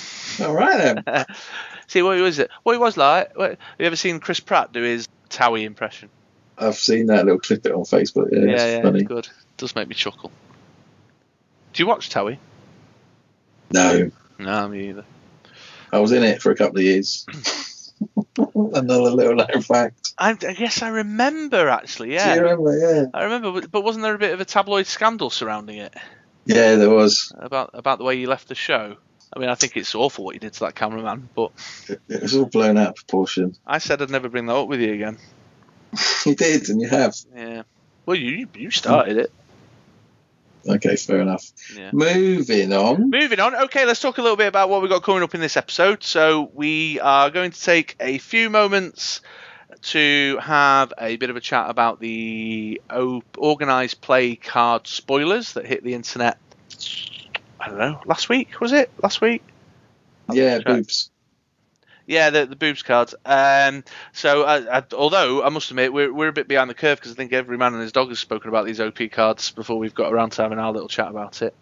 All 0.47 0.55
right 0.55 1.03
then. 1.05 1.25
See 1.87 2.03
what 2.03 2.19
was 2.21 2.39
it? 2.39 2.51
What 2.63 2.75
it 2.75 2.81
was 2.81 2.97
like? 2.99 3.37
What, 3.37 3.51
have 3.53 3.59
you 3.79 3.87
ever 3.87 3.97
seen 3.97 4.21
Chris 4.21 4.41
Pratt 4.41 4.73
do 4.73 4.83
his 4.83 5.09
Towie 5.31 5.65
impression? 5.65 6.11
I've 6.59 6.77
seen 6.77 7.07
that 7.07 7.25
little 7.25 7.41
clip 7.41 7.65
it 7.65 7.73
on 7.73 7.85
Facebook. 7.85 8.29
Yeah, 8.31 8.41
yeah, 8.41 8.53
it's 8.53 8.63
yeah 8.63 8.83
funny. 8.83 9.03
good. 9.05 9.25
It 9.27 9.57
does 9.57 9.75
make 9.75 9.89
me 9.89 9.95
chuckle. 9.95 10.31
Do 11.73 11.83
you 11.83 11.87
watch 11.87 12.11
Towie? 12.11 12.37
No, 13.71 14.11
No, 14.39 14.69
me 14.69 14.91
either. 14.91 15.05
I 15.93 16.01
was 16.01 16.13
in 16.13 16.23
it 16.23 16.43
for 16.43 16.51
a 16.51 16.57
couple 16.57 16.79
of 16.79 16.85
years. 16.85 17.27
Another 18.37 19.11
little 19.11 19.35
known 19.35 19.63
fact. 19.63 20.13
I, 20.19 20.31
I 20.31 20.35
guess 20.35 20.83
I 20.83 20.89
remember 20.89 21.69
actually. 21.69 22.09
Do 22.09 22.15
you 22.15 22.21
Yeah, 22.21 22.35
remember? 22.37 22.79
Yeah. 22.79 23.07
I 23.15 23.25
remember. 23.25 23.67
But 23.67 23.83
wasn't 23.83 24.03
there 24.03 24.15
a 24.15 24.19
bit 24.19 24.35
of 24.35 24.41
a 24.41 24.45
tabloid 24.45 24.87
scandal 24.87 25.31
surrounding 25.31 25.79
it 25.79 25.95
Yeah, 26.49 26.77
there 26.77 26.91
was. 26.91 27.31
about 27.39 27.71
about 27.75 27.99
the 27.99 28.05
way 28.05 28.15
you 28.15 28.27
left 28.27 28.49
the 28.49 28.55
show? 28.55 28.97
I 29.31 29.39
mean, 29.39 29.51
I 29.51 29.55
think 29.55 29.77
it's 29.77 29.95
awful 29.95 30.25
what 30.25 30.35
you 30.35 30.41
did 30.41 30.55
to 30.55 30.61
that 30.61 30.75
cameraman, 30.75 31.29
but 31.35 31.53
It 32.09 32.23
was 32.23 32.35
all 32.35 32.47
blown 32.47 32.79
out 32.79 32.89
of 32.89 32.95
proportion. 32.97 33.55
I 33.67 33.79
said 33.79 34.01
I'd 34.01 34.11
never 34.11 34.31
bring 34.31 34.47
that 34.47 34.57
up 34.57 34.69
with 34.69 34.81
you 34.81 34.95
again. 34.95 35.19
You 36.27 36.35
did, 36.35 36.69
and 36.69 36.81
you 36.81 36.89
have. 36.89 37.15
Yeah. 37.35 37.63
Well, 38.05 38.17
you 38.17 38.49
you 38.55 38.71
started 38.71 39.17
it. 39.19 39.33
Okay, 40.67 40.97
fair 40.97 41.21
enough. 41.21 41.51
Yeah. 41.75 41.91
Moving 41.93 42.73
on. 42.73 43.11
Moving 43.11 43.41
on. 43.41 43.55
Okay, 43.55 43.87
let's 43.87 44.01
talk 44.01 44.19
a 44.19 44.23
little 44.23 44.37
bit 44.37 44.49
about 44.49 44.69
what 44.69 44.83
we've 44.83 44.91
got 44.91 45.03
coming 45.03 45.23
up 45.23 45.35
in 45.35 45.41
this 45.41 45.57
episode. 45.57 46.03
So, 46.03 46.51
we 46.53 47.01
are 47.01 47.31
going 47.31 47.53
to 47.53 47.61
take 47.61 47.97
a 48.01 48.19
few 48.19 48.51
moments 48.51 49.21
to 49.83 50.39
have 50.43 50.93
a 50.99 51.17
bit 51.17 51.31
of 51.31 51.37
a 51.37 51.41
chat 51.41 51.71
about 51.71 52.01
the 52.01 52.81
organised 53.37 54.01
play 54.01 54.37
card 54.37 54.87
spoilers 54.87 55.55
that 55.55 55.67
hit 55.67 55.85
the 55.85 55.95
internet. 55.95 56.39
I 57.61 57.69
don't 57.69 57.79
know, 57.79 58.01
last 58.07 58.29
week, 58.29 58.61
was 58.61 58.73
it? 58.73 58.91
Last 59.03 59.21
week? 59.21 59.43
Yeah, 60.33 60.61
boobs. 60.61 61.11
Yeah, 62.07 62.31
the, 62.31 62.47
the 62.47 62.57
boobs 62.57 62.83
cards. 62.83 63.15
Um, 63.27 63.85
so, 64.13 64.45
I, 64.45 64.83
although 64.95 65.43
I 65.43 65.51
must 65.51 65.71
admit 65.71 65.93
we're, 65.93 66.13
we're 66.13 66.29
a 66.29 66.33
bit 66.33 66.49
behind 66.49 66.71
the 66.71 66.75
curve 66.75 66.99
because 66.99 67.13
I 67.13 67.15
think 67.15 67.35
every 67.35 67.59
man 67.59 67.75
and 67.75 67.83
his 67.83 67.93
dog 67.93 68.09
has 68.09 68.19
spoken 68.19 68.49
about 68.49 68.65
these 68.65 68.81
OP 68.81 68.99
cards 69.13 69.51
before 69.51 69.79
we've 69.79 69.95
got 69.95 70.13
around 70.13 70.31
to 70.31 70.43
having 70.43 70.59
our 70.59 70.73
little 70.73 70.89
chat 70.89 71.09
about 71.09 71.43
it. 71.43 71.55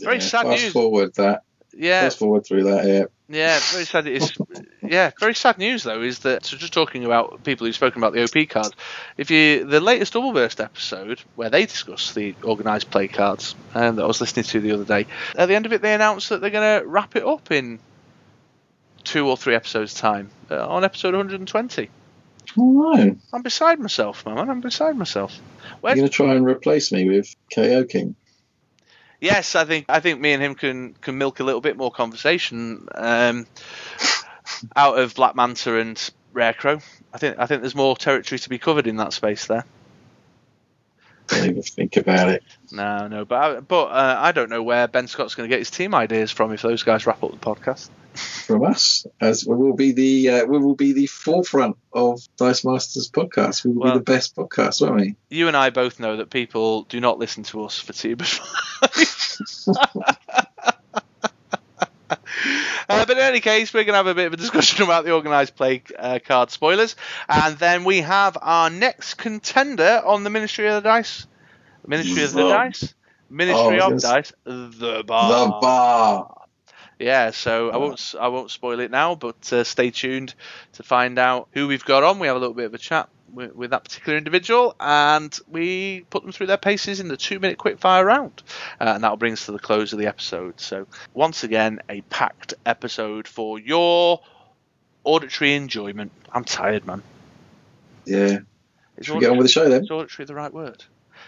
Very 0.00 0.16
yeah, 0.16 0.22
sad 0.22 0.46
fast 0.46 0.62
news. 0.62 0.72
forward 0.72 1.14
that. 1.14 1.42
Yeah, 1.72 2.02
Fast 2.02 2.18
forward 2.18 2.44
through 2.46 2.64
that. 2.64 2.84
Yeah. 2.84 3.04
Yeah, 3.28 3.60
very 3.72 3.84
sad. 3.84 4.06
It's 4.06 4.32
yeah, 4.90 5.10
very 5.18 5.34
sad 5.34 5.58
news 5.58 5.82
though. 5.82 6.02
Is 6.02 6.20
that 6.20 6.44
so? 6.44 6.56
Just 6.56 6.72
talking 6.72 7.04
about 7.04 7.44
people 7.44 7.66
who've 7.66 7.74
spoken 7.74 8.02
about 8.02 8.12
the 8.12 8.22
OP 8.22 8.48
card. 8.48 8.72
If 9.16 9.30
you 9.30 9.64
the 9.64 9.80
latest 9.80 10.12
Double 10.12 10.32
Burst 10.32 10.60
episode 10.60 11.20
where 11.34 11.50
they 11.50 11.66
discuss 11.66 12.14
the 12.14 12.34
organised 12.44 12.90
play 12.90 13.08
cards, 13.08 13.54
um, 13.74 13.96
that 13.96 14.02
I 14.02 14.06
was 14.06 14.20
listening 14.20 14.44
to 14.44 14.60
the 14.60 14.72
other 14.72 14.84
day, 14.84 15.06
at 15.36 15.46
the 15.46 15.54
end 15.54 15.66
of 15.66 15.72
it 15.72 15.82
they 15.82 15.94
announced 15.94 16.28
that 16.30 16.40
they're 16.40 16.50
going 16.50 16.80
to 16.80 16.86
wrap 16.86 17.16
it 17.16 17.24
up 17.24 17.50
in 17.50 17.78
two 19.04 19.28
or 19.28 19.36
three 19.36 19.54
episodes 19.54 19.94
time 19.94 20.30
uh, 20.50 20.66
on 20.68 20.84
episode 20.84 21.14
120. 21.14 21.90
Oh 22.58 22.92
no. 22.94 23.16
I'm 23.32 23.42
beside 23.42 23.78
myself, 23.78 24.24
man. 24.26 24.50
I'm 24.50 24.60
beside 24.60 24.96
myself. 24.96 25.36
You're 25.36 25.76
Where's 25.80 25.96
going 25.96 26.08
to 26.08 26.12
try 26.12 26.34
and 26.34 26.46
replace 26.46 26.92
me 26.92 27.08
with 27.08 27.34
KO 27.54 27.84
King. 27.84 28.16
Yes, 29.20 29.54
I 29.54 29.64
think 29.64 29.86
I 29.88 30.00
think 30.00 30.20
me 30.20 30.32
and 30.32 30.42
him 30.42 30.54
can 30.54 30.94
can 30.94 31.16
milk 31.16 31.40
a 31.40 31.44
little 31.44 31.60
bit 31.60 31.76
more 31.76 31.90
conversation 31.90 32.88
um, 32.94 33.46
out 34.74 34.98
of 34.98 35.14
Black 35.14 35.34
Manta 35.36 35.78
and 35.78 36.10
Rarecrow. 36.32 36.80
I 37.12 37.18
think 37.18 37.38
I 37.38 37.46
think 37.46 37.62
there's 37.62 37.74
more 37.74 37.96
territory 37.96 38.38
to 38.38 38.48
be 38.48 38.58
covered 38.58 38.86
in 38.86 38.96
that 38.96 39.12
space 39.12 39.46
there. 39.46 39.64
Don't 41.28 41.50
even 41.50 41.62
think 41.62 41.96
about 41.96 42.28
it. 42.28 42.44
No, 42.70 43.08
no, 43.08 43.24
but 43.24 43.34
I, 43.36 43.60
but 43.60 43.86
uh, 43.86 44.16
I 44.20 44.30
don't 44.30 44.48
know 44.48 44.62
where 44.62 44.86
Ben 44.86 45.08
Scott's 45.08 45.34
going 45.34 45.48
to 45.48 45.52
get 45.52 45.58
his 45.58 45.70
team 45.72 45.92
ideas 45.92 46.30
from 46.30 46.52
if 46.52 46.62
those 46.62 46.84
guys 46.84 47.04
wrap 47.04 47.22
up 47.24 47.32
the 47.32 47.36
podcast. 47.38 47.90
From 48.46 48.64
us, 48.64 49.06
as 49.20 49.44
we 49.44 49.54
will 49.56 49.74
be 49.74 49.92
the 49.92 50.30
uh, 50.30 50.44
we 50.46 50.58
will 50.58 50.74
be 50.76 50.92
the 50.92 51.06
forefront 51.06 51.76
of 51.92 52.20
Dice 52.38 52.64
Masters 52.64 53.10
podcast. 53.10 53.64
We 53.64 53.72
will 53.72 53.82
Well- 53.82 53.92
be 53.94 53.98
the 53.98 54.04
best 54.04 54.36
podcast, 54.36 54.80
won't 54.80 55.00
we? 55.00 55.16
You 55.28 55.48
and 55.48 55.56
I 55.56 55.70
both 55.70 55.98
know 56.00 56.16
that 56.18 56.30
people 56.30 56.82
do 56.84 57.00
not 57.00 57.18
listen 57.18 57.42
to 57.44 57.64
us 57.64 57.78
for 57.78 57.92
team 57.92 58.12
advice. 58.20 59.68
But 63.06 63.16
in 63.18 63.22
any 63.22 63.40
case, 63.40 63.72
we're 63.72 63.84
going 63.84 63.92
to 63.94 63.98
have 63.98 64.06
a 64.06 64.14
bit 64.14 64.26
of 64.26 64.32
a 64.32 64.36
discussion 64.36 64.82
about 64.84 65.04
the 65.04 65.12
organised 65.12 65.56
play 65.56 65.82
uh, 65.98 66.18
card 66.24 66.50
spoilers, 66.50 66.96
and 67.28 67.56
then 67.58 67.84
we 67.84 68.00
have 68.00 68.36
our 68.40 68.70
next 68.70 69.14
contender 69.14 70.02
on 70.04 70.24
the 70.24 70.30
Ministry 70.30 70.66
of 70.68 70.74
the 70.82 70.88
Dice. 70.88 71.26
Ministry 71.86 72.22
of 72.24 72.32
the 72.32 72.42
The- 72.44 72.48
Dice. 72.50 72.94
Ministry 73.28 73.80
Oh, 73.80 73.92
of 73.92 74.00
Dice. 74.02 74.32
The 74.44 75.02
bar. 75.06 75.44
the 75.46 75.50
bar. 75.60 76.32
Yeah, 76.98 77.30
so 77.32 77.70
I 77.70 77.76
won't 77.76 78.14
I 78.18 78.28
won't 78.28 78.50
spoil 78.50 78.80
it 78.80 78.90
now, 78.90 79.14
but 79.16 79.52
uh, 79.52 79.64
stay 79.64 79.90
tuned 79.90 80.34
to 80.74 80.82
find 80.82 81.18
out 81.18 81.48
who 81.52 81.68
we've 81.68 81.84
got 81.84 82.02
on. 82.04 82.18
We 82.18 82.26
have 82.28 82.36
a 82.36 82.38
little 82.38 82.54
bit 82.54 82.64
of 82.66 82.74
a 82.74 82.78
chat 82.78 83.08
with, 83.32 83.54
with 83.54 83.70
that 83.70 83.84
particular 83.84 84.18
individual, 84.18 84.74
and 84.80 85.36
we 85.48 86.04
put 86.10 86.22
them 86.22 86.32
through 86.32 86.46
their 86.46 86.56
paces 86.56 87.00
in 87.00 87.08
the 87.08 87.16
two-minute 87.16 87.58
quick-fire 87.58 88.04
round, 88.04 88.42
uh, 88.80 88.92
and 88.94 89.04
that'll 89.04 89.16
bring 89.16 89.32
us 89.32 89.46
to 89.46 89.52
the 89.52 89.58
close 89.58 89.92
of 89.92 89.98
the 89.98 90.06
episode. 90.06 90.60
So 90.60 90.86
once 91.14 91.44
again, 91.44 91.80
a 91.88 92.00
packed 92.02 92.54
episode 92.64 93.28
for 93.28 93.58
your 93.58 94.20
auditory 95.04 95.54
enjoyment. 95.54 96.12
I'm 96.32 96.44
tired, 96.44 96.86
man. 96.86 97.02
Yeah. 98.04 98.38
Is 98.96 99.06
Should 99.06 99.20
get 99.20 99.30
on 99.30 99.36
with 99.36 99.46
the 99.46 99.52
show 99.52 99.68
then? 99.68 99.84
is 99.84 99.90
auditory 99.90 100.26
the 100.26 100.34
right 100.34 100.52
word? 100.52 100.84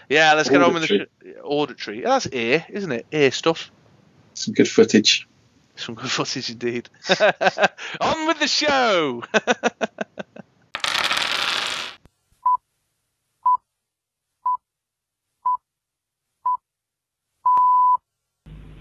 Yeah, 0.07 0.33
let's 0.33 0.49
get 0.49 0.61
on 0.61 0.73
with 0.73 0.87
the 0.87 1.07
sh- 1.23 1.27
auditory. 1.43 2.01
That's 2.01 2.27
ear, 2.27 2.65
isn't 2.69 2.91
it? 2.91 3.05
Ear 3.11 3.31
stuff. 3.31 3.71
Some 4.33 4.53
good 4.53 4.67
footage. 4.67 5.27
Some 5.75 5.95
good 5.95 6.09
footage 6.09 6.49
indeed. 6.49 6.89
On 8.01 8.27
with 8.27 8.39
the 8.39 8.47
show! 8.47 9.23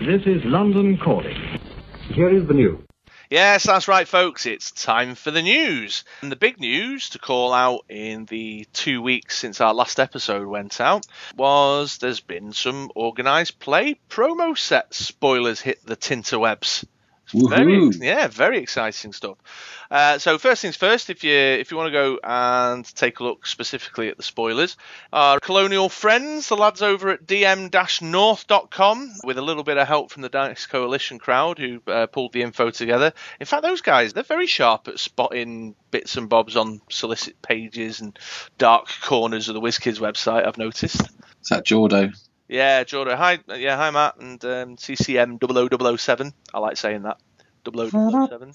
This 0.00 0.22
is 0.26 0.44
London 0.44 0.96
calling. 0.96 1.36
Here 2.14 2.28
is 2.30 2.46
the 2.46 2.54
news. 2.54 2.78
yes, 3.30 3.64
that's 3.64 3.88
right, 3.88 4.06
folks. 4.06 4.46
It's 4.46 4.70
time 4.70 5.16
for 5.16 5.32
the 5.32 5.42
news. 5.42 6.04
And 6.22 6.30
the 6.30 6.36
big 6.36 6.60
news 6.60 7.10
to 7.10 7.18
call 7.18 7.52
out 7.52 7.84
in 7.88 8.24
the 8.26 8.66
two 8.72 9.02
weeks 9.02 9.36
since 9.36 9.60
our 9.60 9.74
last 9.74 9.98
episode 9.98 10.46
went 10.46 10.80
out 10.80 11.04
was 11.36 11.98
there's 11.98 12.20
been 12.20 12.52
some 12.52 12.92
organised 12.94 13.58
play 13.58 13.96
promo 14.08 14.56
set 14.56 14.94
spoilers 14.94 15.60
hit 15.60 15.84
the 15.84 15.96
tinterwebs. 15.96 16.84
Very, 17.34 17.90
yeah, 18.00 18.28
very 18.28 18.58
exciting 18.58 19.12
stuff. 19.12 19.36
Uh, 19.90 20.18
so 20.18 20.38
first 20.38 20.62
things 20.62 20.76
first, 20.76 21.10
if 21.10 21.24
you 21.24 21.34
if 21.34 21.70
you 21.70 21.76
want 21.76 21.88
to 21.88 21.92
go 21.92 22.18
and 22.22 22.84
take 22.94 23.20
a 23.20 23.24
look 23.24 23.46
specifically 23.46 24.08
at 24.08 24.16
the 24.16 24.22
spoilers, 24.22 24.76
our 25.12 25.40
colonial 25.40 25.88
friends, 25.88 26.48
the 26.48 26.56
lads 26.56 26.82
over 26.82 27.10
at 27.10 27.26
dm-north.com, 27.26 29.12
with 29.24 29.38
a 29.38 29.42
little 29.42 29.64
bit 29.64 29.78
of 29.78 29.86
help 29.86 30.10
from 30.10 30.22
the 30.22 30.28
Dice 30.28 30.66
Coalition 30.66 31.18
crowd 31.18 31.58
who 31.58 31.80
uh, 31.86 32.06
pulled 32.06 32.32
the 32.32 32.42
info 32.42 32.70
together. 32.70 33.12
In 33.40 33.46
fact, 33.46 33.62
those 33.62 33.80
guys 33.80 34.12
they're 34.12 34.22
very 34.22 34.46
sharp 34.46 34.88
at 34.88 34.98
spotting 34.98 35.74
bits 35.90 36.16
and 36.16 36.28
bobs 36.28 36.56
on 36.56 36.80
solicit 36.90 37.40
pages 37.42 38.00
and 38.00 38.18
dark 38.58 38.88
corners 39.02 39.48
of 39.48 39.54
the 39.54 39.60
WizKids 39.60 40.00
website. 40.00 40.46
I've 40.46 40.58
noticed. 40.58 41.00
Is 41.00 41.48
that 41.50 41.64
Jordo? 41.64 42.12
Yeah, 42.48 42.84
Jordan. 42.84 43.18
Hi, 43.18 43.40
yeah, 43.56 43.76
hi, 43.76 43.90
Matt, 43.90 44.16
and 44.20 44.44
um, 44.44 44.76
CCM 44.78 45.38
00007. 45.40 46.32
I 46.54 46.60
like 46.60 46.78
saying 46.78 47.02
that. 47.02 47.18
0007. 47.68 48.54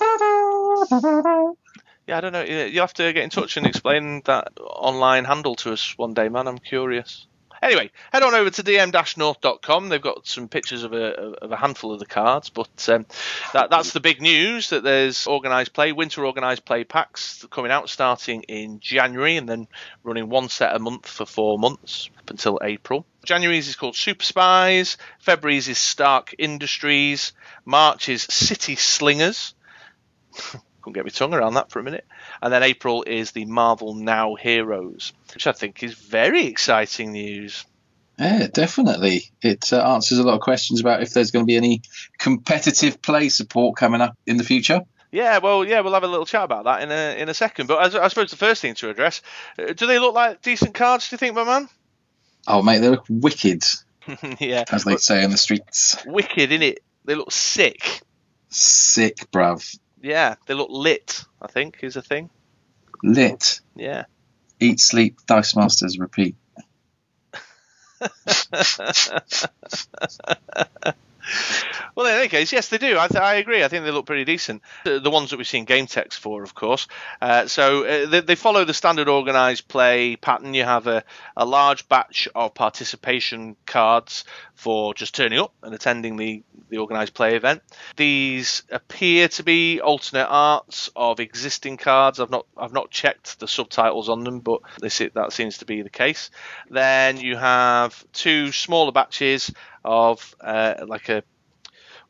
Yeah, 2.08 2.17
I 2.17 2.21
don't 2.21 2.34
know. 2.34 2.43
You 2.43 2.82
have 2.82 2.93
to 2.95 3.13
get 3.13 3.23
in 3.23 3.29
touch 3.32 3.58
and 3.58 3.67
explain 3.67 4.21
that 4.25 4.53
online 4.60 5.25
handle 5.25 5.56
to 5.58 5.73
us 5.73 5.93
one 5.97 6.13
day, 6.13 6.29
man. 6.29 6.47
I'm 6.47 6.60
curious. 6.60 7.27
Anyway, 7.63 7.91
head 8.12 8.23
on 8.23 8.36
over 8.36 8.49
to 8.49 8.62
dm-north.com. 8.62 9.88
They've 9.88 10.02
got 10.02 10.28
some 10.28 10.49
pictures 10.49 10.84
of 10.84 10.91
a, 10.91 11.13
of 11.41 11.52
a 11.54 11.56
handful 11.56 11.93
of 11.93 11.99
the 11.99 12.06
cards, 12.06 12.49
but 12.49 12.89
um, 12.89 13.06
that, 13.54 13.69
that's 13.69 13.93
the 13.93 14.02
big 14.02 14.21
news 14.21 14.71
that 14.71 14.84
there's 14.84 15.28
organised 15.28 15.71
play, 15.71 15.93
winter 15.93 16.26
organised 16.26 16.65
play 16.65 16.84
packs 16.84 17.45
coming 17.49 17.71
out 17.71 17.89
starting 17.89 18.43
in 18.43 18.82
January 18.82 19.38
and 19.38 19.47
then 19.47 19.69
running 20.04 20.28
one 20.28 20.49
set 20.49 20.76
a 20.76 20.80
month 20.80 21.08
for 21.08 21.26
four 21.26 21.58
months 21.58 22.10
up 22.19 22.30
until 22.32 22.60
April. 22.62 23.06
January's 23.23 23.69
is 23.69 23.78
called 23.78 23.95
Super 23.95 24.26
Spies, 24.26 24.97
February's 25.19 25.69
is 25.69 25.78
Stark 25.78 26.36
Industries, 26.38 27.32
March 27.63 28.10
is 28.10 28.23
City 28.23 28.76
Slingers. 28.76 29.56
Couldn't 30.82 30.95
get 30.95 31.06
my 31.06 31.12
tongue 31.12 31.34
around 31.34 31.54
that 31.54 31.71
for 31.71 31.80
a 31.80 31.84
minute. 31.84 32.06
And 32.43 32.51
then 32.51 32.62
April 32.62 33.06
is 33.08 33.32
the 33.32 33.45
Marvel 33.45 33.95
Now 33.95 34.36
Heroes, 34.36 35.13
which 35.34 35.47
I 35.47 35.53
think 35.53 35.82
is 35.82 35.93
very 35.93 36.45
exciting 36.47 37.13
news. 37.13 37.65
Yeah, 38.19 38.47
definitely. 38.51 39.32
It 39.41 39.71
uh, 39.71 39.82
answers 39.82 40.17
a 40.19 40.23
lot 40.23 40.34
of 40.34 40.41
questions 40.41 40.82
about 40.82 41.01
if 41.01 41.13
there's 41.13 41.32
going 41.32 41.45
to 41.45 41.47
be 41.47 41.56
any 41.56 41.84
competitive 42.19 43.01
play 43.01 43.29
support 43.29 43.77
coming 43.77 44.01
up 44.01 44.17
in 44.27 44.36
the 44.36 44.43
future. 44.43 44.82
Yeah, 45.10 45.38
well, 45.38 45.63
yeah, 45.63 45.79
we'll 45.79 45.93
have 45.93 46.03
a 46.03 46.08
little 46.08 46.25
chat 46.25 46.43
about 46.43 46.65
that 46.65 46.82
in 46.82 46.91
a 46.91 47.21
in 47.21 47.29
a 47.29 47.34
second. 47.34 47.67
But 47.67 47.95
I, 47.95 48.03
I 48.03 48.08
suppose 48.10 48.29
the 48.29 48.36
first 48.36 48.62
thing 48.62 48.73
to 48.75 48.89
address: 48.89 49.21
uh, 49.58 49.71
do 49.71 49.88
they 49.88 49.97
look 49.97 50.13
like 50.13 50.41
decent 50.41 50.73
cards? 50.73 51.10
Do 51.10 51.13
you 51.13 51.19
think, 51.19 51.36
my 51.36 51.45
man? 51.45 51.69
Oh, 52.45 52.62
mate, 52.62 52.79
they 52.79 52.89
look 52.89 53.06
wicked, 53.08 53.63
yeah, 54.39 54.65
as 54.69 54.84
they 54.84 54.97
say 54.97 55.23
on 55.23 55.32
the 55.32 55.38
streets. 55.38 55.95
wicked 56.06 56.51
in 56.51 56.62
it. 56.62 56.79
They 57.06 57.15
look 57.15 57.32
sick. 57.32 58.01
Sick, 58.49 59.32
bruv. 59.32 59.79
Yeah, 60.03 60.35
they 60.45 60.53
look 60.53 60.69
lit. 60.69 61.23
I 61.41 61.47
think 61.47 61.79
is 61.81 61.95
a 61.95 62.01
thing. 62.01 62.29
Lit. 63.01 63.61
Yeah. 63.73 64.03
Eat, 64.59 64.81
sleep, 64.81 65.19
dice 65.25 65.55
masters, 65.55 65.97
repeat. 65.97 66.35
Well, 71.95 72.07
in 72.07 72.13
any 72.13 72.27
case, 72.27 72.51
yes, 72.51 72.69
they 72.69 72.79
do. 72.79 72.97
I, 72.97 73.07
th- 73.07 73.21
I 73.21 73.36
agree. 73.36 73.63
I 73.63 73.67
think 73.67 73.86
they 73.86 73.91
look 73.91 74.07
pretty 74.07 74.25
decent. 74.25 74.63
The, 74.83 74.99
the 74.99 75.12
ones 75.12 75.29
that 75.29 75.38
we've 75.38 75.47
seen 75.47 75.65
game 75.65 75.86
text 75.86 76.19
for, 76.19 76.41
of 76.41 76.55
course. 76.55 76.88
Uh, 77.21 77.45
so 77.45 77.86
uh, 77.86 78.07
they, 78.07 78.21
they 78.21 78.36
follow 78.36 78.65
the 78.65 78.73
standard 78.73 79.07
organised 79.07 79.67
play 79.67 80.15
pattern. 80.15 80.55
You 80.55 80.63
have 80.63 80.88
a, 80.88 81.03
a 81.38 81.45
large 81.45 81.88
batch 81.89 82.27
of 82.33 82.55
participation 82.55 83.55
cards 83.67 84.25
for 84.55 84.93
just 84.95 85.13
turning 85.13 85.38
up 85.38 85.53
and 85.62 85.75
attending 85.75 86.17
the, 86.17 86.41
the 86.69 86.79
organised 86.79 87.13
play 87.13 87.36
event. 87.36 87.62
These 87.95 88.63
appear 88.71 89.27
to 89.29 89.43
be 89.43 89.79
alternate 89.79 90.27
arts 90.27 90.89
of 90.95 91.19
existing 91.19 91.77
cards. 91.77 92.19
I've 92.19 92.31
not 92.31 92.47
I've 92.57 92.73
not 92.73 92.89
checked 92.89 93.39
the 93.39 93.47
subtitles 93.47 94.09
on 94.09 94.23
them, 94.23 94.39
but 94.39 94.62
this 94.79 95.01
that 95.13 95.33
seems 95.33 95.59
to 95.59 95.65
be 95.65 95.81
the 95.81 95.89
case. 95.89 96.31
Then 96.69 97.17
you 97.17 97.36
have 97.36 98.03
two 98.13 98.51
smaller 98.51 98.91
batches 98.91 99.51
of 99.84 100.36
uh, 100.41 100.76
like 100.88 101.10
a 101.10 101.24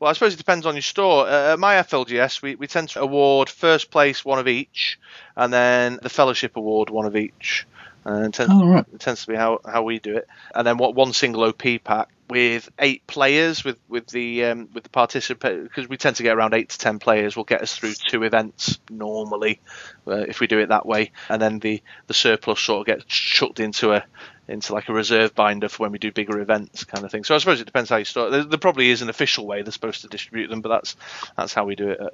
well, 0.00 0.10
I 0.10 0.12
suppose 0.12 0.34
it 0.34 0.38
depends 0.38 0.66
on 0.66 0.74
your 0.74 0.82
store. 0.82 1.26
Uh, 1.26 1.52
at 1.52 1.58
my 1.58 1.76
FLGS, 1.76 2.42
we, 2.42 2.56
we 2.56 2.66
tend 2.66 2.88
to 2.90 3.00
award 3.00 3.48
first 3.48 3.90
place 3.90 4.24
one 4.24 4.38
of 4.38 4.48
each, 4.48 4.98
and 5.36 5.52
then 5.52 5.98
the 6.02 6.08
fellowship 6.08 6.56
award 6.56 6.90
one 6.90 7.06
of 7.06 7.16
each. 7.16 7.66
And 8.04 8.26
it 8.26 8.34
tends, 8.34 8.52
Oh, 8.52 8.66
right. 8.66 8.84
it 8.92 9.00
tends 9.00 9.22
to 9.24 9.28
be 9.30 9.36
how, 9.36 9.60
how 9.64 9.82
we 9.82 10.00
do 10.00 10.16
it. 10.16 10.26
And 10.54 10.66
then 10.66 10.76
what 10.78 10.94
one 10.94 11.12
single 11.12 11.44
OP 11.44 11.62
pack 11.84 12.08
with 12.28 12.70
eight 12.78 13.06
players 13.06 13.64
with 13.64 13.78
with 13.88 14.06
the 14.06 14.44
um, 14.46 14.68
with 14.72 14.82
the 14.82 14.90
participant 14.90 15.64
because 15.64 15.88
we 15.88 15.96
tend 15.96 16.16
to 16.16 16.22
get 16.22 16.36
around 16.36 16.54
eight 16.54 16.70
to 16.70 16.78
ten 16.78 16.98
players 16.98 17.36
will 17.36 17.44
get 17.44 17.62
us 17.62 17.76
through 17.76 17.92
two 17.92 18.22
events 18.22 18.78
normally 18.90 19.60
uh, 20.06 20.16
if 20.16 20.40
we 20.40 20.46
do 20.46 20.58
it 20.58 20.70
that 20.70 20.86
way. 20.86 21.12
And 21.28 21.40
then 21.40 21.58
the 21.58 21.82
the 22.06 22.14
surplus 22.14 22.60
sort 22.60 22.80
of 22.80 22.86
gets 22.86 23.04
chucked 23.04 23.60
into 23.60 23.92
a 23.92 24.04
into 24.48 24.72
like 24.72 24.88
a 24.88 24.92
reserve 24.92 25.34
binder 25.34 25.68
for 25.68 25.84
when 25.84 25.92
we 25.92 25.98
do 25.98 26.12
bigger 26.12 26.40
events 26.40 26.84
kind 26.84 27.04
of 27.04 27.10
thing. 27.10 27.24
So 27.24 27.34
I 27.34 27.38
suppose 27.38 27.60
it 27.60 27.64
depends 27.66 27.90
how 27.90 27.96
you 27.96 28.04
start. 28.04 28.30
There, 28.30 28.44
there 28.44 28.58
probably 28.58 28.90
is 28.90 29.02
an 29.02 29.08
official 29.08 29.46
way 29.46 29.62
they're 29.62 29.72
supposed 29.72 30.02
to 30.02 30.08
distribute 30.08 30.48
them, 30.48 30.60
but 30.60 30.70
that's 30.70 30.96
that's 31.36 31.54
how 31.54 31.64
we 31.64 31.76
do 31.76 31.90
it 31.90 32.00
at, 32.00 32.12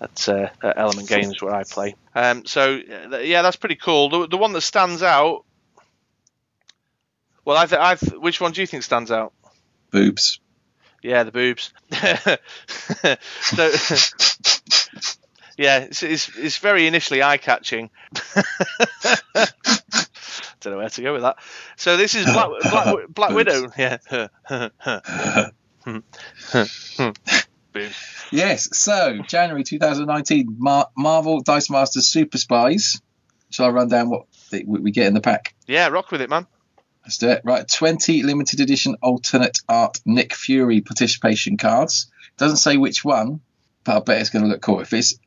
at, 0.00 0.28
uh, 0.28 0.48
at 0.62 0.78
Element 0.78 1.08
Games 1.08 1.40
where 1.42 1.54
I 1.54 1.64
play. 1.64 1.94
Um, 2.14 2.44
so 2.44 2.80
uh, 3.12 3.18
yeah, 3.18 3.42
that's 3.42 3.56
pretty 3.56 3.76
cool. 3.76 4.08
The, 4.08 4.28
the 4.28 4.36
one 4.36 4.52
that 4.52 4.62
stands 4.62 5.02
out. 5.02 5.44
Well, 7.44 7.58
I, 7.58 7.66
th- 7.66 7.80
I 7.80 7.94
th- 7.96 8.20
which 8.20 8.40
one 8.40 8.52
do 8.52 8.62
you 8.62 8.66
think 8.66 8.84
stands 8.84 9.10
out? 9.10 9.34
Boobs. 9.94 10.40
Yeah, 11.02 11.22
the 11.22 11.30
boobs. 11.30 11.72
so, 11.92 13.70
yeah, 15.56 15.78
it's, 15.80 16.02
it's, 16.02 16.36
it's 16.36 16.58
very 16.58 16.88
initially 16.88 17.22
eye 17.22 17.36
catching. 17.36 17.90
Don't 20.60 20.72
know 20.72 20.78
where 20.78 20.88
to 20.88 21.02
go 21.02 21.12
with 21.12 21.22
that. 21.22 21.36
So 21.76 21.96
this 21.96 22.16
is 22.16 22.24
Black, 22.24 22.48
Black, 22.70 22.96
Black 23.08 23.30
Widow. 23.30 23.70
Yeah. 23.78 23.98
Boom. 25.84 26.02
Yes, 28.32 28.76
so 28.76 29.18
January 29.28 29.62
2019, 29.62 30.56
Mar- 30.58 30.88
Marvel 30.96 31.40
Dice 31.42 31.70
Masters 31.70 32.08
Super 32.08 32.38
Spies. 32.38 33.00
Shall 33.50 33.66
I 33.66 33.68
run 33.68 33.88
down 33.88 34.10
what 34.10 34.24
we 34.50 34.90
get 34.90 35.06
in 35.06 35.14
the 35.14 35.20
pack? 35.20 35.54
Yeah, 35.68 35.86
rock 35.88 36.10
with 36.10 36.20
it, 36.20 36.30
man. 36.30 36.48
Let's 37.04 37.18
do 37.18 37.28
it. 37.28 37.42
Right, 37.44 37.68
20 37.68 38.22
limited 38.22 38.60
edition 38.60 38.96
alternate 39.02 39.58
art 39.68 40.00
Nick 40.06 40.34
Fury 40.34 40.80
participation 40.80 41.58
cards. 41.58 42.10
Doesn't 42.38 42.56
say 42.56 42.78
which 42.78 43.04
one, 43.04 43.40
but 43.84 43.96
I 43.96 44.00
bet 44.00 44.20
it's 44.20 44.30
going 44.30 44.44
to 44.44 44.48
look 44.48 44.62
cool. 44.62 44.80
If 44.80 44.94
it's 44.94 45.18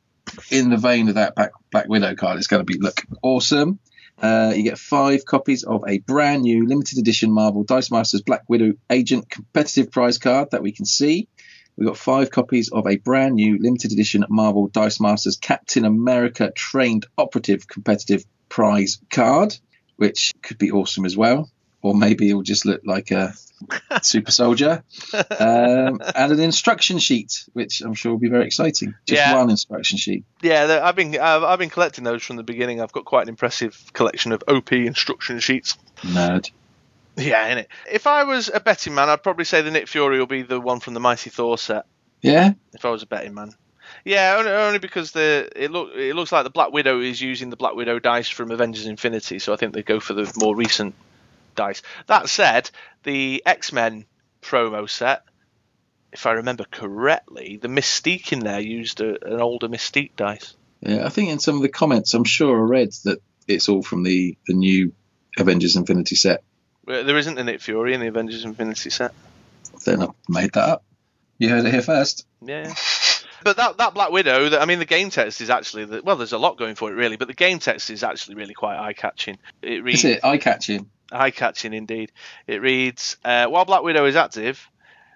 in 0.50 0.70
the 0.70 0.76
vein 0.76 1.08
of 1.08 1.14
that 1.14 1.36
Black, 1.36 1.52
Black 1.70 1.88
Widow 1.88 2.16
card, 2.16 2.38
it's 2.38 2.48
going 2.48 2.66
to 2.66 2.72
be 2.72 2.78
look 2.80 3.00
awesome. 3.22 3.78
Uh, 4.20 4.52
you 4.56 4.64
get 4.64 4.78
five 4.78 5.24
copies 5.24 5.62
of 5.62 5.84
a 5.86 5.98
brand 5.98 6.42
new 6.42 6.66
limited 6.66 6.98
edition 6.98 7.30
Marvel 7.30 7.62
Dice 7.62 7.92
Masters 7.92 8.22
Black 8.22 8.42
Widow 8.48 8.72
Agent 8.90 9.30
competitive 9.30 9.92
prize 9.92 10.18
card 10.18 10.50
that 10.50 10.62
we 10.62 10.72
can 10.72 10.84
see. 10.84 11.28
We've 11.76 11.86
got 11.86 11.96
five 11.96 12.32
copies 12.32 12.70
of 12.70 12.88
a 12.88 12.96
brand 12.96 13.36
new 13.36 13.56
limited 13.60 13.92
edition 13.92 14.24
Marvel 14.28 14.66
Dice 14.66 14.98
Masters 14.98 15.36
Captain 15.36 15.84
America 15.84 16.50
Trained 16.52 17.06
Operative 17.16 17.68
competitive 17.68 18.24
prize 18.48 18.98
card, 19.10 19.56
which 19.94 20.32
could 20.42 20.58
be 20.58 20.72
awesome 20.72 21.04
as 21.04 21.16
well. 21.16 21.48
Or 21.88 21.94
maybe 21.94 22.28
it'll 22.28 22.42
just 22.42 22.66
look 22.66 22.82
like 22.84 23.10
a 23.10 23.32
super 24.02 24.30
soldier. 24.30 24.84
Um, 25.14 26.00
and 26.14 26.32
an 26.32 26.38
instruction 26.40 26.98
sheet, 26.98 27.44
which 27.54 27.80
I'm 27.80 27.94
sure 27.94 28.12
will 28.12 28.18
be 28.18 28.28
very 28.28 28.44
exciting. 28.44 28.94
Just 29.06 29.20
Yeah. 29.22 29.34
one 29.34 29.48
instruction 29.48 29.96
sheet. 29.96 30.24
Yeah, 30.42 30.80
I've 30.82 30.94
been 30.94 31.18
I've, 31.18 31.42
I've 31.42 31.58
been 31.58 31.70
collecting 31.70 32.04
those 32.04 32.22
from 32.22 32.36
the 32.36 32.42
beginning. 32.42 32.82
I've 32.82 32.92
got 32.92 33.06
quite 33.06 33.22
an 33.22 33.30
impressive 33.30 33.82
collection 33.94 34.32
of 34.32 34.44
OP 34.48 34.70
instruction 34.72 35.40
sheets. 35.40 35.78
Nerd. 36.02 36.50
Yeah, 37.16 37.46
in 37.48 37.58
it. 37.58 37.68
If 37.90 38.06
I 38.06 38.24
was 38.24 38.50
a 38.52 38.60
betting 38.60 38.94
man, 38.94 39.08
I'd 39.08 39.22
probably 39.22 39.46
say 39.46 39.62
the 39.62 39.70
Nick 39.70 39.88
Fury 39.88 40.18
will 40.18 40.26
be 40.26 40.42
the 40.42 40.60
one 40.60 40.78
from 40.80 40.92
the 40.92 41.00
Mighty 41.00 41.30
Thor 41.30 41.56
set. 41.56 41.86
Yeah? 42.20 42.52
If 42.74 42.84
I 42.84 42.90
was 42.90 43.02
a 43.02 43.06
betting 43.06 43.32
man. 43.32 43.54
Yeah, 44.04 44.36
only, 44.38 44.50
only 44.50 44.78
because 44.78 45.12
the 45.12 45.50
it 45.56 45.70
look 45.70 45.94
it 45.94 46.14
looks 46.14 46.30
like 46.30 46.44
the 46.44 46.50
Black 46.50 46.70
Widow 46.72 47.00
is 47.00 47.20
using 47.22 47.48
the 47.48 47.56
Black 47.56 47.74
Widow 47.74 47.98
dice 47.98 48.28
from 48.28 48.50
Avengers 48.50 48.86
Infinity, 48.86 49.38
so 49.38 49.54
I 49.54 49.56
think 49.56 49.72
they 49.72 49.82
go 49.82 49.98
for 49.98 50.12
the 50.12 50.30
more 50.38 50.54
recent 50.54 50.94
dice. 51.58 51.82
That 52.06 52.28
said, 52.28 52.70
the 53.02 53.42
X 53.44 53.72
Men 53.72 54.06
promo 54.40 54.88
set, 54.88 55.24
if 56.12 56.24
I 56.24 56.32
remember 56.32 56.64
correctly, 56.70 57.58
the 57.60 57.68
Mystique 57.68 58.32
in 58.32 58.40
there 58.40 58.60
used 58.60 59.00
a, 59.00 59.22
an 59.26 59.40
older 59.40 59.68
Mystique 59.68 60.16
dice. 60.16 60.54
Yeah, 60.80 61.04
I 61.04 61.08
think 61.08 61.30
in 61.30 61.40
some 61.40 61.56
of 61.56 61.62
the 61.62 61.68
comments, 61.68 62.14
I'm 62.14 62.24
sure 62.24 62.56
I 62.56 62.68
read 62.68 62.92
that 63.04 63.20
it's 63.48 63.68
all 63.68 63.82
from 63.82 64.04
the, 64.04 64.38
the 64.46 64.54
new 64.54 64.92
Avengers 65.36 65.76
Infinity 65.76 66.16
set. 66.16 66.42
There 66.86 67.18
isn't 67.18 67.38
a 67.38 67.44
Nick 67.44 67.60
Fury 67.60 67.94
in 67.94 68.00
the 68.00 68.06
Avengers 68.06 68.44
Infinity 68.44 68.90
set. 68.90 69.12
Then 69.84 70.02
I 70.02 70.08
made 70.28 70.52
that 70.52 70.68
up. 70.68 70.84
You 71.38 71.50
heard 71.50 71.66
it 71.66 71.72
here 71.72 71.82
first. 71.82 72.26
Yeah. 72.40 72.72
But 73.44 73.56
that, 73.56 73.78
that 73.78 73.94
Black 73.94 74.10
Widow, 74.10 74.48
that, 74.50 74.62
I 74.62 74.64
mean, 74.64 74.78
the 74.78 74.84
game 74.84 75.10
text 75.10 75.40
is 75.40 75.50
actually 75.50 75.84
the, 75.84 76.02
well. 76.02 76.16
There's 76.16 76.32
a 76.32 76.38
lot 76.38 76.58
going 76.58 76.74
for 76.74 76.90
it, 76.90 76.94
really, 76.94 77.16
but 77.16 77.28
the 77.28 77.34
game 77.34 77.58
text 77.58 77.90
is 77.90 78.02
actually 78.02 78.34
really 78.34 78.54
quite 78.54 78.76
eye 78.76 78.94
catching. 78.94 79.38
It 79.62 79.84
reads 79.84 80.04
Is 80.04 80.16
it 80.16 80.24
eye 80.24 80.38
catching? 80.38 80.90
Eye 81.12 81.30
catching 81.30 81.72
indeed. 81.72 82.12
It 82.46 82.62
reads 82.62 83.16
uh, 83.24 83.46
while 83.46 83.64
Black 83.64 83.82
Widow 83.82 84.04
is 84.06 84.16
active, 84.16 84.68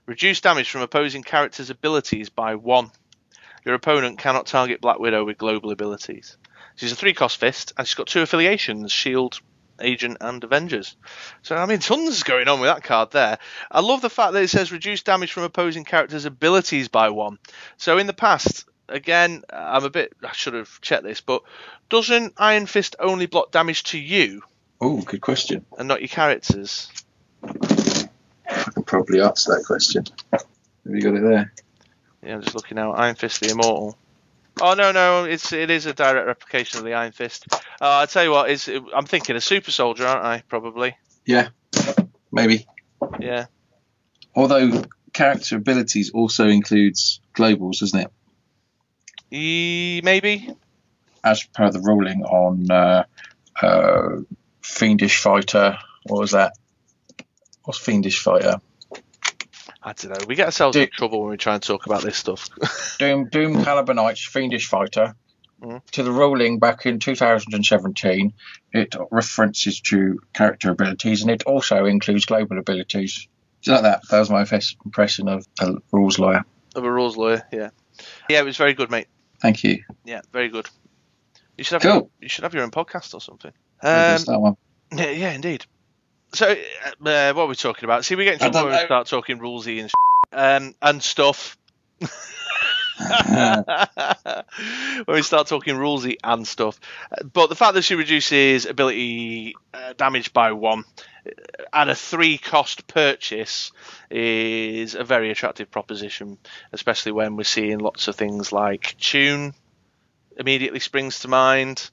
reduce 0.06 0.40
damage 0.40 0.70
from 0.70 0.82
opposing 0.82 1.22
characters' 1.22 1.70
abilities 1.70 2.28
by 2.28 2.54
one. 2.54 2.90
Your 3.64 3.74
opponent 3.74 4.18
cannot 4.18 4.46
target 4.46 4.80
Black 4.80 4.98
Widow 4.98 5.24
with 5.24 5.38
global 5.38 5.70
abilities. 5.70 6.36
She's 6.76 6.92
a 6.92 6.96
three 6.96 7.14
cost 7.14 7.38
fist, 7.38 7.72
and 7.76 7.86
she's 7.86 7.94
got 7.94 8.08
two 8.08 8.22
affiliations 8.22 8.90
Shield, 8.90 9.40
Agent, 9.80 10.18
and 10.20 10.42
Avengers. 10.42 10.96
So, 11.42 11.56
I 11.56 11.66
mean, 11.66 11.78
tons 11.80 12.22
going 12.22 12.48
on 12.48 12.60
with 12.60 12.68
that 12.68 12.82
card 12.82 13.12
there. 13.12 13.38
I 13.70 13.80
love 13.80 14.00
the 14.00 14.10
fact 14.10 14.32
that 14.32 14.42
it 14.42 14.48
says 14.48 14.72
reduce 14.72 15.02
damage 15.02 15.32
from 15.32 15.44
opposing 15.44 15.84
characters' 15.84 16.24
abilities 16.24 16.88
by 16.88 17.10
one. 17.10 17.38
So, 17.76 17.98
in 17.98 18.06
the 18.06 18.12
past, 18.12 18.64
again, 18.88 19.42
I'm 19.50 19.84
a 19.84 19.90
bit. 19.90 20.12
I 20.24 20.32
should 20.32 20.54
have 20.54 20.80
checked 20.80 21.04
this, 21.04 21.20
but 21.20 21.42
doesn't 21.88 22.34
Iron 22.38 22.66
Fist 22.66 22.96
only 22.98 23.26
block 23.26 23.52
damage 23.52 23.84
to 23.84 23.98
you 23.98 24.42
Oh, 24.84 25.00
good 25.00 25.20
question. 25.20 25.64
and 25.78 25.86
not 25.86 26.00
your 26.00 26.08
characters? 26.08 26.90
I 27.44 28.08
can 28.74 28.82
probably 28.82 29.20
answer 29.20 29.54
that 29.54 29.64
question. 29.64 30.04
Have 30.32 30.42
you 30.86 31.00
got 31.00 31.14
it 31.14 31.22
there? 31.22 31.52
Yeah, 32.20 32.34
I'm 32.34 32.42
just 32.42 32.56
looking 32.56 32.74
now. 32.74 32.90
Iron 32.92 33.14
Fist 33.14 33.40
the 33.40 33.50
Immortal. 33.50 33.96
Oh 34.60 34.74
no, 34.74 34.90
no, 34.90 35.22
it's 35.22 35.52
it 35.52 35.70
is 35.70 35.86
a 35.86 35.92
direct 35.92 36.26
replication 36.26 36.78
of 36.80 36.84
the 36.84 36.94
Iron 36.94 37.12
Fist. 37.12 37.46
Uh, 37.52 37.58
I 37.80 38.06
tell 38.06 38.24
you 38.24 38.32
what, 38.32 38.50
is 38.50 38.68
I'm 38.68 39.06
thinking 39.06 39.36
a 39.36 39.40
Super 39.40 39.70
Soldier, 39.70 40.04
aren't 40.04 40.24
I? 40.24 40.42
Probably. 40.48 40.96
Yeah, 41.24 41.50
maybe. 42.32 42.66
Yeah. 43.20 43.46
Although 44.34 44.82
character 45.12 45.56
abilities 45.56 46.10
also 46.10 46.48
includes 46.48 47.20
globals, 47.36 47.78
doesn't 47.78 48.00
it? 48.00 48.10
E- 49.30 50.00
maybe. 50.02 50.50
As 51.22 51.44
per 51.44 51.70
the 51.70 51.78
ruling 51.78 52.24
on 52.24 52.68
uh, 52.68 53.04
uh, 53.60 54.16
Fiendish 54.62 55.20
Fighter, 55.20 55.78
what 56.04 56.20
was 56.20 56.32
that? 56.32 56.52
What's 57.64 57.78
Fiendish 57.78 58.20
Fighter? 58.22 58.56
I 59.84 59.92
don't 59.94 60.10
know. 60.20 60.26
We 60.26 60.36
get 60.36 60.46
ourselves 60.46 60.76
Do- 60.76 60.82
in 60.82 60.90
trouble 60.90 61.20
when 61.22 61.30
we 61.30 61.36
try 61.36 61.54
and 61.54 61.62
talk 61.62 61.86
about 61.86 62.02
this 62.02 62.16
stuff. 62.16 62.48
Doom 62.98 63.28
Doom 63.28 63.64
Caliber 63.64 63.94
Knights 63.94 64.24
Fiendish 64.26 64.68
Fighter. 64.68 65.14
Mhm. 65.60 65.80
To 65.92 66.02
the 66.02 66.10
ruling 66.12 66.58
back 66.58 66.86
in 66.86 66.98
2017, 66.98 68.32
it 68.72 68.94
references 69.12 69.80
to 69.82 70.18
character 70.34 70.70
abilities 70.70 71.22
and 71.22 71.30
it 71.30 71.44
also 71.44 71.84
includes 71.84 72.26
global 72.26 72.58
abilities. 72.58 73.28
You 73.62 73.72
like 73.74 73.82
that? 73.82 74.02
That 74.10 74.18
was 74.18 74.30
my 74.30 74.44
first 74.44 74.76
impression 74.84 75.28
of 75.28 75.46
a 75.60 75.74
rules 75.92 76.18
lawyer. 76.18 76.44
of 76.74 76.82
a 76.84 76.90
rules 76.90 77.16
lawyer, 77.16 77.46
yeah. 77.52 77.70
Yeah, 78.28 78.40
it 78.40 78.44
was 78.44 78.56
very 78.56 78.74
good, 78.74 78.90
mate. 78.90 79.06
Thank 79.40 79.62
you. 79.62 79.84
Yeah, 80.04 80.22
very 80.32 80.48
good. 80.48 80.68
You 81.56 81.62
should 81.64 81.74
have 81.74 81.82
Cool. 81.82 81.92
your, 81.92 82.08
you 82.22 82.28
should 82.28 82.42
have 82.44 82.54
your 82.54 82.64
own 82.64 82.70
podcast 82.72 83.14
or 83.14 83.20
something. 83.20 83.52
Um, 83.82 84.24
that 84.24 84.38
one. 84.38 84.56
yeah, 84.94 85.10
yeah, 85.10 85.32
indeed. 85.32 85.66
So, 86.34 86.50
uh, 86.50 87.08
uh, 87.08 87.32
what 87.34 87.42
are 87.42 87.46
we 87.46 87.54
talking 87.54 87.84
about? 87.84 88.04
See, 88.04 88.14
we're 88.14 88.24
getting 88.24 88.38
trouble 88.38 88.70
don't 88.70 88.70
we 88.70 88.86
start 88.86 89.06
talking 89.06 89.38
rulesy 89.38 89.80
and 89.80 89.90
um, 90.32 90.74
and 90.80 91.02
stuff. 91.02 91.58
when 95.04 95.16
we 95.16 95.22
start 95.22 95.46
talking 95.46 95.76
rulesy 95.76 96.16
and 96.22 96.46
stuff. 96.46 96.78
But 97.32 97.48
the 97.48 97.54
fact 97.54 97.74
that 97.74 97.82
she 97.82 97.94
reduces 97.96 98.66
ability 98.66 99.56
uh, 99.74 99.92
damage 99.94 100.32
by 100.32 100.52
one 100.52 100.84
uh, 101.26 101.30
at 101.72 101.88
a 101.88 101.94
three 101.94 102.38
cost 102.38 102.86
purchase 102.86 103.72
is 104.10 104.94
a 104.94 105.04
very 105.04 105.30
attractive 105.30 105.70
proposition, 105.70 106.38
especially 106.72 107.12
when 107.12 107.36
we're 107.36 107.44
seeing 107.44 107.78
lots 107.78 108.08
of 108.08 108.16
things 108.16 108.52
like 108.52 108.96
Tune 108.98 109.54
immediately 110.38 110.80
springs 110.80 111.20
to 111.20 111.28
mind 111.28 111.90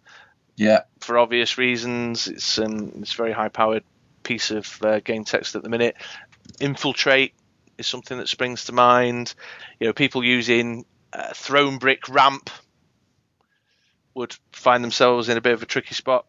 Yeah, 0.60 0.82
for 1.00 1.17
obvious 1.17 1.58
reasons. 1.58 2.28
It's 2.28 2.60
um, 2.60 2.91
it's 2.98 3.13
a 3.13 3.17
very 3.17 3.32
high 3.32 3.48
powered 3.48 3.86
piece 4.24 4.52
of 4.52 4.78
uh, 4.84 5.00
game 5.00 5.24
text 5.24 5.56
at 5.56 5.63
the 5.63 5.69
minute. 5.69 5.95
Infiltrate 6.60 7.34
is 7.78 7.88
something 7.88 8.17
that 8.17 8.28
springs 8.28 8.65
to 8.65 8.74
mind. 8.74 9.34
You 9.80 9.88
know, 9.88 9.93
people 9.93 10.22
using 10.22 10.84
uh, 11.13 11.32
thrown 11.34 11.78
brick 11.78 12.10
ramp 12.10 12.50
would 14.13 14.36
find 14.52 14.84
themselves 14.84 15.30
in 15.30 15.38
a 15.38 15.41
bit 15.41 15.54
of 15.54 15.63
a 15.63 15.65
tricky 15.65 15.95
spot. 15.95 16.26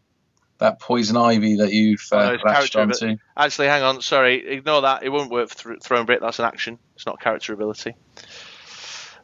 that 0.58 0.78
poison 0.78 1.16
ivy 1.16 1.56
that 1.56 1.72
you've 1.72 2.06
uh, 2.12 2.38
onto. 2.76 3.16
Actually, 3.36 3.66
hang 3.66 3.82
on, 3.82 4.00
sorry, 4.00 4.46
ignore 4.46 4.82
that. 4.82 5.02
It 5.02 5.08
won't 5.08 5.32
work 5.32 5.48
for 5.48 5.70
th- 5.70 5.82
thrown 5.82 6.06
brick. 6.06 6.20
That's 6.20 6.38
an 6.38 6.44
action. 6.44 6.78
It's 6.94 7.04
not 7.04 7.20
character 7.20 7.52
ability. 7.52 7.96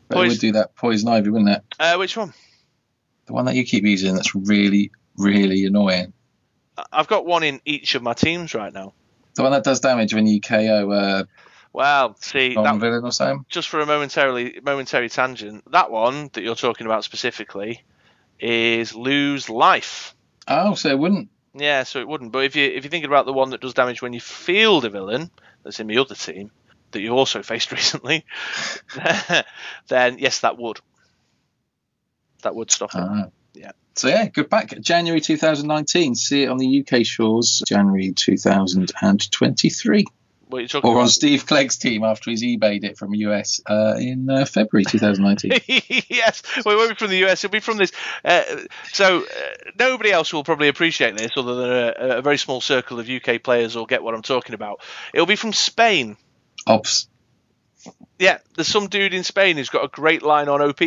But 0.09 0.25
it 0.25 0.29
would 0.31 0.41
do 0.41 0.53
that 0.53 0.75
poison 0.75 1.09
ivy, 1.11 1.31
wouldn't 1.31 1.51
it? 1.51 1.63
Uh, 1.79 1.95
which 1.97 2.17
one? 2.17 2.33
The 3.27 3.33
one 3.33 3.45
that 3.47 3.55
you 3.55 3.65
keep 3.65 3.85
using 3.85 4.15
that's 4.15 4.35
really, 4.35 4.91
really 5.17 5.65
annoying. 5.67 6.13
I've 6.93 7.09
got 7.09 7.27
one 7.27 7.43
in 7.43 7.61
each 7.65 7.95
of 7.95 8.03
my 8.03 8.13
teams 8.15 8.55
right 8.55 8.73
now. 8.73 8.93
The 9.35 9.43
one 9.43 9.53
that 9.53 9.65
does 9.65 9.81
damage 9.81 10.15
when 10.15 10.27
you 10.27 10.41
KO 10.41 10.91
uh, 10.91 11.25
Well, 11.73 12.17
see, 12.21 12.55
that, 12.55 12.63
non-villain 12.63 13.05
or 13.05 13.13
something. 13.13 13.45
just 13.49 13.69
for 13.69 13.81
a 13.81 13.87
momentarily 13.87 14.61
momentary 14.63 15.09
tangent, 15.09 15.71
that 15.73 15.91
one 15.91 16.31
that 16.33 16.43
you're 16.43 16.55
talking 16.55 16.87
about 16.87 17.05
specifically 17.05 17.83
is 18.39 18.95
lose 18.95 19.49
life. 19.51 20.15
Oh, 20.49 20.75
so 20.75 20.91
it 20.91 20.99
wouldn't. 20.99 21.29
Yeah, 21.55 21.83
so 21.85 22.01
it 22.01 22.09
wouldn't. 22.09 22.33
But 22.33 22.45
if 22.45 22.55
you 22.57 22.65
if 22.67 22.85
you're 22.85 22.91
thinking 22.91 23.11
about 23.11 23.27
the 23.27 23.33
one 23.33 23.51
that 23.51 23.61
does 23.63 23.75
damage 23.75 24.03
when 24.03 24.13
you 24.13 24.21
field 24.21 24.85
a 24.85 24.91
villain 24.91 25.31
that's 25.65 25.81
in 25.81 25.87
the 25.87 25.99
other 25.99 26.15
team 26.15 26.51
that 26.93 27.01
you 27.01 27.11
also 27.13 27.43
faced 27.43 27.73
recently, 27.73 28.25
then 29.89 30.19
yes, 30.19 30.41
that 30.41 30.59
would. 30.59 30.81
That 32.47 32.55
would 32.55 32.71
stop 32.71 32.95
it. 32.95 33.01
Ah. 33.01 33.25
Yeah. 33.55 33.73
So 33.97 34.07
yeah, 34.07 34.29
good 34.29 34.49
back. 34.49 34.79
January 34.81 35.21
2019. 35.21 36.15
See 36.15 36.45
it 36.45 36.47
on 36.49 36.59
the 36.59 36.87
UK 36.87 37.05
shores. 37.05 37.61
January 37.67 38.13
2023. 38.13 40.05
what 40.47 40.75
are 40.75 40.79
Or 40.79 40.91
on 40.91 40.97
about? 40.99 41.11
Steve 41.11 41.45
Clegg's 41.45 41.77
team 41.77 42.05
after 42.05 42.31
he's 42.31 42.45
eBayed 42.45 42.85
it 42.85 42.97
from 42.97 43.13
US 43.15 43.61
uh, 43.67 43.97
in 43.99 44.31
uh, 44.31 44.45
February 44.45 44.85
2019. 44.85 45.61
yes, 46.09 46.45
well, 46.65 46.77
it 46.77 46.79
won't 46.79 46.91
be 46.91 46.95
from 46.95 47.11
the 47.11 47.25
US. 47.25 47.43
It'll 47.43 47.51
be 47.53 47.59
from 47.59 47.79
this. 47.79 47.91
Uh, 48.25 48.45
so 48.93 49.25
uh, 49.25 49.25
nobody 49.77 50.13
else 50.13 50.33
will 50.33 50.45
probably 50.45 50.69
appreciate 50.69 51.17
this, 51.17 51.33
other 51.37 51.57
than 51.57 51.71
a, 51.71 52.19
a 52.19 52.23
very 52.23 52.39
small 52.39 52.61
circle 52.61 53.01
of 53.01 53.11
UK 53.11 53.43
players 53.43 53.75
will 53.75 53.87
get 53.87 54.05
what 54.05 54.15
I'm 54.15 54.23
talking 54.23 54.55
about. 54.55 54.83
It'll 55.13 55.27
be 55.27 55.35
from 55.35 55.53
Spain. 55.53 56.17
Ops. 56.65 57.09
Yeah, 58.21 58.39
there's 58.55 58.69
some 58.69 58.87
dude 58.87 59.15
in 59.15 59.25
Spain 59.25 59.57
who's 59.57 59.69
got 59.69 59.85
a 59.85 59.89
great 59.89 60.23
line 60.23 60.49
on 60.49 60.63
OP 60.63 60.81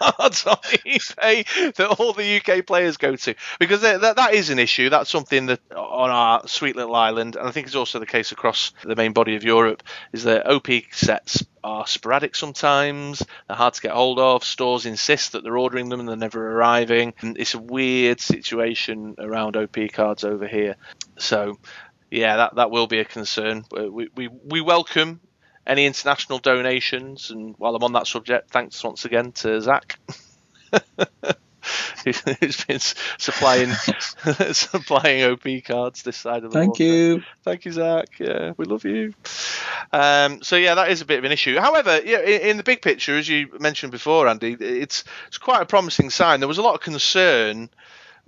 cards 0.00 0.46
on 0.46 0.56
eBay 0.56 1.74
that 1.74 1.88
all 1.98 2.12
the 2.12 2.40
UK 2.40 2.66
players 2.66 2.96
go 2.96 3.16
to 3.16 3.34
because 3.58 3.82
that, 3.82 4.00
that, 4.00 4.34
is 4.34 4.50
an 4.50 4.58
issue. 4.58 4.88
That's 4.88 5.10
something 5.10 5.46
that 5.46 5.60
on 5.72 6.10
our 6.10 6.46
sweet 6.46 6.76
little 6.76 6.94
island, 6.94 7.36
and 7.36 7.46
I 7.46 7.50
think 7.50 7.66
it's 7.66 7.76
also 7.76 7.98
the 7.98 8.06
case 8.06 8.32
across 8.32 8.72
the 8.84 8.96
main 8.96 9.12
body 9.12 9.36
of 9.36 9.44
Europe, 9.44 9.82
is 10.12 10.24
that 10.24 10.46
OP 10.46 10.68
sets 10.92 11.44
are 11.62 11.86
sporadic 11.86 12.34
sometimes. 12.34 13.22
They're 13.48 13.56
hard 13.56 13.74
to 13.74 13.82
get 13.82 13.92
hold 13.92 14.18
of. 14.18 14.44
Stores 14.44 14.86
insist 14.86 15.32
that 15.32 15.42
they're 15.42 15.58
ordering 15.58 15.88
them 15.88 16.00
and 16.00 16.08
they're 16.08 16.16
never 16.16 16.52
arriving. 16.52 17.14
It's 17.22 17.54
a 17.54 17.58
weird 17.58 18.20
situation 18.20 19.16
around 19.18 19.56
OP 19.56 19.76
cards 19.92 20.24
over 20.24 20.46
here. 20.46 20.76
So. 21.18 21.58
Yeah, 22.12 22.38
that, 22.38 22.56
that 22.56 22.72
will 22.72 22.88
be 22.88 22.98
a 22.98 23.04
concern. 23.04 23.64
We, 23.70 24.08
we, 24.12 24.26
we 24.26 24.60
welcome 24.60 25.20
any 25.66 25.86
international 25.86 26.38
donations. 26.38 27.30
And 27.30 27.54
while 27.58 27.74
I'm 27.74 27.84
on 27.84 27.92
that 27.92 28.06
subject, 28.06 28.50
thanks 28.50 28.82
once 28.82 29.04
again 29.04 29.32
to 29.32 29.60
Zach, 29.60 29.98
who's 32.04 32.64
been 32.64 32.78
supplying 33.18 33.72
supplying 34.52 35.24
OP 35.24 35.46
cards 35.64 36.02
this 36.02 36.16
side 36.16 36.44
of 36.44 36.52
the 36.52 36.58
world. 36.58 36.76
Thank 36.76 36.80
water. 36.80 36.84
you. 36.84 37.22
Thank 37.44 37.64
you, 37.64 37.72
Zach. 37.72 38.18
Yeah, 38.18 38.52
we 38.56 38.64
love 38.64 38.84
you. 38.84 39.14
Um, 39.92 40.42
so 40.42 40.56
yeah, 40.56 40.74
that 40.76 40.90
is 40.90 41.00
a 41.00 41.04
bit 41.04 41.18
of 41.18 41.24
an 41.24 41.32
issue. 41.32 41.58
However, 41.58 42.00
yeah, 42.04 42.20
in, 42.20 42.40
in 42.42 42.56
the 42.56 42.62
big 42.62 42.82
picture, 42.82 43.18
as 43.18 43.28
you 43.28 43.48
mentioned 43.58 43.92
before, 43.92 44.28
Andy, 44.28 44.56
it's 44.58 45.04
it's 45.28 45.38
quite 45.38 45.62
a 45.62 45.66
promising 45.66 46.10
sign. 46.10 46.40
There 46.40 46.48
was 46.48 46.58
a 46.58 46.62
lot 46.62 46.74
of 46.74 46.80
concern 46.80 47.70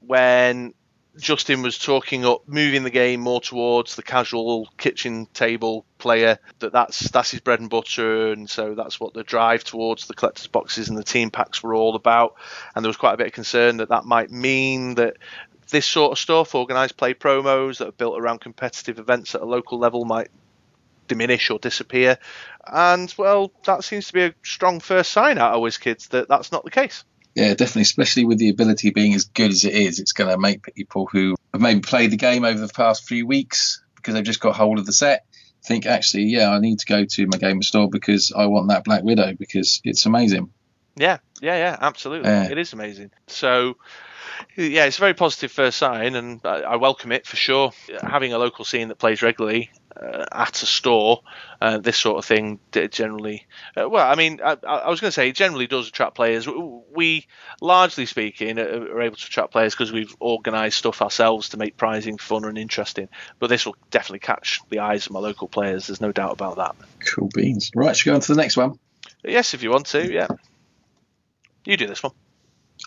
when 0.01 0.75
Justin 1.19 1.63
was 1.63 1.79
talking 1.79 2.25
up 2.25 2.49
moving 2.49 2.85
the 2.85 2.91
game 2.91 3.21
more 3.21 3.41
towards 3.41 3.97
the 3.97 4.03
casual 4.03 4.69
kitchen 4.79 5.27
table 5.35 5.85
player. 5.99 6.39
That 6.61 6.73
that's 6.73 7.11
that's 7.11 7.31
his 7.31 7.41
bread 7.41 7.61
and 7.61 7.69
butter, 7.69 8.33
and 8.33 8.49
so 8.49 8.75
that's 8.75 8.99
what 8.99 9.13
the 9.13 9.23
drive 9.23 9.63
towards 9.65 10.07
the 10.07 10.15
collectors 10.15 10.47
boxes 10.47 10.89
and 10.89 10.97
the 10.97 11.05
team 11.05 11.31
packs 11.31 11.63
were 11.63 11.75
all 11.75 11.95
about. 11.95 12.37
And 12.75 12.85
there 12.85 12.89
was 12.89 12.97
quite 12.97 13.15
a 13.15 13.19
bit 13.19 13.27
of 13.27 13.33
concern 13.33 13.79
that 13.79 13.91
that 13.91 14.05
might 14.05 14.31
mean 14.31 14.95
that 14.95 15.19
this 15.69 15.87
sort 15.87 16.13
of 16.13 16.19
stuff, 16.19 16.55
organised 16.55 16.97
play 16.97 17.15
promos 17.15 17.79
that 17.79 17.89
are 17.89 17.93
built 17.93 18.19
around 18.19 18.41
competitive 18.41 18.99
events 18.99 19.35
at 19.35 19.43
a 19.43 19.47
local 19.47 19.79
level, 19.79 20.05
might 20.05 20.29
diminish 21.09 21.51
or 21.51 21.59
disappear. 21.59 22.19
And 22.67 23.13
well, 23.19 23.53
that 23.65 23.85
seems 23.85 24.07
to 24.07 24.13
be 24.13 24.23
a 24.23 24.35
strong 24.43 24.81
first 24.81 25.13
sign 25.13 25.37
out 25.37 25.55
of 25.55 25.61
WizKids 25.61 26.09
that 26.11 26.29
that's 26.29 26.53
not 26.53 26.65
the 26.65 26.71
case. 26.71 27.05
Yeah, 27.35 27.55
definitely. 27.55 27.83
Especially 27.83 28.25
with 28.25 28.39
the 28.39 28.51
ability 28.51 28.91
being 28.91 29.15
as 29.15 29.25
good 29.25 29.51
as 29.51 29.65
it 29.65 29.75
is, 29.75 29.99
it's 29.99 30.13
going 30.13 30.31
to 30.31 30.39
make 30.39 30.63
people 30.75 31.09
who 31.11 31.35
have 31.53 31.63
maybe 31.63 31.81
played 31.81 32.11
the 32.11 32.17
game 32.17 32.45
over 32.45 32.59
the 32.59 32.73
past 32.73 33.07
few 33.07 33.27
weeks 33.27 33.83
because 33.97 34.15
they've 34.15 34.25
just 34.25 34.41
got 34.41 34.57
hold 34.57 34.79
of 34.79 34.87
the 34.87 34.93
set 34.93 35.25
think, 35.65 35.87
actually, 35.87 36.25
yeah, 36.25 36.51
I 36.51 36.59
need 36.59 36.81
to 36.81 36.87
go 36.87 37.05
to 37.05 37.27
my 37.27 37.39
gamer 37.39 37.63
store 37.63 37.89
because 37.89 38.33
I 38.37 38.47
want 38.47 38.69
that 38.69 38.85
Black 38.85 39.03
Widow 39.03 39.35
because 39.39 39.81
it's 39.85 40.07
amazing. 40.07 40.51
Yeah, 40.97 41.19
yeah, 41.41 41.57
yeah, 41.57 41.77
absolutely. 41.81 42.29
Yeah. 42.29 42.51
It 42.51 42.59
is 42.59 42.73
amazing. 42.73 43.13
So, 43.29 43.77
yeah, 44.57 44.85
it's 44.85 44.99
a 44.99 45.01
very 45.01 45.15
positive 45.15 45.51
first 45.51 45.79
sign, 45.79 46.15
and 46.17 46.41
I, 46.45 46.63
I 46.63 46.77
welcome 46.77 47.13
it 47.13 47.27
for 47.27 47.37
sure. 47.37 47.73
Having 48.03 48.33
a 48.33 48.39
local 48.39 48.65
scene 48.65 48.89
that 48.89 48.99
plays 48.99 49.23
regularly 49.23 49.71
uh, 50.01 50.25
at 50.33 50.63
a 50.63 50.67
store, 50.67 51.23
uh, 51.61 51.79
this 51.79 51.97
sort 51.97 52.19
of 52.19 52.25
thing 52.25 52.59
generally. 52.91 53.47
Uh, 53.77 53.89
well, 53.89 54.11
I 54.11 54.15
mean, 54.15 54.41
I, 54.45 54.57
I 54.67 54.91
was 54.91 55.01
going 55.01 55.09
to 55.09 55.13
say 55.13 55.29
it 55.29 55.37
generally 55.37 55.67
does 55.67 55.89
attract 55.89 56.15
players. 56.15 56.47
We, 56.47 57.27
largely 57.61 58.07
speaking, 58.07 58.59
uh, 58.59 58.63
are 58.63 59.03
able 59.03 59.17
to 59.17 59.27
attract 59.27 59.53
players 59.53 59.75
because 59.75 59.93
we've 59.93 60.15
organised 60.21 60.79
stuff 60.79 61.03
ourselves 61.03 61.51
to 61.51 61.57
make 61.57 61.77
prizing 61.77 62.19
fun 62.19 62.45
and 62.45 62.59
interesting. 62.59 63.09
But 63.39 63.49
this 63.49 63.67
will 63.67 63.77
definitely 63.91 64.21
catch 64.21 64.61
the 64.71 64.81
eyes 64.81 65.07
of 65.07 65.13
my 65.13 65.21
local 65.21 65.49
players. 65.49 65.87
There's 65.87 66.01
no 66.01 66.13
doubt 66.13 66.33
about 66.33 66.57
that. 66.57 66.77
Cool 67.07 67.31
beans. 67.35 67.71
Right, 67.75 67.97
should 67.97 68.07
we 68.07 68.11
go 68.11 68.17
on 68.17 68.21
to 68.23 68.35
the 68.35 68.41
next 68.41 68.57
one? 68.57 68.79
Yes, 69.25 69.55
if 69.55 69.63
you 69.63 69.71
want 69.71 69.87
to, 69.87 70.13
yeah. 70.13 70.29
You 71.65 71.77
do 71.77 71.87
this 71.87 72.03
one. 72.03 72.13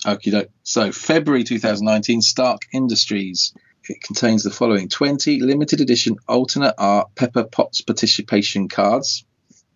Okay, 0.06 0.32
doke. 0.32 0.50
So, 0.64 0.92
February 0.92 1.44
2019, 1.44 2.22
Stark 2.22 2.62
Industries. 2.74 3.54
It 3.88 4.02
contains 4.02 4.44
the 4.44 4.52
following 4.52 4.90
20 4.90 5.42
limited 5.42 5.80
edition 5.80 6.18
alternate 6.28 6.74
art 6.78 7.10
Pepper 7.16 7.44
Potts 7.44 7.82
participation 7.82 8.68
cards. 8.68 9.26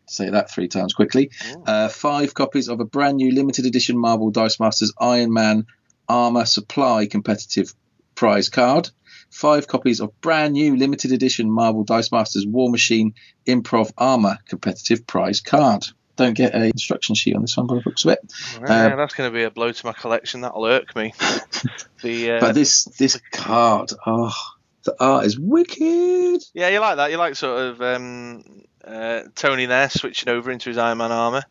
Say 0.08 0.32
that 0.32 0.50
three 0.50 0.68
times 0.68 0.94
quickly. 0.94 1.30
Uh, 1.66 1.90
five 1.90 2.34
copies 2.34 2.70
of 2.70 2.80
a 2.80 2.86
brand 2.86 3.18
new 3.18 3.32
limited 3.32 3.68
edition 3.68 3.98
Marvel 3.98 4.32
Dice 4.32 4.60
Masters 4.60 4.92
Iron 5.00 5.32
Man 5.32 5.68
Armor 6.08 6.46
Supply 6.46 7.06
competitive 7.06 7.74
prize 8.16 8.50
card. 8.50 8.90
Five 9.30 9.68
copies 9.68 10.00
of 10.00 10.20
brand 10.22 10.54
new 10.54 10.76
limited 10.76 11.12
edition 11.12 11.52
Marvel 11.52 11.84
Dice 11.84 12.12
Masters 12.12 12.48
War 12.48 12.72
Machine 12.72 13.14
Improv 13.46 13.92
Armor 13.96 14.40
competitive 14.48 15.06
prize 15.06 15.40
card. 15.40 15.86
Don't 16.20 16.34
get 16.34 16.54
a 16.54 16.66
instruction 16.66 17.16
sheet 17.16 17.34
on 17.34 17.44
this 17.44 17.56
one 17.56 17.66
by 17.66 17.76
the 17.76 17.82
looks 17.86 18.04
of 18.04 18.12
it. 18.12 18.20
Yeah, 18.56 18.98
that's 18.98 19.14
going 19.14 19.32
to 19.32 19.34
be 19.34 19.44
a 19.44 19.50
blow 19.50 19.72
to 19.72 19.86
my 19.86 19.94
collection. 19.94 20.42
That'll 20.42 20.66
irk 20.66 20.94
me. 20.94 21.14
the 22.04 22.32
uh, 22.32 22.40
But 22.42 22.56
this 22.56 22.84
this 22.84 23.18
card, 23.32 23.92
oh, 24.06 24.36
the 24.84 24.98
art 25.00 25.26
is 25.26 25.40
wicked. 25.40 26.42
yeah, 26.54 26.68
you 26.68 26.82
like 26.82 26.98
that. 26.98 27.12
You 27.12 27.16
like 27.16 27.38
sort 27.38 27.62
of 27.62 27.82
um, 27.82 28.44
uh, 28.84 29.22
Tony 29.34 29.66
there 29.66 29.90
switching 29.90 30.28
over 30.28 30.52
into 30.52 30.70
his 30.70 30.78
Iron 30.78 30.98
Man 30.98 31.14
armor. 31.14 31.44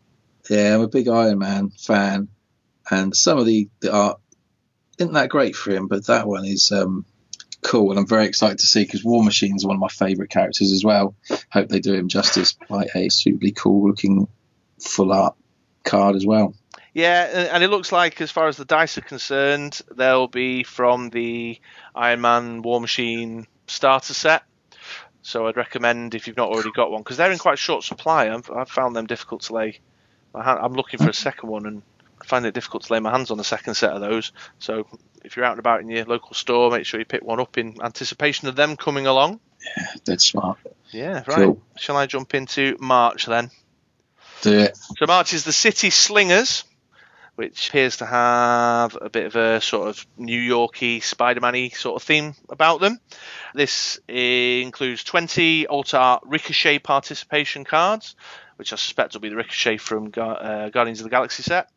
Yeah, 0.50 0.74
I'm 0.74 0.82
a 0.82 0.88
big 0.88 1.08
Iron 1.08 1.38
Man 1.38 1.70
fan, 1.70 2.28
and 2.90 3.16
some 3.16 3.38
of 3.38 3.46
the, 3.46 3.70
the 3.80 3.90
art 3.90 4.20
isn't 4.98 5.14
that 5.14 5.30
great 5.30 5.56
for 5.56 5.70
him, 5.70 5.88
but 5.88 6.08
that 6.08 6.28
one 6.28 6.44
is 6.44 6.72
um, 6.72 7.06
cool, 7.62 7.88
and 7.88 7.98
I'm 7.98 8.06
very 8.06 8.26
excited 8.26 8.58
to 8.58 8.66
see 8.66 8.84
because 8.84 9.02
War 9.02 9.24
Machine 9.24 9.56
is 9.56 9.64
one 9.64 9.76
of 9.76 9.80
my 9.80 9.88
favourite 9.88 10.28
characters 10.28 10.72
as 10.72 10.84
well. 10.84 11.14
Hope 11.50 11.70
they 11.70 11.80
do 11.80 11.94
him 11.94 12.08
justice 12.08 12.52
by 12.68 12.86
a 12.94 13.08
suitably 13.08 13.52
cool 13.52 13.88
looking 13.88 14.28
full 14.80 15.12
art 15.12 15.34
card 15.84 16.16
as 16.16 16.26
well. 16.26 16.54
Yeah, 16.94 17.48
and 17.52 17.62
it 17.62 17.68
looks 17.68 17.92
like, 17.92 18.20
as 18.20 18.30
far 18.30 18.48
as 18.48 18.56
the 18.56 18.64
dice 18.64 18.98
are 18.98 19.02
concerned, 19.02 19.80
they'll 19.94 20.26
be 20.26 20.64
from 20.64 21.10
the 21.10 21.60
Iron 21.94 22.20
Man 22.20 22.62
War 22.62 22.80
Machine 22.80 23.46
starter 23.66 24.14
set. 24.14 24.42
So 25.22 25.46
I'd 25.46 25.56
recommend 25.56 26.14
if 26.14 26.26
you've 26.26 26.36
not 26.36 26.48
already 26.48 26.72
got 26.72 26.90
one, 26.90 27.02
because 27.02 27.16
they're 27.16 27.30
in 27.30 27.38
quite 27.38 27.58
short 27.58 27.84
supply. 27.84 28.30
I've, 28.30 28.50
I've 28.50 28.70
found 28.70 28.96
them 28.96 29.06
difficult 29.06 29.42
to 29.42 29.54
lay. 29.54 29.80
I'm 30.34 30.72
looking 30.72 30.98
for 30.98 31.10
a 31.10 31.14
second 31.14 31.50
one, 31.50 31.66
and 31.66 31.82
I 32.20 32.24
find 32.24 32.46
it 32.46 32.54
difficult 32.54 32.84
to 32.84 32.92
lay 32.92 33.00
my 33.00 33.10
hands 33.10 33.30
on 33.30 33.38
the 33.38 33.44
second 33.44 33.74
set 33.74 33.92
of 33.92 34.00
those. 34.00 34.32
So 34.58 34.86
if 35.24 35.36
you're 35.36 35.44
out 35.44 35.52
and 35.52 35.60
about 35.60 35.80
in 35.80 35.88
your 35.90 36.04
local 36.04 36.34
store, 36.34 36.70
make 36.70 36.86
sure 36.86 36.98
you 36.98 37.06
pick 37.06 37.22
one 37.22 37.40
up 37.40 37.58
in 37.58 37.76
anticipation 37.82 38.48
of 38.48 38.56
them 38.56 38.76
coming 38.76 39.06
along. 39.06 39.40
Yeah, 39.64 39.86
that's 40.04 40.24
smart. 40.24 40.58
Yeah, 40.90 41.22
right. 41.26 41.36
Cool. 41.36 41.62
Shall 41.76 41.96
I 41.96 42.06
jump 42.06 42.34
into 42.34 42.76
March 42.80 43.26
then? 43.26 43.50
Do 44.42 44.58
it. 44.58 44.76
So 44.98 45.06
March 45.06 45.32
is 45.32 45.44
the 45.44 45.52
City 45.52 45.90
Slingers, 45.90 46.64
which 47.34 47.68
appears 47.68 47.98
to 47.98 48.06
have 48.06 48.96
a 49.00 49.08
bit 49.10 49.26
of 49.26 49.36
a 49.36 49.60
sort 49.60 49.88
of 49.88 50.06
New 50.16 50.40
Yorky, 50.40 51.00
Spider-Man-y 51.00 51.68
sort 51.68 52.00
of 52.00 52.06
theme 52.06 52.34
about 52.48 52.80
them. 52.80 52.98
This 53.54 54.00
includes 54.08 55.04
20 55.04 55.66
alt 55.68 55.94
art 55.94 56.22
Ricochet 56.26 56.80
participation 56.80 57.64
cards, 57.64 58.16
which 58.56 58.72
I 58.72 58.76
suspect 58.76 59.14
will 59.14 59.20
be 59.20 59.28
the 59.28 59.36
Ricochet 59.36 59.76
from 59.78 60.12
uh, 60.16 60.68
Guardians 60.70 61.00
of 61.00 61.04
the 61.04 61.10
Galaxy 61.10 61.42
set. 61.42 61.70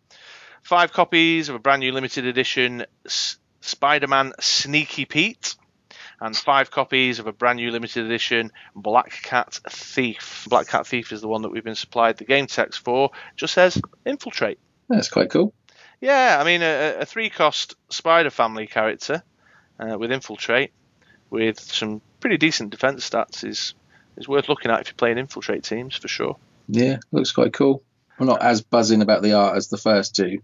Five 0.63 0.93
copies 0.93 1.49
of 1.49 1.55
a 1.55 1.59
brand 1.59 1.79
new 1.79 1.91
limited 1.91 2.25
edition 2.25 2.85
S- 3.05 3.37
Spider-Man 3.61 4.33
Sneaky 4.39 5.05
Pete. 5.05 5.55
And 6.21 6.37
five 6.37 6.69
copies 6.69 7.17
of 7.17 7.25
a 7.25 7.33
brand 7.33 7.57
new 7.57 7.71
limited 7.71 8.05
edition 8.05 8.51
Black 8.75 9.11
Cat 9.23 9.59
Thief. 9.69 10.45
Black 10.47 10.67
Cat 10.67 10.85
Thief 10.85 11.11
is 11.11 11.19
the 11.19 11.27
one 11.27 11.41
that 11.41 11.49
we've 11.49 11.63
been 11.63 11.73
supplied 11.73 12.17
the 12.17 12.25
game 12.25 12.45
text 12.45 12.81
for. 12.81 13.09
Just 13.35 13.55
says 13.55 13.81
infiltrate. 14.05 14.59
That's 14.87 15.09
quite 15.09 15.31
cool. 15.31 15.53
Yeah, 15.99 16.37
I 16.39 16.43
mean 16.43 16.61
a, 16.61 16.97
a 16.99 17.05
three-cost 17.05 17.75
Spider 17.89 18.29
Family 18.29 18.67
character 18.67 19.23
uh, 19.79 19.97
with 19.97 20.11
infiltrate, 20.11 20.71
with 21.31 21.59
some 21.59 22.01
pretty 22.19 22.37
decent 22.37 22.69
defense 22.69 23.09
stats 23.09 23.43
is 23.43 23.73
is 24.17 24.27
worth 24.27 24.47
looking 24.47 24.69
at 24.69 24.81
if 24.81 24.87
you're 24.87 24.95
playing 24.95 25.17
infiltrate 25.17 25.63
teams 25.63 25.95
for 25.95 26.07
sure. 26.07 26.37
Yeah, 26.67 26.97
looks 27.11 27.31
quite 27.31 27.53
cool. 27.53 27.83
I'm 28.19 28.27
not 28.27 28.43
as 28.43 28.61
buzzing 28.61 29.01
about 29.01 29.23
the 29.23 29.33
art 29.33 29.57
as 29.57 29.69
the 29.69 29.77
first 29.77 30.15
two, 30.15 30.43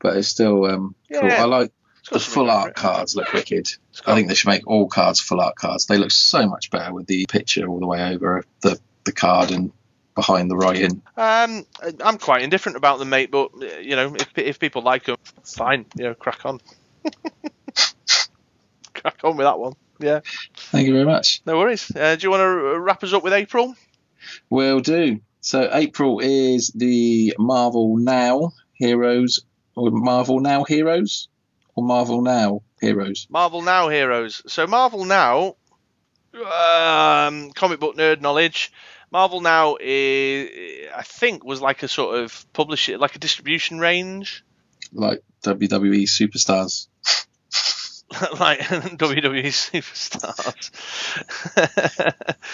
but 0.00 0.16
it's 0.16 0.28
still 0.28 0.66
um, 0.66 0.94
cool. 1.12 1.30
I 1.30 1.44
like 1.44 1.72
the 2.12 2.20
full 2.20 2.50
art 2.50 2.74
cards 2.74 3.16
look 3.16 3.32
wicked. 3.32 3.68
I 4.06 4.14
think 4.14 4.28
they 4.28 4.34
should 4.34 4.48
make 4.48 4.66
all 4.66 4.88
cards 4.88 5.20
full 5.20 5.40
art 5.40 5.56
cards. 5.56 5.86
They 5.86 5.98
look 5.98 6.10
so 6.10 6.46
much 6.46 6.70
better 6.70 6.92
with 6.92 7.06
the 7.06 7.26
picture 7.28 7.66
all 7.66 7.80
the 7.80 7.86
way 7.86 8.02
over 8.14 8.44
the, 8.60 8.78
the 9.04 9.12
card 9.12 9.50
and 9.50 9.72
behind 10.14 10.50
the 10.50 10.56
writing. 10.56 11.02
Um, 11.16 11.66
I'm 12.00 12.18
quite 12.18 12.42
indifferent 12.42 12.76
about 12.76 12.98
them, 12.98 13.10
mate. 13.10 13.30
But 13.30 13.50
you 13.82 13.96
know, 13.96 14.14
if 14.14 14.36
if 14.36 14.58
people 14.58 14.82
like 14.82 15.04
them, 15.04 15.16
fine. 15.44 15.86
You 15.96 16.04
know, 16.04 16.14
crack 16.14 16.44
on. 16.44 16.60
crack 18.94 19.20
on 19.22 19.36
with 19.36 19.46
that 19.46 19.58
one. 19.58 19.74
Yeah, 19.98 20.20
Thank 20.56 20.86
you 20.86 20.92
very 20.92 21.06
much. 21.06 21.40
no 21.46 21.56
worries. 21.56 21.90
Uh, 21.94 22.16
do 22.16 22.22
you 22.26 22.30
want 22.30 22.42
to 22.42 22.78
wrap 22.78 23.02
us 23.02 23.14
up 23.14 23.22
with 23.22 23.32
April? 23.32 23.74
Will 24.50 24.80
do. 24.80 25.20
So 25.40 25.70
April 25.72 26.18
is 26.20 26.68
the 26.74 27.34
Marvel 27.38 27.96
Now 27.96 28.52
Heroes 28.74 29.40
or 29.74 29.90
Marvel 29.90 30.40
Now 30.40 30.64
Heroes 30.64 31.28
or 31.76 31.84
Marvel 31.84 32.22
Now 32.22 32.62
Heroes. 32.80 33.26
Marvel 33.30 33.62
Now 33.62 33.88
heroes. 33.88 34.42
So 34.46 34.66
Marvel 34.66 35.04
Now, 35.04 35.56
um, 36.34 37.50
comic 37.52 37.80
book 37.80 37.96
nerd 37.96 38.20
knowledge. 38.20 38.72
Marvel 39.10 39.40
Now 39.40 39.76
is, 39.80 40.88
I 40.94 41.02
think, 41.02 41.44
was 41.44 41.60
like 41.60 41.82
a 41.82 41.88
sort 41.88 42.18
of 42.18 42.52
publisher, 42.52 42.98
like 42.98 43.16
a 43.16 43.18
distribution 43.18 43.78
range, 43.78 44.44
Like 44.92 45.22
WWE 45.44 46.02
superstars. 46.04 46.88
like 48.38 48.60
WWE 48.60 49.46
superstars. 49.46 50.70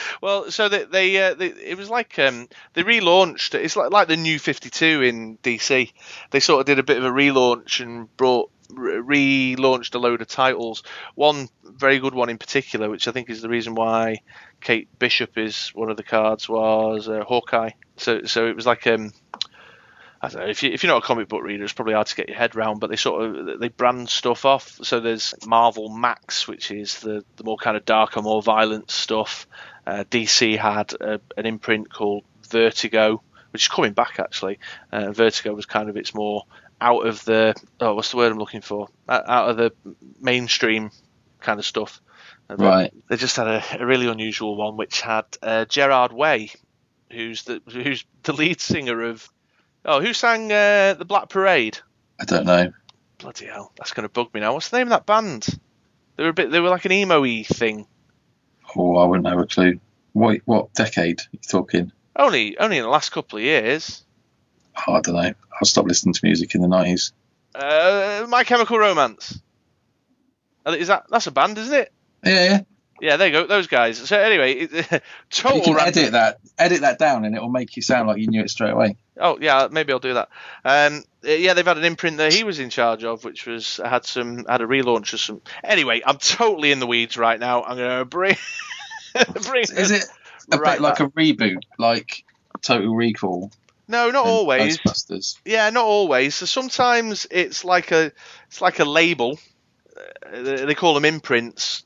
well, 0.23 0.51
so 0.51 0.69
they, 0.69 0.85
they, 0.85 1.23
uh, 1.23 1.35
they, 1.35 1.47
it 1.47 1.77
was 1.77 1.91
like 1.91 2.19
um, 2.19 2.49
they 2.75 2.83
relaunched. 2.85 3.55
It's 3.55 3.77
like 3.77 3.91
like 3.91 4.09
the 4.09 4.17
New 4.17 4.39
Fifty 4.39 4.71
Two 4.71 5.03
in 5.03 5.39
DC. 5.39 5.93
They 6.31 6.41
sort 6.41 6.61
of 6.61 6.67
did 6.67 6.79
a 6.79 6.85
bit 6.85 6.99
of 6.99 7.05
a 7.05 7.11
relaunch 7.11 7.81
and 7.81 8.15
brought 8.17 8.51
relaunched 8.75 9.95
a 9.95 9.99
load 9.99 10.21
of 10.23 10.29
titles. 10.29 10.83
One 11.15 11.49
very 11.65 11.99
good 11.99 12.15
one 12.15 12.29
in 12.29 12.39
particular, 12.39 12.89
which 12.89 13.09
I 13.09 13.13
think 13.13 13.31
is 13.31 13.43
the 13.43 13.49
reason 13.49 13.75
why 13.75 14.19
Kate 14.61 14.89
Bishop 14.99 15.39
is 15.39 15.69
one 15.75 15.91
of 15.91 15.97
the 15.97 16.03
cards, 16.03 16.49
was 16.49 17.09
uh, 17.09 17.25
Hawkeye. 17.25 17.71
So 17.97 18.25
so 18.25 18.47
it 18.47 18.57
was 18.57 18.67
like 18.67 18.87
um. 18.87 19.13
I 20.25 20.29
don't 20.29 20.43
know 20.43 20.49
if 20.51 20.63
you 20.63 20.71
if 20.71 20.85
you're 20.85 20.93
not 20.93 21.03
a 21.03 21.07
comic 21.07 21.29
book 21.29 21.43
reader, 21.43 21.65
it's 21.65 21.73
probably 21.73 21.95
hard 21.95 22.07
to 22.07 22.15
get 22.15 22.29
your 22.29 22.39
head 22.39 22.55
round. 22.55 22.79
But 22.79 22.91
they 22.91 22.97
sort 22.97 23.25
of 23.25 23.59
they 23.59 23.69
brand 23.69 24.09
stuff 24.09 24.45
off. 24.45 24.79
So 24.83 25.01
there's 25.01 25.35
Marvel 25.45 25.89
Max, 25.89 26.47
which 26.47 26.71
is 26.71 27.01
the 27.01 27.25
the 27.37 27.45
more 27.45 27.57
kind 27.57 27.77
of 27.77 27.85
darker, 27.85 28.23
more 28.23 28.41
violent 28.41 28.89
stuff. 28.89 29.49
Uh, 29.85 30.05
DC 30.09 30.57
had 30.57 30.93
a, 31.01 31.21
an 31.37 31.45
imprint 31.45 31.93
called 31.93 32.23
Vertigo, 32.49 33.21
which 33.51 33.65
is 33.65 33.69
coming 33.69 33.95
back 33.95 34.21
actually. 34.21 34.59
Uh, 34.93 35.11
Vertigo 35.11 35.55
was 35.55 35.67
kind 35.67 35.89
of 35.89 35.97
its 35.97 36.15
more 36.15 36.45
out 36.83 37.07
of 37.07 37.25
the 37.25 37.55
oh 37.81 37.95
what's 37.95 38.11
the 38.11 38.17
word 38.17 38.33
I'm 38.33 38.39
looking 38.39 38.61
for 38.61 38.89
out 39.09 39.51
of 39.51 39.57
the 39.57 39.73
mainstream 40.21 40.91
kind 41.41 41.59
of 41.59 41.67
stuff. 41.67 42.01
And 42.49 42.61
Right. 42.61 42.93
They 43.09 43.17
just 43.17 43.37
had 43.37 43.47
a, 43.47 43.63
a 43.81 43.87
really 43.87 44.09
unusual 44.09 44.57
one, 44.57 44.77
which 44.77 45.01
had 45.01 45.25
uh, 45.43 45.65
Gerard 45.65 46.13
Way, 46.13 46.51
who's 47.11 47.45
the 47.45 47.63
who's 47.71 48.05
the 48.25 48.33
lead 48.33 48.61
singer 48.61 49.01
of 49.03 49.29
oh 49.85 50.01
who 50.01 50.13
sang 50.13 50.51
uh, 50.53 50.95
the 50.95 51.05
Black 51.05 51.29
Parade. 51.29 51.79
I 52.21 52.25
don't 52.25 52.47
know. 52.47 52.73
Bloody 53.19 53.47
hell, 53.47 53.73
that's 53.77 53.93
going 53.93 54.09
to 54.09 54.13
bug 54.13 54.35
me 54.35 54.41
now. 54.41 54.53
What's 54.53 54.71
the 54.71 54.79
name 54.79 54.89
of 54.89 54.91
that 54.91 55.07
band? 55.07 55.47
They 56.17 56.25
were 56.25 56.31
a 56.31 56.35
bit. 56.35 56.51
They 56.51 56.61
were 56.61 56.69
like 56.69 56.85
an 56.85 56.93
emo-y 56.93 57.45
thing. 57.45 57.87
Oh, 58.77 58.97
I 58.97 59.05
wouldn't 59.05 59.29
have 59.29 59.39
a 59.39 59.47
clue. 59.47 59.79
What 60.13 60.41
what 60.45 60.75
decade 60.75 61.21
are 61.21 61.31
you 61.33 61.39
talking? 61.49 61.93
Only 62.17 62.59
only 62.59 62.79
in 62.79 62.83
the 62.83 62.91
last 62.91 63.13
couple 63.13 63.39
of 63.39 63.45
years. 63.45 64.05
Oh, 64.87 64.95
I 64.95 65.01
don't 65.01 65.15
know. 65.15 65.21
I 65.23 65.65
stopped 65.65 65.89
listening 65.89 66.15
to 66.15 66.21
music 66.25 66.55
in 66.55 66.63
the 66.63 66.69
nineties. 66.69 67.13
Uh, 67.55 68.27
My 68.29 68.45
Chemical 68.45 68.79
Romance. 68.79 69.41
Uh, 70.65 70.73
Is 70.73 70.89
that 70.89 71.05
that's 71.11 71.27
a 71.27 71.31
band, 71.31 71.59
isn't 71.59 71.75
it? 71.75 71.93
Yeah, 72.25 72.45
yeah. 72.45 72.61
Yeah, 73.01 73.17
there 73.17 73.27
you 73.27 73.33
go. 73.33 73.47
Those 73.49 73.67
guys. 73.67 73.99
So 73.99 74.17
anyway, 74.17 74.67
total. 75.31 75.57
You 75.59 75.63
can 75.65 75.75
rant- 75.75 75.97
edit 75.97 76.13
that, 76.13 76.39
edit 76.57 76.83
that 76.83 77.01
down, 77.01 77.25
and 77.25 77.35
it 77.35 77.41
will 77.43 77.49
make 77.51 77.75
you 77.75 77.83
sound 77.83 78.07
like 78.07 78.19
you 78.19 78.29
knew 78.29 78.43
it 78.43 78.49
straight 78.51 78.71
away. 78.71 78.97
Oh 79.19 79.39
yeah, 79.41 79.67
maybe 79.73 79.93
I'll 79.93 79.99
do 79.99 80.15
that. 80.15 80.29
Um, 80.65 81.03
yeah, 81.23 81.55
they've 81.55 81.67
had 81.67 81.79
an 81.79 81.85
imprint 81.85 82.19
that 82.19 82.33
he 82.33 82.45
was 82.45 82.61
in 82.61 82.71
charge 82.71 83.03
of, 83.03 83.25
which 83.25 83.45
was 83.45 83.81
had 83.85 84.05
some 84.07 84.45
had 84.45 84.61
a 84.61 84.67
relaunch 84.67 85.13
of 85.15 85.21
some. 85.21 85.43
Anyway, 85.65 86.01
I'm 86.07 86.19
totally 86.19 86.71
in 86.71 86.79
the 86.79 86.87
weeds 86.87 87.17
right 87.17 87.41
now. 87.41 87.65
I'm 87.65 87.77
gonna 87.77 88.05
bring 88.05 88.37
bring 89.43 89.65
Is 89.65 89.91
it 89.91 90.05
a 90.53 90.59
right 90.59 90.77
bit 90.77 90.83
like 90.83 90.99
back. 90.99 91.09
a 91.09 91.11
reboot, 91.11 91.59
like 91.79 92.25
Total 92.63 92.95
Recall. 92.95 93.51
No, 93.89 94.11
not 94.11 94.27
and 94.27 94.33
always. 94.35 94.79
Ghostbusters. 94.79 95.39
Yeah, 95.45 95.71
not 95.71 95.85
always. 95.85 96.35
So 96.35 96.47
sometimes 96.47 97.27
it's 97.31 97.65
like 97.65 97.91
a 97.93 98.13
it's 98.49 98.61
like 98.61 98.79
a 98.79 98.85
label. 98.85 99.39
Uh, 99.97 100.43
they 100.65 100.75
call 100.75 100.95
them 100.95 101.05
imprints. 101.05 101.85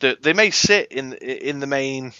That 0.00 0.22
they 0.22 0.34
may 0.34 0.50
sit 0.50 0.92
in 0.92 1.14
in 1.14 1.60
the 1.60 1.66
main 1.66 2.12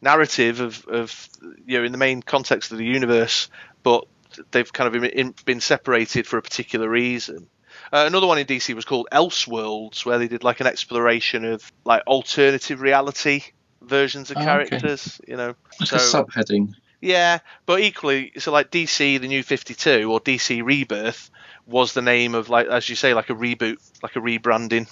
narrative 0.00 0.60
of, 0.60 0.84
of 0.86 1.28
you 1.64 1.78
know 1.78 1.84
in 1.84 1.92
the 1.92 1.98
main 1.98 2.22
context 2.22 2.72
of 2.72 2.78
the 2.78 2.84
universe, 2.84 3.48
but 3.82 4.04
they've 4.50 4.72
kind 4.72 4.94
of 4.94 5.00
been, 5.00 5.34
been 5.44 5.60
separated 5.60 6.26
for 6.26 6.38
a 6.38 6.42
particular 6.42 6.88
reason. 6.88 7.48
Uh, 7.92 8.04
another 8.06 8.26
one 8.26 8.38
in 8.38 8.46
DC 8.46 8.74
was 8.74 8.84
called 8.84 9.06
Elseworlds, 9.12 10.04
where 10.04 10.18
they 10.18 10.28
did 10.28 10.44
like 10.44 10.60
an 10.60 10.66
exploration 10.66 11.44
of 11.44 11.70
like 11.84 12.02
alternative 12.06 12.80
reality 12.80 13.42
versions 13.80 14.30
of 14.30 14.36
Oh, 14.38 14.40
okay. 14.40 14.46
characters. 14.46 15.20
You 15.26 15.36
know, 15.36 15.54
Like 15.80 15.92
a 15.92 15.96
subheading. 15.96 16.74
Yeah, 17.02 17.40
but 17.66 17.80
equally, 17.80 18.32
so 18.38 18.52
like 18.52 18.70
DC, 18.70 19.20
the 19.20 19.28
New 19.28 19.42
Fifty 19.42 19.74
Two, 19.74 20.10
or 20.10 20.20
DC 20.20 20.64
Rebirth, 20.64 21.30
was 21.66 21.92
the 21.92 22.00
name 22.00 22.34
of 22.34 22.48
like, 22.48 22.68
as 22.68 22.88
you 22.88 22.94
say, 22.96 23.12
like 23.12 23.28
a 23.28 23.34
reboot, 23.34 23.76
like 24.02 24.16
a 24.16 24.20
rebranding. 24.20 24.90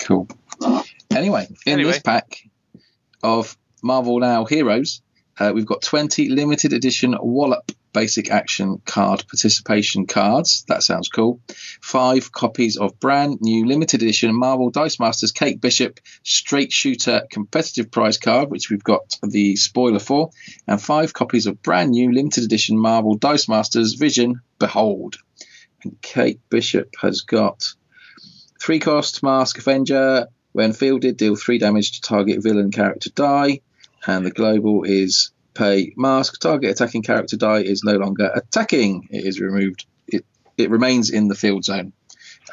Cool. 0.00 0.28
Anyway, 1.14 1.46
in 1.64 1.74
Anyway. 1.74 1.92
this 1.92 2.02
pack 2.02 2.40
of 3.22 3.56
Marvel 3.82 4.18
Now 4.18 4.44
Heroes, 4.44 5.00
uh, 5.38 5.52
we've 5.54 5.66
got 5.66 5.82
20 5.82 6.28
limited 6.30 6.72
edition 6.72 7.16
Wallop 7.20 7.70
basic 7.94 8.30
action 8.30 8.82
card 8.84 9.24
participation 9.26 10.06
cards. 10.06 10.64
That 10.68 10.82
sounds 10.82 11.08
cool. 11.08 11.40
Five 11.80 12.30
copies 12.30 12.76
of 12.76 13.00
brand 13.00 13.38
new 13.40 13.66
limited 13.66 14.02
edition 14.02 14.34
Marvel 14.34 14.68
Dice 14.68 15.00
Masters 15.00 15.32
Kate 15.32 15.58
Bishop 15.58 16.00
Straight 16.22 16.72
Shooter 16.72 17.22
competitive 17.30 17.90
prize 17.90 18.18
card, 18.18 18.50
which 18.50 18.68
we've 18.68 18.84
got 18.84 19.18
the 19.22 19.56
spoiler 19.56 20.00
for, 20.00 20.30
and 20.66 20.82
five 20.82 21.14
copies 21.14 21.46
of 21.46 21.62
brand 21.62 21.92
new 21.92 22.12
limited 22.12 22.44
edition 22.44 22.78
Marvel 22.78 23.14
Dice 23.14 23.48
Masters 23.48 23.94
Vision 23.94 24.40
Behold. 24.58 25.16
And 25.82 25.96
Kate 26.02 26.40
Bishop 26.50 26.94
has 27.00 27.22
got 27.22 27.64
three 28.60 28.80
cost 28.80 29.22
Mask 29.22 29.58
Avenger. 29.58 30.26
When 30.52 30.72
fielded, 30.72 31.16
deal 31.16 31.36
three 31.36 31.58
damage 31.58 31.92
to 31.92 32.00
target 32.00 32.42
villain 32.42 32.70
character 32.70 33.10
die. 33.10 33.60
And 34.06 34.24
the 34.24 34.30
global 34.30 34.84
is 34.84 35.32
pay 35.54 35.92
mask. 35.96 36.40
Target 36.40 36.70
attacking 36.70 37.02
character 37.02 37.36
die 37.36 37.60
is 37.62 37.82
no 37.84 37.96
longer 37.96 38.30
attacking. 38.34 39.08
It 39.10 39.24
is 39.24 39.40
removed. 39.40 39.86
It 40.06 40.24
it 40.56 40.70
remains 40.70 41.10
in 41.10 41.28
the 41.28 41.34
field 41.34 41.64
zone. 41.64 41.92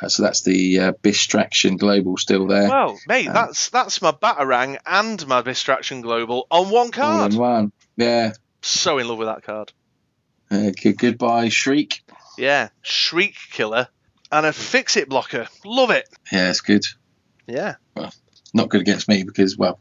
Uh, 0.02 0.08
so 0.10 0.24
that's 0.24 0.42
the 0.42 0.80
uh, 0.80 0.94
Distraction 1.04 1.78
global 1.78 2.18
still 2.18 2.48
there. 2.48 2.70
Well, 2.70 2.98
mate, 3.08 3.28
Um, 3.28 3.34
that's 3.34 3.70
that's 3.70 4.02
my 4.02 4.12
Batarang 4.12 4.78
and 4.86 5.26
my 5.28 5.42
Distraction 5.42 6.02
Global 6.02 6.48
on 6.50 6.70
one 6.70 6.92
card. 6.92 7.34
in 7.34 7.40
one. 7.40 7.72
Yeah. 7.98 8.34
So 8.62 8.98
in 8.98 9.08
love 9.08 9.18
with 9.18 9.28
that 9.28 9.44
card. 9.44 9.72
Uh, 10.50 10.72
good, 10.82 10.98
goodbye, 10.98 11.50
Shriek. 11.50 12.02
Yeah, 12.38 12.70
Shriek 12.82 13.36
Killer 13.52 13.88
and 14.32 14.46
a 14.46 14.54
Fix 14.54 14.98
It 14.98 15.10
Blocker. 15.10 15.48
Love 15.66 15.92
it. 15.92 16.08
Yeah, 16.32 16.50
it's 16.50 16.62
good. 16.62 16.84
Yeah. 17.48 17.76
Well, 17.96 18.14
Not 18.54 18.70
good 18.70 18.82
against 18.82 19.08
me 19.10 19.24
because, 19.24 19.58
well, 19.58 19.80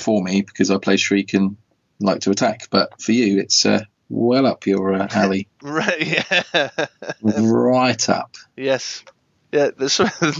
for 0.00 0.22
me 0.22 0.42
because 0.42 0.70
I 0.70 0.78
play 0.78 0.96
Shriek 0.96 1.32
and 1.34 1.56
like 2.00 2.20
to 2.20 2.30
attack. 2.30 2.68
But 2.70 3.00
for 3.00 3.12
you, 3.12 3.38
it's 3.38 3.64
uh, 3.66 3.80
well 4.08 4.46
up 4.46 4.66
your 4.66 4.94
uh, 4.94 5.08
alley. 5.12 5.48
Right. 5.62 6.24
Yeah. 6.54 6.68
right 7.22 8.08
up. 8.08 8.34
yes. 8.56 9.04
Yeah. 9.52 9.70
Some, 9.86 10.10
there 10.20 10.32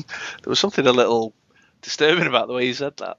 was 0.46 0.58
something 0.58 0.86
a 0.86 0.92
little 0.92 1.34
disturbing 1.82 2.26
about 2.26 2.48
the 2.48 2.54
way 2.54 2.66
you 2.66 2.74
said 2.74 2.96
that. 2.98 3.18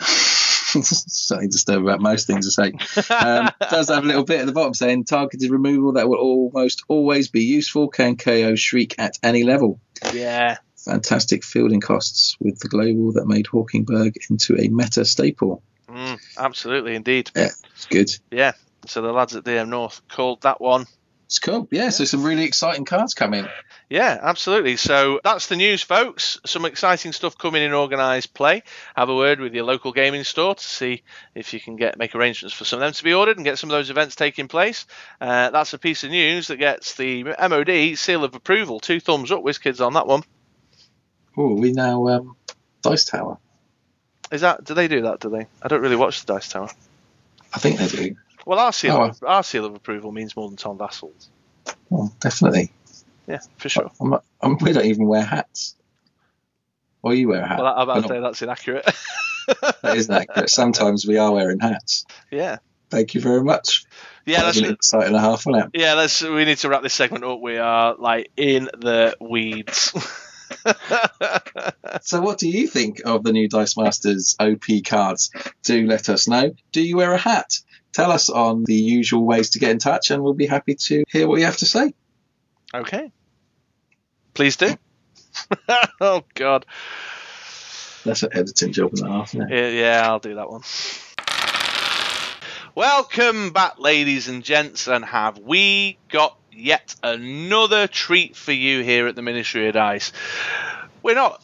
Something 0.00 1.48
disturbing 1.48 1.84
about 1.84 2.00
most 2.00 2.26
things 2.26 2.58
I 2.58 2.70
say. 2.70 3.12
Um, 3.12 3.50
does 3.70 3.88
have 3.88 4.04
a 4.04 4.06
little 4.06 4.24
bit 4.24 4.40
at 4.40 4.46
the 4.46 4.52
bottom 4.52 4.72
saying 4.72 5.04
targeted 5.04 5.50
removal 5.50 5.94
that 5.94 6.08
will 6.08 6.18
almost 6.18 6.84
always 6.88 7.28
be 7.28 7.42
useful. 7.42 7.88
Can 7.88 8.16
KO 8.16 8.54
Shriek 8.54 8.94
at 8.98 9.18
any 9.22 9.42
level. 9.42 9.80
Yeah. 10.12 10.58
Fantastic 10.84 11.44
fielding 11.44 11.80
costs 11.80 12.36
with 12.40 12.60
the 12.60 12.68
global 12.68 13.12
that 13.12 13.26
made 13.26 13.46
Hawkingberg 13.46 14.16
into 14.30 14.56
a 14.58 14.68
meta 14.68 15.04
staple. 15.04 15.62
Mm, 15.90 16.20
absolutely, 16.38 16.94
indeed. 16.94 17.30
It's 17.74 17.86
good. 17.86 18.10
Yeah. 18.30 18.52
So 18.86 19.02
the 19.02 19.12
lads 19.12 19.34
at 19.34 19.44
DM 19.44 19.68
North 19.68 20.00
called 20.08 20.42
that 20.42 20.60
one. 20.60 20.86
It's 21.26 21.38
cool. 21.38 21.68
Yeah, 21.70 21.90
so 21.90 22.04
some 22.04 22.24
really 22.24 22.44
exciting 22.44 22.84
cards 22.84 23.14
coming. 23.14 23.46
Yeah, 23.88 24.18
absolutely. 24.20 24.76
So 24.76 25.20
that's 25.22 25.46
the 25.46 25.54
news, 25.54 25.80
folks. 25.80 26.40
Some 26.44 26.64
exciting 26.64 27.12
stuff 27.12 27.38
coming 27.38 27.62
in 27.62 27.72
organised 27.72 28.34
play. 28.34 28.64
Have 28.96 29.10
a 29.10 29.14
word 29.14 29.38
with 29.38 29.54
your 29.54 29.62
local 29.62 29.92
gaming 29.92 30.24
store 30.24 30.56
to 30.56 30.64
see 30.64 31.04
if 31.36 31.52
you 31.54 31.60
can 31.60 31.76
get 31.76 31.98
make 31.98 32.16
arrangements 32.16 32.52
for 32.54 32.64
some 32.64 32.78
of 32.78 32.80
them 32.80 32.92
to 32.94 33.04
be 33.04 33.14
ordered 33.14 33.36
and 33.36 33.44
get 33.44 33.58
some 33.58 33.70
of 33.70 33.76
those 33.76 33.90
events 33.90 34.16
taking 34.16 34.48
place. 34.48 34.86
Uh, 35.20 35.50
that's 35.50 35.72
a 35.72 35.78
piece 35.78 36.02
of 36.02 36.10
news 36.10 36.48
that 36.48 36.56
gets 36.56 36.96
the 36.96 37.22
MOD 37.22 37.96
seal 37.96 38.24
of 38.24 38.34
approval. 38.34 38.80
Two 38.80 38.98
thumbs 38.98 39.30
up, 39.30 39.44
WizKids 39.44 39.84
on 39.84 39.92
that 39.92 40.08
one. 40.08 40.24
Oh, 41.36 41.54
we 41.54 41.70
now 41.70 42.08
um, 42.08 42.36
Dice 42.82 43.04
Tower. 43.04 43.38
Is 44.30 44.42
that? 44.42 44.64
Do 44.64 44.74
they 44.74 44.88
do 44.88 45.02
that? 45.02 45.20
Do 45.20 45.30
they? 45.30 45.46
I 45.62 45.68
don't 45.68 45.80
really 45.82 45.96
watch 45.96 46.24
the 46.24 46.32
Dice 46.34 46.48
Tower. 46.48 46.68
I 47.52 47.58
think 47.58 47.78
they 47.78 47.88
do. 47.88 48.16
Well, 48.46 48.58
our 48.58 48.72
seal, 48.72 48.96
Oh. 48.96 49.02
of, 49.04 49.22
our 49.24 49.42
seal 49.42 49.64
of 49.64 49.74
approval 49.74 50.12
means 50.12 50.34
more 50.36 50.48
than 50.48 50.56
Tom 50.56 50.78
Vasel's. 50.78 51.28
Oh, 51.92 52.10
definitely. 52.20 52.72
Yeah, 53.26 53.40
for 53.58 53.68
sure. 53.68 53.90
I'm 54.00 54.10
not, 54.10 54.24
I'm, 54.40 54.56
we 54.58 54.72
don't 54.72 54.86
even 54.86 55.06
wear 55.06 55.22
hats. 55.22 55.76
Or 57.02 57.14
you 57.14 57.28
wear 57.28 57.42
a 57.42 57.46
hat. 57.48 57.58
Well, 57.58 57.66
I'm 57.74 57.88
about 57.88 58.02
to 58.02 58.08
say 58.08 58.20
that's 58.20 58.42
inaccurate. 58.42 58.84
that 59.82 59.96
isn't 59.96 60.14
accurate. 60.14 60.50
Sometimes 60.50 61.06
we 61.06 61.16
are 61.16 61.32
wearing 61.32 61.60
hats. 61.60 62.06
yeah. 62.30 62.58
Thank 62.90 63.14
you 63.14 63.20
very 63.20 63.42
much. 63.42 63.84
Yeah, 64.26 64.42
that's 64.42 64.92
an 64.92 65.14
a 65.14 65.20
half 65.20 65.46
on 65.46 65.54
it. 65.54 65.66
Yeah, 65.74 65.94
let's. 65.94 66.22
We 66.22 66.44
need 66.44 66.58
to 66.58 66.68
wrap 66.68 66.82
this 66.82 66.92
segment 66.92 67.24
up. 67.24 67.40
We 67.40 67.56
are 67.56 67.94
like 67.96 68.32
in 68.36 68.64
the 68.64 69.16
weeds. 69.20 69.92
So, 72.02 72.20
what 72.20 72.38
do 72.38 72.48
you 72.48 72.66
think 72.66 73.02
of 73.04 73.24
the 73.24 73.32
new 73.32 73.48
Dice 73.48 73.76
Masters 73.76 74.36
OP 74.40 74.64
cards? 74.84 75.30
Do 75.62 75.86
let 75.86 76.08
us 76.08 76.28
know. 76.28 76.52
Do 76.72 76.82
you 76.82 76.96
wear 76.96 77.12
a 77.12 77.18
hat? 77.18 77.58
Tell 77.92 78.10
us 78.10 78.30
on 78.30 78.64
the 78.64 78.74
usual 78.74 79.24
ways 79.24 79.50
to 79.50 79.58
get 79.58 79.70
in 79.70 79.78
touch, 79.78 80.10
and 80.10 80.22
we'll 80.22 80.34
be 80.34 80.46
happy 80.46 80.76
to 80.76 81.04
hear 81.08 81.28
what 81.28 81.40
you 81.40 81.44
have 81.46 81.58
to 81.58 81.66
say. 81.66 81.94
okay, 82.74 83.12
please 84.34 84.56
do. 84.56 84.74
oh 86.00 86.24
God. 86.34 86.66
That's 88.04 88.22
an 88.22 88.30
editing 88.32 88.72
job 88.72 88.92
and 88.94 89.06
a 89.06 89.12
half. 89.12 89.34
Yeah, 89.34 90.02
I'll 90.04 90.20
do 90.20 90.36
that 90.36 90.50
one. 90.50 90.62
Welcome 92.74 93.52
back, 93.52 93.78
ladies 93.78 94.28
and 94.28 94.42
gents, 94.42 94.86
and 94.86 95.04
have 95.04 95.38
we 95.38 95.98
got 96.08 96.39
yet 96.52 96.94
another 97.02 97.86
treat 97.86 98.36
for 98.36 98.52
you 98.52 98.82
here 98.82 99.06
at 99.06 99.16
the 99.16 99.22
Ministry 99.22 99.68
of 99.68 99.74
Dice? 99.74 100.12
We're 101.02 101.14
not 101.14 101.42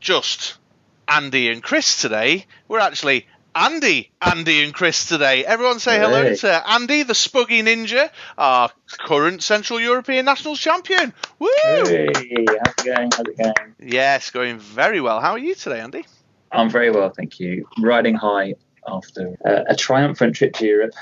just 0.00 0.58
Andy 1.06 1.48
and 1.50 1.62
Chris 1.62 2.00
today, 2.00 2.46
we're 2.68 2.80
actually 2.80 3.26
Andy, 3.54 4.10
Andy 4.22 4.62
and 4.62 4.72
Chris 4.72 5.06
today. 5.06 5.44
Everyone 5.44 5.80
say 5.80 5.98
hello 5.98 6.22
Hey. 6.22 6.36
to 6.36 6.70
Andy, 6.70 7.02
the 7.02 7.14
Spuggy 7.14 7.60
Ninja, 7.62 8.10
our 8.36 8.70
current 8.98 9.42
Central 9.42 9.80
European 9.80 10.26
National 10.26 10.54
champion. 10.54 11.12
Woo! 11.40 11.48
Hey, 11.64 12.06
how's 12.14 12.24
it 12.28 12.84
going? 12.84 13.10
How's 13.10 13.26
it 13.26 13.36
going? 13.38 13.74
Yes, 13.80 14.30
going 14.30 14.58
very 14.60 15.00
well. 15.00 15.20
How 15.20 15.32
are 15.32 15.38
you 15.38 15.54
today, 15.56 15.80
Andy? 15.80 16.04
I'm 16.52 16.70
very 16.70 16.90
well, 16.90 17.10
thank 17.10 17.40
you. 17.40 17.66
Riding 17.80 18.14
high 18.14 18.54
after 18.86 19.36
uh, 19.44 19.64
a 19.68 19.74
triumphant 19.74 20.36
trip 20.36 20.52
to 20.54 20.66
Europe, 20.66 20.92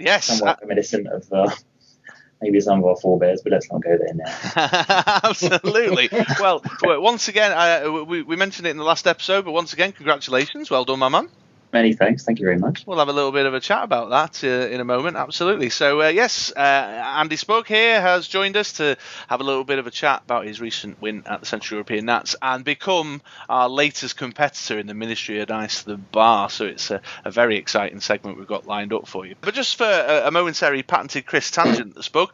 Yes, 0.00 0.26
somewhat 0.26 0.58
reminiscent 0.62 1.06
of 1.06 1.32
uh, 1.32 1.50
maybe 2.40 2.60
some 2.60 2.78
of 2.78 2.84
our 2.84 2.96
forebears, 2.96 3.42
but 3.42 3.52
let's 3.52 3.70
not 3.70 3.82
go 3.82 3.96
there 3.96 4.14
now. 4.14 5.20
Absolutely. 5.24 6.08
well, 6.40 6.62
once 6.82 7.28
again, 7.28 8.06
we, 8.06 8.22
we 8.22 8.36
mentioned 8.36 8.66
it 8.66 8.70
in 8.70 8.76
the 8.76 8.84
last 8.84 9.06
episode, 9.06 9.44
but 9.44 9.52
once 9.52 9.72
again, 9.72 9.92
congratulations. 9.92 10.70
Well 10.70 10.84
done, 10.84 10.98
my 10.98 11.08
man. 11.08 11.28
Many 11.72 11.92
thanks, 11.92 12.24
thank 12.24 12.38
you 12.38 12.46
very 12.46 12.58
much. 12.58 12.86
We'll 12.86 12.98
have 12.98 13.08
a 13.08 13.12
little 13.12 13.32
bit 13.32 13.44
of 13.44 13.52
a 13.52 13.60
chat 13.60 13.82
about 13.82 14.10
that 14.10 14.44
uh, 14.44 14.68
in 14.68 14.80
a 14.80 14.84
moment. 14.84 15.16
Absolutely. 15.16 15.68
So, 15.70 16.02
uh, 16.02 16.08
yes, 16.08 16.52
uh, 16.56 16.60
Andy 16.60 17.36
Spoke 17.36 17.66
here 17.66 18.00
has 18.00 18.28
joined 18.28 18.56
us 18.56 18.74
to 18.74 18.96
have 19.28 19.40
a 19.40 19.44
little 19.44 19.64
bit 19.64 19.78
of 19.78 19.86
a 19.86 19.90
chat 19.90 20.22
about 20.24 20.46
his 20.46 20.60
recent 20.60 21.00
win 21.02 21.24
at 21.26 21.40
the 21.40 21.46
Central 21.46 21.76
European 21.76 22.06
Nats 22.06 22.36
and 22.40 22.64
become 22.64 23.20
our 23.48 23.68
latest 23.68 24.16
competitor 24.16 24.78
in 24.78 24.86
the 24.86 24.94
Ministry 24.94 25.40
of 25.40 25.48
Dice 25.48 25.82
the 25.82 25.96
Bar. 25.96 26.50
So, 26.50 26.66
it's 26.66 26.90
a, 26.90 27.02
a 27.24 27.30
very 27.30 27.56
exciting 27.56 28.00
segment 28.00 28.38
we've 28.38 28.46
got 28.46 28.66
lined 28.66 28.92
up 28.92 29.08
for 29.08 29.26
you. 29.26 29.34
But 29.40 29.54
just 29.54 29.76
for 29.76 29.84
a, 29.84 30.28
a 30.28 30.30
momentary 30.30 30.82
patented 30.82 31.26
Chris 31.26 31.50
tangent 31.50 31.94
that 31.96 32.04
spoke, 32.04 32.32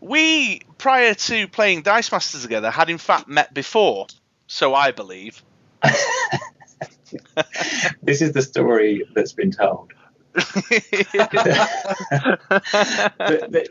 we, 0.00 0.60
prior 0.76 1.14
to 1.14 1.48
playing 1.48 1.82
Dice 1.82 2.12
Masters 2.12 2.42
together, 2.42 2.70
had 2.70 2.90
in 2.90 2.98
fact 2.98 3.28
met 3.28 3.54
before. 3.54 4.06
So 4.46 4.74
I 4.74 4.90
believe. 4.90 5.42
This 8.02 8.22
is 8.22 8.32
the 8.32 8.42
story 8.42 9.04
that's 9.14 9.32
been 9.32 9.50
told. 9.50 9.92
but, 13.18 13.52
but 13.52 13.68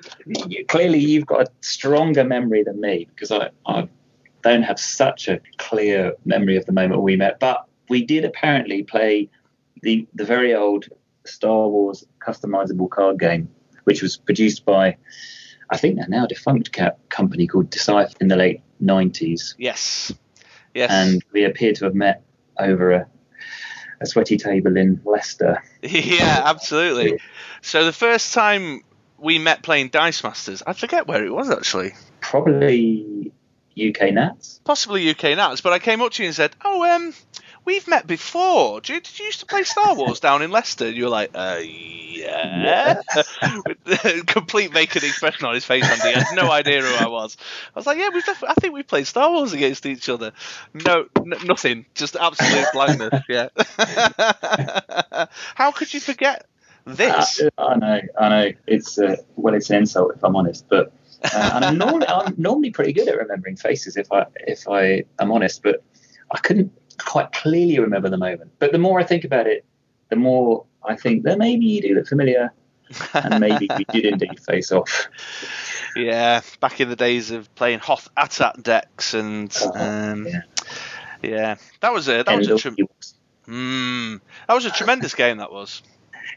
you, 0.48 0.66
clearly, 0.66 1.00
you've 1.00 1.26
got 1.26 1.42
a 1.42 1.52
stronger 1.62 2.24
memory 2.24 2.64
than 2.64 2.80
me 2.80 3.08
because 3.10 3.32
I, 3.32 3.50
I 3.66 3.88
don't 4.44 4.64
have 4.64 4.80
such 4.80 5.28
a 5.28 5.40
clear 5.58 6.14
memory 6.26 6.58
of 6.58 6.66
the 6.66 6.72
moment 6.72 7.02
we 7.02 7.16
met. 7.16 7.40
But 7.40 7.66
we 7.90 8.06
did 8.06 8.26
apparently 8.26 8.84
play 8.84 9.30
the 9.82 10.08
the 10.14 10.26
very 10.26 10.56
old 10.56 10.88
Star 11.26 11.68
Wars 11.68 12.06
customizable 12.26 12.90
card 12.90 13.20
game, 13.20 13.50
which 13.84 14.02
was 14.02 14.18
produced 14.18 14.66
by, 14.66 14.98
I 15.70 15.78
think, 15.78 16.00
a 16.00 16.10
now 16.10 16.26
defunct 16.26 16.74
ca- 16.74 16.92
company 17.10 17.48
called 17.48 17.70
Decipher 17.70 18.16
in 18.22 18.28
the 18.28 18.36
late 18.36 18.62
90s. 18.82 19.56
Yes. 19.58 20.14
Yes. 20.74 20.92
And 20.92 21.24
we 21.32 21.44
appear 21.44 21.74
to 21.74 21.86
have 21.86 21.96
met 21.96 22.24
over 22.60 22.92
a, 22.92 23.08
a 24.04 24.06
sweaty 24.06 24.38
table 24.38 24.78
in 24.78 25.02
Leicester. 25.06 25.64
yeah, 25.82 26.44
absolutely. 26.46 27.20
So 27.62 27.86
the 27.86 27.94
first 27.94 28.34
time 28.34 28.84
we 29.18 29.40
met 29.40 29.64
playing 29.64 29.90
Dice 29.90 30.24
Masters, 30.24 30.62
I 30.66 30.74
forget 30.74 31.08
where 31.08 31.26
it 31.26 31.32
was 31.32 31.50
actually. 31.50 31.94
Probably 32.20 33.32
UK 33.78 34.14
Nats. 34.14 34.60
Possibly 34.64 35.10
UK 35.10 35.36
Nats, 35.36 35.62
but 35.62 35.74
I 35.74 35.80
came 35.80 36.02
up 36.02 36.12
to 36.14 36.24
you 36.24 36.28
and 36.28 36.36
said, 36.36 36.56
"Oh, 36.64 36.84
um, 36.96 37.14
we've 37.66 37.88
met 37.88 38.08
before. 38.08 38.82
Did 38.82 38.90
you, 38.90 39.02
did 39.02 39.20
you 39.20 39.26
used 39.26 39.40
to 39.42 39.46
play 39.46 39.64
Star 39.64 39.96
Wars 39.96 40.20
down 40.20 40.42
in 40.42 40.52
Leicester?" 40.52 40.88
And 40.88 40.96
you 40.96 41.04
were 41.06 41.10
like, 41.10 41.32
"Uh, 41.34 41.60
yeah." 41.62 43.02
Complete 44.28 44.72
vacant 44.72 45.04
expression 45.04 45.46
on 45.46 45.54
his 45.54 45.66
face, 45.66 45.84
Andy. 45.84 46.10
He 46.10 46.24
had 46.24 46.36
no 46.36 46.52
idea 46.52 46.82
who 46.82 47.06
I 47.06 47.08
was. 47.08 47.38
I 47.76 47.80
was 47.80 47.86
like, 47.86 47.98
"Yeah, 47.98 48.10
we've. 48.14 48.24
I 48.48 48.54
think 48.56 48.74
we 48.74 48.84
played 48.84 49.08
Star 49.08 49.32
Wars 49.32 49.54
against 49.54 49.86
each 49.86 50.10
other." 50.10 50.32
No, 50.74 51.06
n- 51.18 51.34
nothing. 51.46 51.86
Just 51.96 52.16
absolute 52.16 52.68
blankness. 52.74 53.24
Yeah. 53.30 53.50
How 55.56 55.72
could 55.72 55.94
you 55.94 56.00
forget 56.00 56.46
this? 56.86 57.42
Uh, 57.42 57.50
I 57.58 57.76
know, 57.76 58.02
I 58.20 58.30
know. 58.30 58.52
It's 58.68 58.98
uh, 59.00 59.18
well, 59.36 59.54
it's 59.54 59.70
an 59.70 59.78
insult 59.78 60.14
if 60.16 60.24
I'm 60.24 60.36
honest, 60.36 60.66
but 60.70 60.92
uh, 61.24 61.52
and 61.56 61.66
I'm 61.66 61.78
normally 61.78 62.08
I'm 62.08 62.36
normally 62.38 62.72
pretty 62.72 62.94
good 62.94 63.08
at 63.08 63.18
remembering 63.18 63.56
faces 63.56 63.98
if 63.98 64.12
I 64.12 64.26
if 64.36 64.68
I 64.68 65.04
am 65.20 65.32
honest, 65.32 65.64
but 65.64 65.84
I 66.32 66.40
couldn't 66.40 66.72
quite 66.98 67.32
clearly 67.32 67.80
remember 67.80 68.10
the 68.10 68.18
moment. 68.18 68.52
But 68.60 68.72
the 68.72 68.78
more 68.78 69.00
I 69.00 69.04
think 69.04 69.24
about 69.24 69.48
it, 69.48 69.66
the 70.10 70.16
more 70.16 70.66
I 70.84 70.96
think 70.96 71.24
that 71.24 71.38
maybe 71.38 71.66
you 71.66 71.82
do 71.82 71.96
look 71.96 72.08
familiar, 72.08 72.52
and 73.14 73.40
maybe 73.40 73.68
we 73.78 73.86
did 73.86 74.06
indeed 74.06 74.40
face 74.40 74.72
off. 74.72 75.08
Yeah, 75.96 76.42
back 76.60 76.82
in 76.82 76.90
the 76.90 76.96
days 76.96 77.30
of 77.30 77.54
playing 77.54 77.78
Hoth 77.78 78.10
AT-AT 78.18 78.64
decks 78.64 79.14
and 79.14 79.56
Uh, 79.64 79.72
um, 79.80 80.26
yeah. 80.26 80.42
yeah. 81.22 81.56
that 81.82 81.94
was 81.94 82.08
a 82.08 82.24
that 82.24 82.36
was 82.36 82.48
a 82.50 82.58
tre- 82.58 82.72
mm, 83.48 84.20
that 84.48 84.54
was 84.56 84.66
a 84.66 84.72
tremendous 84.72 85.14
game. 85.14 85.38
That 85.38 85.52
was. 85.52 85.84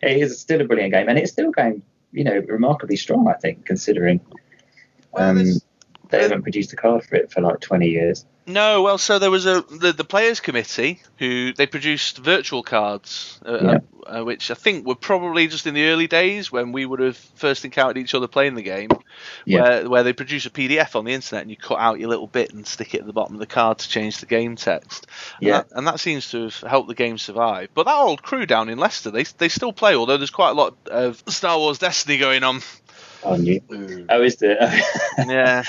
it 0.02 0.18
is 0.18 0.38
still 0.38 0.60
a 0.60 0.64
brilliant 0.64 0.92
game, 0.92 1.08
and 1.08 1.18
it's 1.18 1.32
still 1.32 1.50
going, 1.52 1.80
you 2.12 2.22
know, 2.24 2.38
remarkably 2.48 2.96
strong. 2.96 3.28
I 3.28 3.32
think, 3.32 3.64
considering 3.64 4.20
Well, 5.12 5.30
um, 5.30 5.36
there's- 5.36 5.64
they 6.10 6.22
haven't 6.22 6.42
produced 6.42 6.72
a 6.72 6.76
card 6.76 7.04
for 7.04 7.16
it 7.16 7.30
for 7.32 7.40
like 7.40 7.60
20 7.60 7.88
years. 7.88 8.24
No, 8.48 8.82
well, 8.82 8.96
so 8.96 9.18
there 9.18 9.30
was 9.30 9.44
a 9.44 9.62
the, 9.62 9.92
the 9.92 10.04
players 10.04 10.38
committee 10.38 11.02
who 11.18 11.52
they 11.52 11.66
produced 11.66 12.18
virtual 12.18 12.62
cards, 12.62 13.40
uh, 13.44 13.58
Yeah. 13.60 13.78
uh, 14.20 14.24
which 14.24 14.52
I 14.52 14.54
think 14.54 14.86
were 14.86 14.94
probably 14.94 15.48
just 15.48 15.66
in 15.66 15.74
the 15.74 15.86
early 15.86 16.06
days 16.06 16.52
when 16.52 16.70
we 16.70 16.86
would 16.86 17.00
have 17.00 17.16
first 17.16 17.64
encountered 17.64 17.98
each 17.98 18.14
other 18.14 18.28
playing 18.28 18.54
the 18.54 18.62
game, 18.62 18.90
Yeah. 19.46 19.62
where 19.62 19.88
where 19.90 20.02
they 20.04 20.12
produce 20.12 20.46
a 20.46 20.50
PDF 20.50 20.94
on 20.94 21.04
the 21.04 21.12
internet 21.12 21.42
and 21.42 21.50
you 21.50 21.56
cut 21.56 21.80
out 21.80 21.98
your 21.98 22.08
little 22.08 22.28
bit 22.28 22.52
and 22.54 22.64
stick 22.64 22.94
it 22.94 23.00
at 23.00 23.06
the 23.08 23.12
bottom 23.12 23.34
of 23.34 23.40
the 23.40 23.46
card 23.48 23.78
to 23.78 23.88
change 23.88 24.18
the 24.18 24.26
game 24.26 24.54
text. 24.54 25.08
And 25.38 25.48
Yeah. 25.48 25.52
that, 25.62 25.66
and 25.72 25.84
that 25.88 25.98
seems 25.98 26.30
to 26.30 26.44
have 26.44 26.54
helped 26.60 26.86
the 26.88 26.94
game 26.94 27.18
survive. 27.18 27.70
But 27.74 27.86
that 27.86 27.96
old 27.96 28.22
crew 28.22 28.46
down 28.46 28.68
in 28.68 28.78
Leicester, 28.78 29.10
they 29.10 29.24
they 29.38 29.48
still 29.48 29.72
play, 29.72 29.96
although 29.96 30.18
there's 30.18 30.30
quite 30.30 30.50
a 30.50 30.54
lot 30.54 30.76
of 30.86 31.20
Star 31.26 31.58
Wars 31.58 31.78
Destiny 31.80 32.18
going 32.18 32.44
on. 32.44 32.60
On 33.22 33.44
you. 33.44 33.60
Oh, 34.08 34.22
is 34.22 34.36
there? 34.36 34.58
Yeah. 35.18 35.62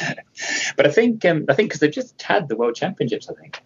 but 0.75 0.85
I 0.85 0.91
think 0.91 1.25
um, 1.25 1.45
I 1.49 1.53
think 1.53 1.69
because 1.69 1.79
they've 1.79 1.91
just 1.91 2.21
had 2.21 2.47
the 2.47 2.55
World 2.55 2.75
Championships. 2.75 3.29
I 3.29 3.33
think. 3.33 3.61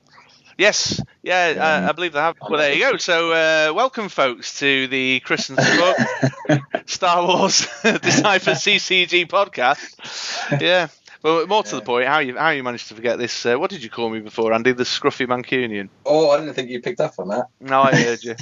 Yes, 0.58 1.02
yeah, 1.24 1.54
Um, 1.56 1.86
I, 1.86 1.90
I 1.90 1.92
believe 1.94 2.14
they 2.14 2.20
have. 2.20 2.36
Well, 2.40 2.60
there 2.60 2.74
you 2.74 2.92
go. 2.92 2.98
So, 2.98 3.32
uh, 3.32 3.74
welcome, 3.74 4.10
folks, 4.10 4.60
to 4.60 4.88
the 4.88 5.20
Chris 5.22 5.50
and 5.50 5.58
Spook 5.60 6.62
Star 6.86 7.26
Wars 7.26 7.62
Decipher 7.84 8.52
CCG 8.52 9.28
podcast. 9.28 10.62
Yeah. 10.62 10.88
Well, 11.24 11.48
more 11.48 11.64
to 11.64 11.76
the 11.76 11.82
point, 11.82 12.08
how 12.08 12.20
you 12.20 12.38
how 12.38 12.50
you 12.50 12.64
managed 12.64 12.88
to 12.90 12.96
forget 12.96 13.18
this? 13.18 13.46
Uh, 13.46 13.56
what 13.58 13.70
did 13.72 13.84
you 13.84 13.90
call 13.90 14.10
me 14.10 14.20
before, 14.20 14.54
Andy? 14.54 14.72
The 14.74 14.84
scruffy 14.84 15.28
Mancunian. 15.28 15.90
Oh, 16.06 16.30
I 16.32 16.40
didn't 16.40 16.54
think 16.56 16.70
you 16.70 16.82
picked 16.82 17.00
up 17.00 17.14
on 17.18 17.30
that. 17.30 17.46
No, 17.60 17.82
I 17.82 17.96
heard 17.96 18.24
you. 18.24 18.36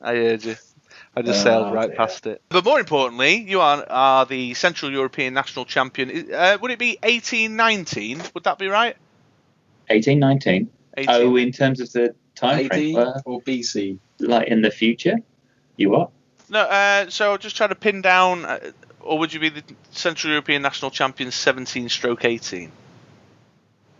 I 0.00 0.14
heard 0.14 0.44
you. 0.44 0.56
I 1.16 1.22
just 1.22 1.40
Oh, 1.40 1.44
sailed 1.44 1.72
right 1.74 1.88
dear. 1.88 1.96
past 1.96 2.26
it. 2.26 2.42
But 2.48 2.64
more 2.64 2.80
importantly, 2.80 3.36
you 3.36 3.60
are 3.60 3.84
are 3.88 4.26
the 4.26 4.54
Central 4.54 4.90
European 4.92 5.32
national 5.34 5.64
champion. 5.64 6.32
Uh, 6.32 6.58
would 6.60 6.70
it 6.72 6.78
be 6.78 6.98
eighteen 7.02 7.54
nineteen? 7.56 8.20
Would 8.34 8.44
that 8.44 8.58
be 8.58 8.66
right? 8.66 8.96
1819. 9.88 10.68
18. 10.96 11.14
Oh, 11.14 11.36
in 11.36 11.52
terms 11.52 11.80
of 11.80 11.92
the 11.92 12.14
time 12.34 12.60
AD 12.64 12.66
frame, 12.68 12.96
uh, 12.96 13.20
or 13.24 13.40
BC? 13.42 13.98
like 14.20 14.48
in 14.48 14.62
the 14.62 14.70
future, 14.70 15.16
you 15.76 15.94
are. 15.94 16.08
No, 16.48 16.60
uh, 16.60 17.10
so 17.10 17.36
just 17.36 17.56
trying 17.56 17.70
to 17.70 17.74
pin 17.74 18.00
down, 18.00 18.44
uh, 18.44 18.58
or 19.00 19.18
would 19.18 19.32
you 19.32 19.40
be 19.40 19.48
the 19.50 19.62
Central 19.90 20.30
European 20.30 20.62
National 20.62 20.90
Champion 20.90 21.30
17 21.30 21.88
stroke 21.88 22.24
18? 22.24 22.70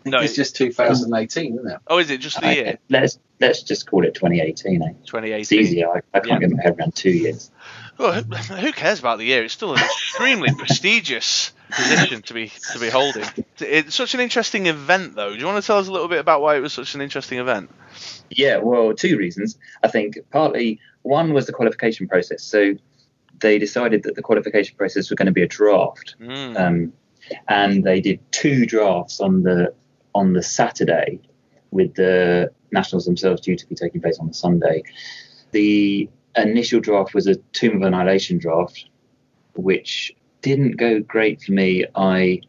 No, 0.04 0.20
it's 0.20 0.34
just 0.36 0.56
2018, 0.56 1.54
isn't 1.54 1.70
it? 1.70 1.78
oh, 1.86 1.98
is 1.98 2.10
it 2.10 2.20
just 2.20 2.40
the 2.40 2.46
I- 2.46 2.52
year? 2.52 2.78
let's 2.90 3.18
let's 3.40 3.62
just 3.62 3.86
call 3.86 4.04
it 4.04 4.14
2018. 4.14 4.82
Eh? 4.82 4.86
2018. 5.06 5.40
It's 5.40 5.52
easier. 5.52 5.88
I, 5.88 6.00
I 6.12 6.20
can't 6.20 6.40
Yeah. 6.42 6.48
get 6.48 6.50
my 6.56 6.62
head 6.62 6.76
around 6.78 6.94
two 6.94 7.10
years. 7.10 7.50
Well, 7.98 8.12
who, 8.12 8.34
who 8.34 8.72
cares 8.72 8.98
about 8.98 9.18
the 9.18 9.24
year? 9.24 9.44
It's 9.44 9.54
still 9.54 9.72
an 9.74 9.80
extremely 9.80 10.52
prestigious 10.58 11.52
position 11.70 12.22
to 12.22 12.34
be 12.34 12.50
to 12.72 12.78
be 12.78 12.90
holding. 12.90 13.24
It's 13.58 13.94
such 13.94 14.14
an 14.14 14.20
interesting 14.20 14.66
event, 14.66 15.14
though. 15.14 15.32
Do 15.32 15.38
you 15.38 15.46
want 15.46 15.62
to 15.62 15.66
tell 15.66 15.78
us 15.78 15.88
a 15.88 15.92
little 15.92 16.08
bit 16.08 16.18
about 16.18 16.40
why 16.42 16.56
it 16.56 16.60
was 16.60 16.72
such 16.72 16.94
an 16.94 17.00
interesting 17.00 17.38
event? 17.38 17.70
Yeah, 18.30 18.58
well, 18.58 18.94
two 18.94 19.16
reasons. 19.16 19.56
I 19.82 19.88
think 19.88 20.18
partly 20.30 20.80
one 21.02 21.32
was 21.34 21.46
the 21.46 21.52
qualification 21.52 22.08
process. 22.08 22.42
So 22.42 22.74
they 23.40 23.58
decided 23.58 24.02
that 24.04 24.16
the 24.16 24.22
qualification 24.22 24.76
process 24.76 25.08
was 25.10 25.16
going 25.16 25.26
to 25.26 25.32
be 25.32 25.42
a 25.42 25.48
draft, 25.48 26.16
Mm. 26.20 26.58
um, 26.60 26.92
and 27.48 27.82
they 27.84 28.00
did 28.00 28.20
two 28.32 28.66
drafts 28.66 29.20
on 29.20 29.42
the 29.42 29.72
on 30.14 30.32
the 30.32 30.42
Saturday, 30.42 31.20
with 31.70 31.94
the 31.94 32.50
nationals 32.72 33.04
themselves 33.04 33.40
due 33.40 33.56
to 33.56 33.66
be 33.66 33.74
taking 33.74 34.00
place 34.00 34.18
on 34.18 34.28
the 34.28 34.34
Sunday. 34.34 34.82
The 35.52 36.08
initial 36.36 36.80
draft 36.80 37.14
was 37.14 37.26
a 37.26 37.36
Tomb 37.52 37.76
of 37.76 37.82
Annihilation 37.82 38.38
draft, 38.38 38.88
which 39.54 40.12
didn't 40.42 40.76
go 40.76 41.00
great 41.00 41.42
for 41.42 41.52
me. 41.52 41.86
I 41.94 42.40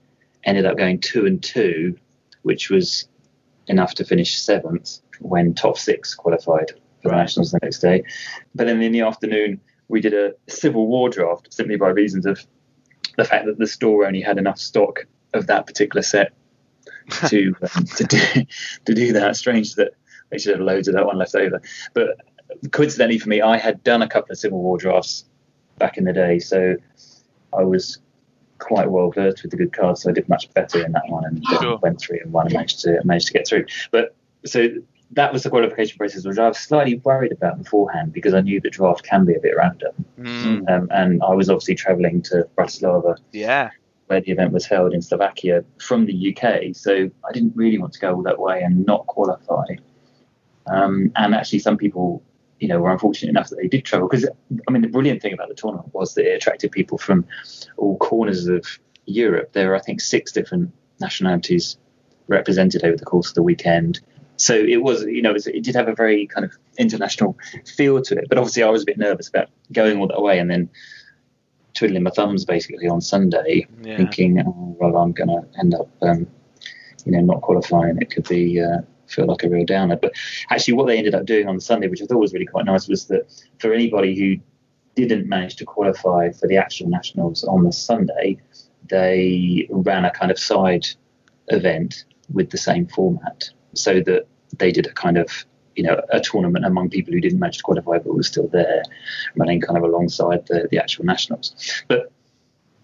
ended 0.44 0.66
up 0.66 0.78
going 0.78 1.00
two 1.00 1.26
and 1.26 1.42
two, 1.42 1.98
which 2.44 2.70
was 2.70 3.08
enough 3.68 3.96
to 3.96 4.06
finish 4.06 4.40
seventh 4.40 5.00
when 5.20 5.54
top 5.54 5.78
six 5.78 6.14
qualified 6.14 6.72
for 7.02 7.10
the 7.10 7.16
nationals 7.16 7.52
the 7.52 7.60
next 7.62 7.80
day. 7.80 8.04
But 8.54 8.68
then 8.68 8.82
in 8.82 8.92
the 8.92 9.02
afternoon, 9.02 9.62
we 9.88 10.02
did 10.02 10.14
a 10.14 10.34
Civil 10.48 10.88
War 10.88 11.10
draft 11.10 11.54
simply 11.54 11.78
by 11.78 11.90
reasons 11.90 12.26
of 12.26 12.46
the 13.18 13.24
fact 13.24 13.46
that 13.46 13.58
the 13.58 13.68
store 13.68 14.06
only 14.06 14.22
had 14.22 14.38
enough 14.38 14.60
stock 14.60 15.06
of 15.34 15.48
that 15.48 15.68
particular 15.68 16.02
set 16.02 16.34
to 17.30 17.54
um, 17.62 17.86
to 17.86 18.04
do 18.04 18.18
to 18.86 18.94
do 18.94 19.14
that. 19.14 19.36
Strange 19.36 19.76
that 19.76 19.94
they 20.30 20.38
should 20.38 20.54
have 20.58 20.66
loads 20.66 20.88
of 20.88 20.96
that 20.96 21.06
one 21.06 21.18
left 21.18 21.36
over. 21.36 21.62
But 21.94 22.20
coincidentally 22.72 23.20
for 23.20 23.30
me, 23.30 23.42
I 23.42 23.58
had 23.58 23.84
done 23.84 24.02
a 24.02 24.08
couple 24.08 24.32
of 24.32 24.38
Civil 24.40 24.60
War 24.62 24.78
drafts 24.78 25.26
back 25.78 25.98
in 25.98 26.06
the 26.06 26.14
day, 26.14 26.40
so 26.40 26.76
I 27.54 27.64
was 27.64 28.00
quite 28.60 28.90
well 28.90 29.12
versed 29.12 29.44
with 29.44 29.52
the 29.52 29.58
good 29.58 29.74
cards, 29.74 30.02
so 30.04 30.10
I 30.10 30.14
did 30.14 30.28
much 30.30 30.52
better 30.54 30.84
in 30.84 30.94
that 30.94 31.04
one 31.10 31.26
and 31.26 31.44
uh, 31.52 31.62
Sure. 31.62 31.78
went 31.80 32.00
through 32.00 32.20
and 32.24 32.32
won 32.32 32.46
and 32.48 32.54
managed 32.56 32.80
to 32.82 33.00
managed 33.04 33.28
to 33.28 33.34
get 33.34 33.48
through. 33.48 33.66
But 33.92 34.16
so 34.46 34.68
that 35.12 35.32
was 35.32 35.44
the 35.44 35.50
qualification 35.52 35.98
process, 35.98 36.26
which 36.26 36.38
I 36.40 36.48
was 36.48 36.58
slightly 36.58 36.96
worried 37.04 37.32
about 37.32 37.58
beforehand 37.60 38.12
because 38.14 38.34
I 38.34 38.42
knew 38.42 38.60
the 38.60 38.70
draft 38.72 39.04
can 39.04 39.26
be 39.26 39.36
a 39.36 39.40
bit 39.40 39.56
random, 39.56 39.94
Mm. 40.20 40.70
um, 40.70 40.88
and 40.92 41.22
I 41.22 41.34
was 41.34 41.50
obviously 41.50 41.76
travelling 41.76 42.22
to 42.24 42.48
Bratislava 42.58 43.18
Yeah. 43.32 43.70
Where 44.08 44.22
the 44.22 44.32
event 44.32 44.52
was 44.52 44.66
held 44.66 44.94
in 44.94 45.02
Slovakia 45.02 45.64
from 45.80 46.06
the 46.06 46.36
UK. 46.36 46.76
So 46.76 47.10
I 47.28 47.32
didn't 47.32 47.56
really 47.56 47.78
want 47.78 47.94
to 47.94 48.00
go 48.00 48.14
all 48.14 48.24
that 48.24 48.40
way 48.40 48.62
and 48.62 48.86
not 48.86 49.08
qualify. 49.08 49.64
Um, 50.68 51.12
and 51.16 51.34
actually, 51.34 51.60
some 51.60 51.78
people, 51.78 52.24
you 52.60 52.68
know, 52.68 52.80
were 52.80 52.92
unfortunate 52.92 53.30
enough 53.30 53.50
that 53.50 53.58
they 53.58 53.68
did 53.68 53.86
travel 53.86 54.08
because, 54.08 54.28
I 54.68 54.72
mean, 54.72 54.82
the 54.82 54.88
brilliant 54.88 55.22
thing 55.22 55.34
about 55.34 55.50
the 55.50 55.56
tournament 55.56 55.94
was 55.94 56.14
that 56.16 56.26
it 56.26 56.36
attracted 56.36 56.72
people 56.72 56.98
from 56.98 57.26
all 57.78 57.98
corners 57.98 58.48
of 58.48 58.80
Europe. 59.06 59.54
There 59.54 59.70
were, 59.70 59.76
I 59.76 59.80
think, 59.80 60.02
six 60.02 60.32
different 60.32 60.72
nationalities 61.00 61.78
represented 62.28 62.84
over 62.84 62.98
the 62.98 63.06
course 63.06 63.30
of 63.30 63.36
the 63.36 63.44
weekend. 63.44 64.02
So 64.38 64.54
it 64.54 64.82
was, 64.84 65.04
you 65.04 65.22
know, 65.22 65.34
it, 65.34 65.64
did 65.64 65.76
have 65.76 65.88
a 65.88 65.96
very 65.96 66.28
kind 66.28 66.46
of 66.46 66.52
international 66.78 67.38
feel 67.66 68.02
to 68.02 68.18
it. 68.18 68.26
But 68.28 68.38
obviously, 68.38 68.64
I 68.64 68.70
was 68.70 68.82
a 68.82 68.86
bit 68.86 68.98
nervous 68.98 69.30
about 69.30 69.50
going 69.72 70.00
all 70.00 70.08
that 70.08 70.22
way 70.22 70.40
and 70.40 70.50
then 70.50 70.70
twiddling 71.76 72.04
my 72.04 72.10
thumbs 72.12 72.46
basically 72.46 72.88
on 72.88 73.02
Sunday 73.02 73.68
Yeah. 73.84 73.98
thinking, 73.98 74.42
oh, 74.46 74.76
well, 74.80 74.98
I'm 74.98 75.12
going 75.12 75.30
to 75.30 75.60
end 75.60 75.76
up, 75.76 75.90
um, 76.02 76.26
you 77.06 77.12
know, 77.12 77.22
not 77.22 77.42
qualifying. 77.42 77.98
It 78.02 78.10
could 78.10 78.28
be 78.28 78.60
uh, 78.60 78.82
feel 79.08 79.28
like 79.28 79.44
a 79.44 79.50
real 79.50 79.66
downer. 79.66 79.96
But 79.96 80.14
actually, 80.50 80.74
what 80.74 80.88
they 80.88 80.98
ended 80.98 81.14
up 81.14 81.26
doing 81.26 81.48
on 81.48 81.60
Sunday, 81.60 81.88
which 81.88 82.02
I 82.02 82.06
thought 82.06 82.18
was 82.18 82.34
really 82.34 82.48
quite 82.48 82.66
nice, 82.66 82.88
was 82.88 83.06
that 83.08 83.32
for 83.60 83.74
anybody 83.74 84.18
who 84.18 84.42
didn't 84.96 85.28
manage 85.28 85.58
to 85.58 85.66
qualify 85.66 86.32
for 86.32 86.48
the 86.48 86.58
actual 86.58 86.90
nationals 86.90 87.44
on 87.44 87.64
the 87.64 87.72
Sunday, 87.72 88.38
they 88.90 89.68
ran 89.70 90.06
a 90.06 90.12
kind 90.12 90.32
of 90.32 90.40
side 90.40 90.88
event 91.50 92.06
with 92.34 92.50
the 92.50 92.58
same 92.58 92.88
format, 92.88 93.50
so 93.74 94.02
that 94.02 94.28
they 94.58 94.72
did 94.72 94.88
a 94.88 94.94
kind 94.94 95.18
of 95.18 95.46
you 95.76 95.84
know 95.84 96.02
a 96.10 96.20
tournament 96.20 96.66
among 96.66 96.90
people 96.90 97.14
who 97.14 97.20
didn't 97.20 97.40
manage 97.40 97.58
to 97.58 97.64
qualify 97.64 97.98
but 97.98 98.16
were 98.16 98.24
still 98.24 98.48
there, 98.48 98.84
running 99.36 99.62
kind 99.62 99.78
of 99.78 99.84
alongside 99.84 100.46
the, 100.48 100.68
the 100.72 100.78
actual 100.78 101.06
nationals. 101.06 101.84
But 101.88 102.12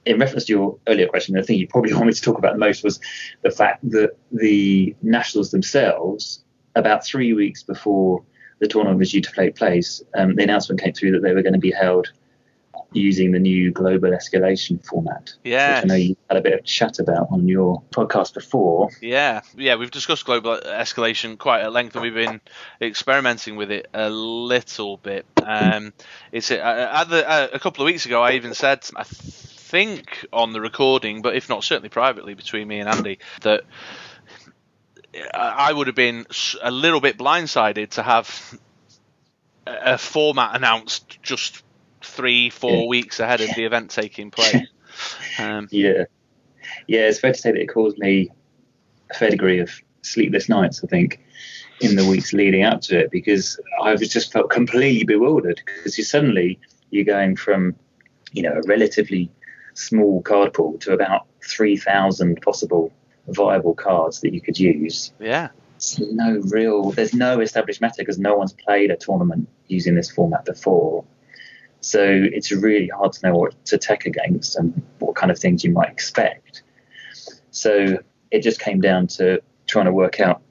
in 0.05 0.19
reference 0.19 0.45
to 0.45 0.53
your 0.53 0.77
earlier 0.87 1.07
question, 1.07 1.35
the 1.35 1.43
thing 1.43 1.59
you 1.59 1.67
probably 1.67 1.93
wanted 2.01 2.15
to 2.15 2.21
talk 2.21 2.37
about 2.37 2.57
most 2.57 2.83
was 2.83 2.99
the 3.41 3.51
fact 3.51 3.89
that 3.91 4.17
the 4.31 4.95
nationals 5.01 5.51
themselves, 5.51 6.43
about 6.75 7.05
three 7.05 7.33
weeks 7.33 7.63
before 7.63 8.23
the 8.59 8.67
tournament 8.67 8.99
was 8.99 9.11
due 9.11 9.21
to 9.21 9.31
take 9.31 9.55
place, 9.55 10.01
um, 10.15 10.35
the 10.35 10.43
announcement 10.43 10.81
came 10.81 10.93
through 10.93 11.11
that 11.11 11.21
they 11.21 11.33
were 11.33 11.41
going 11.41 11.53
to 11.53 11.59
be 11.59 11.71
held 11.71 12.11
using 12.93 13.31
the 13.31 13.39
new 13.39 13.71
global 13.71 14.09
escalation 14.09 14.85
format. 14.85 15.33
Yeah. 15.43 15.75
Which 15.75 15.83
I 15.83 15.87
know 15.87 15.95
you 15.95 16.17
had 16.29 16.37
a 16.37 16.41
bit 16.41 16.53
of 16.53 16.65
chat 16.65 16.99
about 16.99 17.27
on 17.31 17.47
your 17.47 17.81
podcast 17.91 18.33
before. 18.33 18.89
Yeah, 19.01 19.41
yeah, 19.55 19.75
we've 19.75 19.91
discussed 19.91 20.25
global 20.25 20.57
escalation 20.57 21.37
quite 21.37 21.61
at 21.61 21.71
length, 21.71 21.95
and 21.95 22.03
we've 22.03 22.13
been 22.13 22.41
experimenting 22.81 23.55
with 23.55 23.71
it 23.71 23.87
a 23.93 24.09
little 24.09 24.97
bit. 24.97 25.25
Um, 25.43 25.93
it's 26.31 26.51
uh, 26.51 27.05
the, 27.09 27.29
uh, 27.29 27.47
a 27.53 27.59
couple 27.59 27.83
of 27.83 27.85
weeks 27.85 28.05
ago. 28.05 28.21
I 28.21 28.33
even 28.33 28.53
said, 28.53 28.87
I 28.95 29.03
think 29.03 30.27
on 30.33 30.51
the 30.51 30.61
recording, 30.61 31.21
but 31.21 31.35
if 31.35 31.49
not, 31.49 31.63
certainly 31.63 31.89
privately 31.89 32.33
between 32.33 32.67
me 32.67 32.79
and 32.79 32.89
Andy, 32.89 33.19
that 33.41 33.63
I 35.33 35.71
would 35.71 35.87
have 35.87 35.95
been 35.95 36.25
a 36.61 36.71
little 36.71 37.01
bit 37.01 37.17
blindsided 37.17 37.91
to 37.91 38.03
have 38.03 38.59
a 39.65 39.97
format 39.97 40.55
announced 40.55 41.21
just 41.21 41.63
three, 42.01 42.49
four 42.49 42.81
yeah. 42.81 42.87
weeks 42.87 43.19
ahead 43.19 43.41
of 43.41 43.49
the 43.55 43.65
event 43.65 43.91
taking 43.91 44.31
place. 44.31 44.67
Um, 45.39 45.69
yeah, 45.71 46.03
yeah, 46.85 47.07
it's 47.07 47.19
fair 47.19 47.31
to 47.31 47.39
say 47.39 47.53
that 47.53 47.59
it 47.59 47.67
caused 47.67 47.97
me 47.97 48.29
a 49.09 49.13
fair 49.13 49.29
degree 49.29 49.59
of 49.59 49.71
sleepless 50.01 50.49
nights. 50.49 50.83
I 50.83 50.87
think 50.87 51.21
in 51.79 51.95
the 51.95 52.05
weeks 52.05 52.33
leading 52.33 52.63
up 52.63 52.81
to 52.81 52.99
it 52.99 53.09
because 53.09 53.57
I 53.81 53.93
was 53.93 54.09
just 54.09 54.33
felt 54.33 54.49
completely 54.49 55.05
bewildered 55.05 55.61
because 55.65 55.97
you 55.97 56.03
suddenly 56.03 56.59
you're 56.89 57.05
going 57.05 57.37
from 57.37 57.73
you 58.33 58.43
know 58.43 58.51
a 58.51 58.61
relatively 58.67 59.31
small 59.73 60.21
card 60.21 60.53
pool 60.53 60.77
to 60.79 60.91
about 60.91 61.25
three 61.41 61.77
thousand 61.77 62.41
possible 62.41 62.91
viable 63.27 63.73
cards 63.73 64.21
that 64.21 64.33
you 64.33 64.41
could 64.41 64.59
use. 64.59 65.13
Yeah. 65.19 65.49
It's 65.75 65.99
no 65.99 66.41
real, 66.49 66.91
there's 66.91 67.13
no 67.13 67.39
established 67.39 67.81
meta 67.81 67.95
because 67.97 68.19
no 68.19 68.35
one's 68.35 68.53
played 68.53 68.91
a 68.91 68.97
tournament 68.97 69.49
using 69.67 69.95
this 69.95 70.11
format 70.11 70.45
before. 70.45 71.03
So 71.81 72.03
it's 72.05 72.51
really 72.51 72.87
hard 72.87 73.11
to 73.13 73.27
know 73.27 73.35
what 73.35 73.65
to 73.65 73.77
tech 73.77 74.05
against 74.05 74.55
and 74.55 74.81
what 74.99 75.15
kind 75.15 75.31
of 75.31 75.39
things 75.39 75.63
you 75.63 75.71
might 75.71 75.89
expect. 75.89 76.63
So 77.49 77.97
it 78.29 78.43
just 78.43 78.59
came 78.59 78.81
down 78.81 79.07
to 79.07 79.41
trying 79.67 79.85
to 79.85 79.93
work 79.93 80.19
out, 80.19 80.41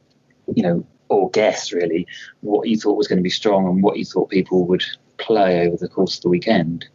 you 0.55 0.63
know, 0.63 0.87
or 1.09 1.31
guess 1.31 1.73
really 1.73 2.07
what 2.41 2.69
you 2.69 2.77
thought 2.77 2.97
was 2.97 3.09
going 3.09 3.19
to 3.19 3.23
be 3.23 3.31
strong 3.31 3.67
and 3.67 3.83
what 3.83 3.97
you 3.97 4.05
thought 4.05 4.29
people 4.29 4.67
would 4.67 4.85
play 5.19 5.67
over 5.67 5.77
the 5.77 5.89
course 5.89 6.17
of 6.17 6.23
the 6.23 6.29
weekend. 6.29 6.87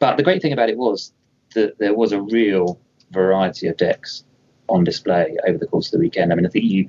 But 0.00 0.16
the 0.16 0.22
great 0.22 0.42
thing 0.42 0.52
about 0.52 0.70
it 0.70 0.76
was 0.76 1.12
that 1.54 1.78
there 1.78 1.94
was 1.94 2.12
a 2.12 2.20
real 2.20 2.80
variety 3.10 3.68
of 3.68 3.76
decks 3.76 4.24
on 4.68 4.84
display 4.84 5.36
over 5.46 5.58
the 5.58 5.66
course 5.66 5.86
of 5.88 5.92
the 5.92 5.98
weekend. 5.98 6.32
I 6.32 6.36
mean, 6.36 6.46
I 6.46 6.50
think 6.50 6.66
you 6.66 6.86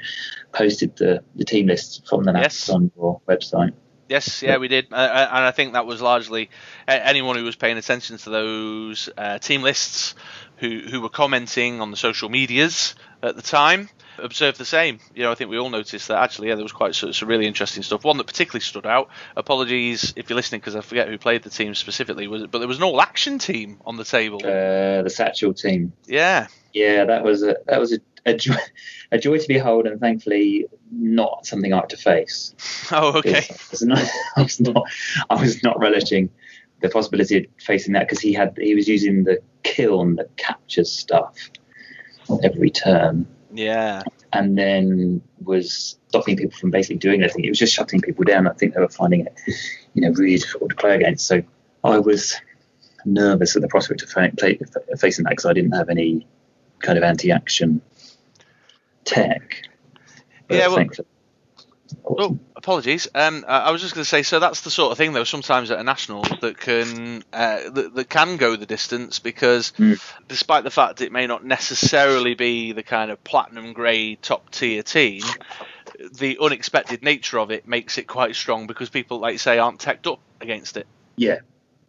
posted 0.52 0.96
the, 0.98 1.24
the 1.36 1.46
team 1.46 1.68
lists 1.68 2.02
from 2.10 2.24
the 2.24 2.34
Nats 2.34 2.68
yes. 2.68 2.70
on 2.70 2.92
your 2.98 3.22
website. 3.28 3.74
Yes, 4.10 4.42
yeah, 4.42 4.58
we 4.58 4.68
did, 4.68 4.88
uh, 4.92 4.96
uh, 4.96 5.30
and 5.32 5.46
I 5.46 5.52
think 5.52 5.74
that 5.74 5.86
was 5.86 6.02
largely 6.02 6.50
anyone 6.88 7.36
who 7.36 7.44
was 7.44 7.56
paying 7.56 7.78
attention 7.78 8.18
to 8.18 8.30
those 8.32 9.08
uh, 9.16 9.38
team 9.38 9.62
lists, 9.62 10.16
who 10.58 10.80
who 10.80 11.00
were 11.00 11.10
commenting 11.10 11.80
on 11.80 11.92
the 11.92 11.98
social 11.98 12.28
medias 12.28 12.96
at 13.22 13.36
the 13.36 13.44
time, 13.44 13.88
observed 14.18 14.58
the 14.58 14.66
same. 14.66 15.00
You 15.14 15.24
know, 15.24 15.32
I 15.32 15.36
think 15.36 15.52
we 15.52 15.60
all 15.60 15.70
noticed 15.70 16.08
that 16.08 16.18
actually, 16.18 16.50
yeah, 16.50 16.56
there 16.56 16.64
was 16.64 16.72
quite 16.72 16.96
some, 16.96 17.14
some 17.14 17.30
really 17.30 17.46
interesting 17.46 17.84
stuff. 17.84 18.04
One 18.04 18.18
that 18.18 18.26
particularly 18.26 18.62
stood 18.62 18.86
out. 18.86 19.10
Apologies 19.36 20.14
if 20.16 20.30
you're 20.30 20.36
listening 20.36 20.62
because 20.62 20.76
I 20.76 20.82
forget 20.82 21.08
who 21.08 21.18
played 21.18 21.44
the 21.44 21.50
team 21.50 21.76
specifically. 21.76 22.28
Was 22.28 22.44
it, 22.44 22.52
but 22.52 22.60
there 22.60 22.68
was 22.68 22.78
an 22.78 22.84
all 22.84 23.02
action 23.02 23.38
team 23.38 23.80
on 23.86 23.98
the 23.98 24.04
table. 24.04 24.40
Uh, 24.44 25.04
the 25.04 25.12
Satchel 25.14 25.54
team. 25.54 25.94
Yeah. 26.08 26.48
Yeah, 26.74 27.06
that 27.06 27.24
was 27.24 27.44
a 27.44 27.58
that 27.66 27.80
was 27.80 27.94
a, 27.94 28.00
a 28.26 28.34
joy, 28.34 28.56
a 29.12 29.18
joy 29.18 29.38
to 29.38 29.48
behold, 29.48 29.88
and 29.88 30.00
thankfully 30.00 30.68
not 30.92 31.46
something 31.46 31.74
I 31.74 31.78
had 31.78 31.90
to 31.90 31.98
face. 31.98 32.54
Oh, 32.92 33.18
okay. 33.18 33.46
I 33.50 33.56
was 33.72 33.82
not, 33.82 34.00
I 34.38 34.42
was 34.44 34.60
not, 34.60 34.84
I 35.30 35.42
was 35.42 35.64
not 35.64 35.80
relishing 35.80 36.30
the 36.82 36.90
possibility 36.90 37.38
of 37.38 37.46
facing 37.60 37.94
that 37.94 38.08
because 38.08 38.20
he 38.20 38.34
had 38.34 38.58
he 38.58 38.76
was 38.76 38.88
using 38.88 39.24
the 39.24 39.40
kiln 39.64 40.16
that 40.16 40.36
captures 40.38 40.92
stuff 40.92 41.50
every 42.44 42.70
turn. 42.70 43.28
Yeah. 43.54 44.04
And 44.32 44.58
then 44.58 45.22
was 45.42 45.98
stopping 46.10 46.38
people 46.38 46.58
from 46.58 46.70
basically 46.70 46.98
doing 46.98 47.24
anything. 47.24 47.46
It 47.46 47.50
was 47.50 47.60
just 47.60 47.74
shutting 47.74 48.00
people 48.00 48.24
down. 48.24 48.48
I 48.48 48.54
think 48.54 48.74
they 48.74 48.80
were 48.80 48.90
finding 48.90 49.22
it, 49.22 49.40
you 49.94 50.04
know, 50.04 50.12
really 50.12 50.38
difficult 50.38 50.70
to 50.70 50.76
play 50.76 50.96
against. 50.96 51.26
So 51.26 51.42
I 51.84 51.98
was 51.98 52.36
nervous 53.06 53.56
at 53.56 53.62
the 53.62 53.68
prospect 53.68 54.04
of 54.04 54.10
facing 54.10 55.24
that 55.24 55.30
because 55.32 55.46
I 55.46 55.54
didn't 55.54 55.72
have 55.72 55.90
any 55.90 56.28
kind 56.80 56.98
of 56.98 57.04
anti-action 57.04 57.82
tech. 59.10 59.64
Yeah, 60.50 60.68
well, 60.68 60.88
Oh, 62.06 62.40
apologies. 62.56 63.08
Um, 63.16 63.46
I 63.48 63.72
was 63.72 63.82
just 63.82 63.96
going 63.96 64.04
to 64.04 64.10
say, 64.10 64.24
so 64.24 64.40
that's 64.40 64.62
the 64.62 64.70
sort 64.70 64.92
of 64.92 64.98
thing, 64.98 65.14
though. 65.14 65.24
Sometimes 65.24 65.72
at 65.72 65.80
a 65.80 65.84
national 65.84 66.24
that 66.42 66.58
can 66.58 67.24
uh, 67.34 67.70
that, 67.70 67.96
that, 67.96 68.10
can 68.10 68.38
go 68.38 68.56
the 68.56 68.66
distance 68.66 69.20
because, 69.20 69.72
mm. 69.72 70.00
despite 70.28 70.64
the 70.64 70.72
fact 70.72 71.02
it 71.02 71.12
may 71.12 71.28
not 71.28 71.46
necessarily 71.46 72.36
be 72.36 72.74
the 72.74 72.84
kind 72.84 73.12
of 73.12 73.24
platinum 73.24 73.74
grade 73.74 74.22
top 74.22 74.50
tier 74.52 74.84
team, 74.84 75.24
the 76.14 76.38
unexpected 76.40 77.04
nature 77.04 77.40
of 77.40 77.52
it 77.52 77.68
makes 77.68 77.98
it 77.98 78.08
quite 78.08 78.36
strong 78.36 78.68
because 78.68 78.90
people, 78.90 79.20
like 79.20 79.34
you 79.34 79.40
say, 79.40 79.58
aren't 79.58 79.80
teched 79.80 80.08
up 80.08 80.20
against 80.42 80.78
it. 80.78 80.88
Yeah, 81.16 81.40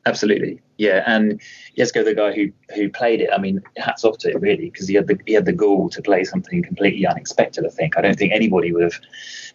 Absolutely, 0.07 0.63
yeah. 0.79 1.05
And 1.07 1.43
Jesko, 1.77 2.03
the 2.05 2.15
guy 2.15 2.33
who 2.33 2.51
who 2.75 2.89
played 2.89 3.21
it, 3.21 3.29
I 3.33 3.39
mean, 3.39 3.61
hats 3.77 4.03
off 4.03 4.17
to 4.19 4.31
him 4.31 4.41
really, 4.41 4.71
because 4.71 4.89
he 4.89 4.95
had 4.95 5.07
the 5.07 5.19
he 5.27 5.35
had 5.35 5.45
the 5.45 5.53
gall 5.53 5.91
to 5.91 6.01
play 6.01 6.25
something 6.25 6.63
completely 6.63 7.07
unexpected. 7.07 7.67
I 7.67 7.69
think 7.69 7.99
I 7.99 8.01
don't 8.01 8.19
think 8.19 8.33
anybody 8.33 8.73
would 8.73 8.83
have 8.83 8.99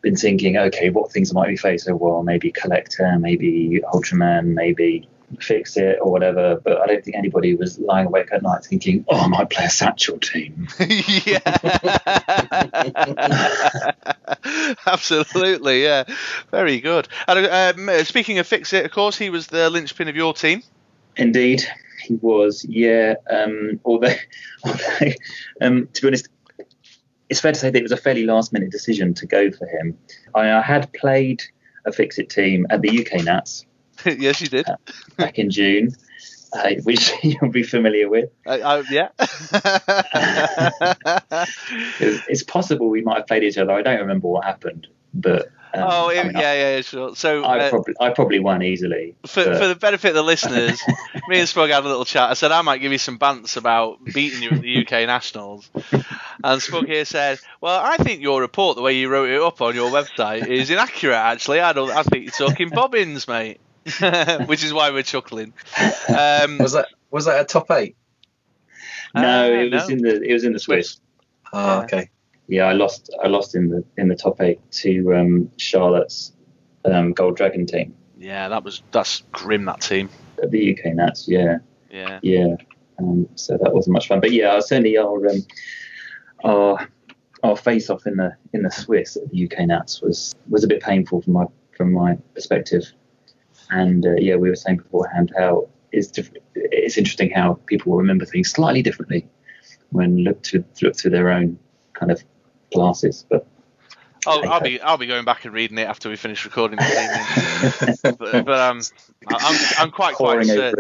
been 0.02 0.16
thinking, 0.16 0.56
okay, 0.56 0.92
what 0.92 1.12
things 1.12 1.34
might 1.34 1.48
we 1.48 1.58
face? 1.58 1.88
Oh 1.88 1.96
well, 1.96 2.22
maybe 2.22 2.52
Collector, 2.52 3.18
maybe 3.20 3.82
Ultraman, 3.92 4.54
maybe 4.54 5.10
fix 5.42 5.78
it 5.78 6.00
or 6.02 6.12
whatever. 6.12 6.60
But 6.64 6.82
I 6.82 6.88
don't 6.88 7.04
think 7.04 7.16
anybody 7.16 7.56
was 7.56 7.80
lying 7.80 8.08
awake 8.08 8.30
at 8.32 8.42
night 8.44 8.64
thinking, 8.64 9.06
"Oh, 9.08 9.20
I 9.20 9.28
might 9.28 9.50
play 9.50 9.66
a 9.66 9.70
satchel 9.70 10.20
team." 10.20 10.68
yeah, 10.80 11.40
absolutely. 14.88 15.84
Yeah, 15.84 16.04
very 16.52 16.80
good. 16.80 17.08
And 17.28 17.90
um, 17.90 18.06
speaking 18.06 18.40
of 18.40 18.48
fix 18.48 18.74
it, 18.74 18.86
of 18.86 18.92
course, 18.92 19.18
he 19.18 19.30
was 19.30 19.48
the 19.48 19.70
linchpin 19.70 20.08
of 20.08 20.16
your 20.16 20.34
team. 20.34 20.64
Indeed, 21.16 21.64
he 22.04 22.16
was. 22.16 22.66
Yeah. 22.68 23.16
Um, 23.30 23.80
although, 23.86 24.16
although 24.64 25.12
um, 25.62 25.88
to 25.94 26.02
be 26.02 26.08
honest. 26.08 26.30
It's 27.28 27.40
fair 27.40 27.52
to 27.52 27.60
say 27.60 27.72
that 27.72 27.80
it 27.80 27.82
was 27.82 27.92
a 27.92 27.98
fairly 27.98 28.24
last 28.28 28.54
minute 28.54 28.70
decision 28.70 29.16
to 29.16 29.26
go 29.26 29.50
for 29.50 29.66
him. 29.66 29.98
I, 30.36 30.52
I 30.52 30.62
had 30.62 30.94
played 30.94 31.42
a 31.84 31.92
fix 31.92 32.20
it 32.20 32.30
team 32.30 32.68
at 32.70 32.84
the 32.84 33.00
UK 33.00 33.24
Nats 33.24 33.66
yes, 34.18 34.42
you 34.42 34.48
did. 34.48 34.70
Uh, 34.70 34.78
back 35.18 35.40
in 35.40 35.50
June, 35.50 35.96
uh, 36.54 36.72
which 36.84 37.12
you'll 37.24 37.52
be 37.52 37.64
familiar 37.64 38.08
with. 38.10 38.30
Uh, 38.46 38.84
yeah. 38.90 39.10
it's, 42.00 42.22
it's, 42.28 42.44
possible 42.44 42.90
we 42.90 43.02
might 43.02 43.18
have 43.18 43.28
played 43.28 43.44
each 43.44 43.58
other. 43.58 43.72
I 43.72 43.82
don't 43.82 44.00
remember 44.00 44.28
what 44.28 44.46
happened, 44.46 44.88
but. 45.14 45.50
Um, 45.74 45.84
oh 45.92 46.10
yeah, 46.10 46.22
I 46.22 46.24
mean, 46.24 46.34
yeah, 46.38 46.54
yeah, 46.54 46.82
sure. 46.82 47.16
So 47.18 47.44
I 47.44 47.60
uh, 47.60 47.70
probably, 47.70 47.94
I 48.00 48.10
probably 48.12 48.40
won 48.40 48.64
easily. 48.64 49.14
For, 49.26 49.44
but... 49.44 49.58
for 49.58 49.68
the 49.68 49.76
benefit 49.76 50.10
of 50.10 50.16
the 50.16 50.24
listeners, 50.24 50.82
me 51.28 51.40
and 51.40 51.50
Spug 51.50 51.70
had 51.70 51.84
a 51.84 51.88
little 51.88 52.06
chat. 52.06 52.30
I 52.30 52.34
said 52.34 52.54
I 52.54 52.62
might 52.62 52.78
give 52.78 52.94
you 52.94 52.98
some 52.98 53.20
bants 53.20 53.58
about 53.58 54.02
beating 54.06 54.42
you 54.42 54.52
at 54.52 54.62
the 54.62 54.86
UK 54.86 55.06
Nationals, 55.06 55.70
and 55.74 56.62
Spug 56.62 56.86
here 56.86 57.04
said, 57.04 57.40
"Well, 57.60 57.78
I 57.84 57.98
think 57.98 58.22
your 58.22 58.40
report, 58.40 58.78
the 58.78 58.84
way 58.84 58.96
you 58.96 59.10
wrote 59.10 59.30
it 59.30 59.42
up 59.42 59.62
on 59.62 59.76
your 59.76 59.92
website, 59.92 60.48
is 60.48 60.70
inaccurate. 60.70 61.18
Actually, 61.18 61.60
I 61.60 61.74
don't. 61.74 61.92
I 61.92 62.04
think 62.04 62.24
you're 62.24 62.48
talking 62.48 62.70
bobbins, 62.70 63.28
mate." 63.28 63.60
which 64.48 64.64
is 64.64 64.74
why 64.74 64.90
we're 64.92 65.04
chuckling. 65.04 65.54
Um, 66.10 66.58
was 66.58 66.74
that 66.74 66.88
was 67.12 67.26
that 67.26 67.42
a 67.42 67.46
top 67.46 67.70
eight? 67.72 67.96
No, 69.14 69.46
uh, 69.46 69.48
it 69.48 69.72
was 69.72 69.88
no. 69.88 69.94
in 69.94 70.02
the 70.02 70.22
it 70.22 70.34
was 70.34 70.44
in 70.44 70.54
the 70.54 70.60
Swiss. 70.60 71.00
Oh, 71.54 71.82
okay. 71.84 72.10
Yeah, 72.48 72.66
I 72.66 72.74
lost 72.74 73.14
I 73.24 73.28
lost 73.28 73.56
in 73.56 73.70
the 73.70 73.84
in 73.98 74.08
the 74.08 74.16
top 74.16 74.42
eight 74.42 74.60
to 74.72 75.16
um, 75.16 75.52
Charlotte's 75.58 76.34
um, 76.84 77.14
Gold 77.14 77.38
Dragon 77.38 77.66
team. 77.66 77.96
Yeah, 78.18 78.50
that 78.50 78.64
was 78.64 78.82
that's 78.92 79.24
grim 79.32 79.66
that 79.66 79.82
team. 79.82 80.10
The 80.42 80.78
UK 80.78 80.96
Nats, 80.96 81.28
yeah, 81.28 81.60
yeah, 81.92 82.20
yeah. 82.24 82.56
Um, 82.98 83.28
so 83.36 83.58
that 83.62 83.74
wasn't 83.74 83.94
much 83.94 84.08
fun, 84.08 84.20
but 84.20 84.32
yeah, 84.32 84.60
certainly 84.62 84.98
our 84.98 85.28
um, 85.28 85.46
our 86.44 86.90
our 87.44 87.56
face 87.56 87.90
off 87.90 88.08
in 88.08 88.18
the 88.18 88.36
in 88.54 88.64
the 88.64 88.72
Swiss 88.72 89.16
at 89.16 89.30
the 89.30 89.46
UK 89.46 89.68
Nats 89.68 90.02
was 90.02 90.34
was 90.50 90.64
a 90.64 90.68
bit 90.68 90.82
painful 90.82 91.22
from 91.22 91.34
my 91.34 91.46
from 91.78 91.94
my 91.94 92.18
perspective. 92.34 92.92
And 93.70 94.06
uh, 94.06 94.16
yeah, 94.16 94.36
we 94.36 94.50
were 94.50 94.56
saying 94.56 94.78
beforehand 94.78 95.34
how 95.38 95.70
it's 95.92 96.08
diff- 96.08 96.32
it's 96.56 96.98
interesting 96.98 97.32
how 97.32 97.60
people 97.66 97.92
will 97.92 98.00
remember 98.00 98.26
things 98.26 98.52
slightly 98.52 98.82
differently 98.82 99.28
when 99.90 100.18
look 100.18 100.42
to 100.44 100.64
look 100.82 100.96
through 100.96 101.12
their 101.12 101.32
own 101.32 101.58
kind 101.94 102.12
of 102.12 102.24
glasses. 102.74 103.26
But 103.30 103.48
I'll, 104.28 104.50
I'll 104.50 104.62
be 104.62 104.82
I'll 104.82 104.98
be 104.98 105.08
going 105.08 105.26
back 105.26 105.46
and 105.46 105.54
reading 105.54 105.78
it 105.78 105.88
after 105.88 106.10
we 106.10 106.16
finish 106.16 106.46
recording 106.46 106.78
but, 108.04 108.18
but 108.20 108.50
um, 108.50 108.82
I'm 109.28 109.58
I'm 109.78 109.92
quite 109.92 110.16
quite 110.16 110.34
Pouring 110.34 110.48
certain. 110.48 110.74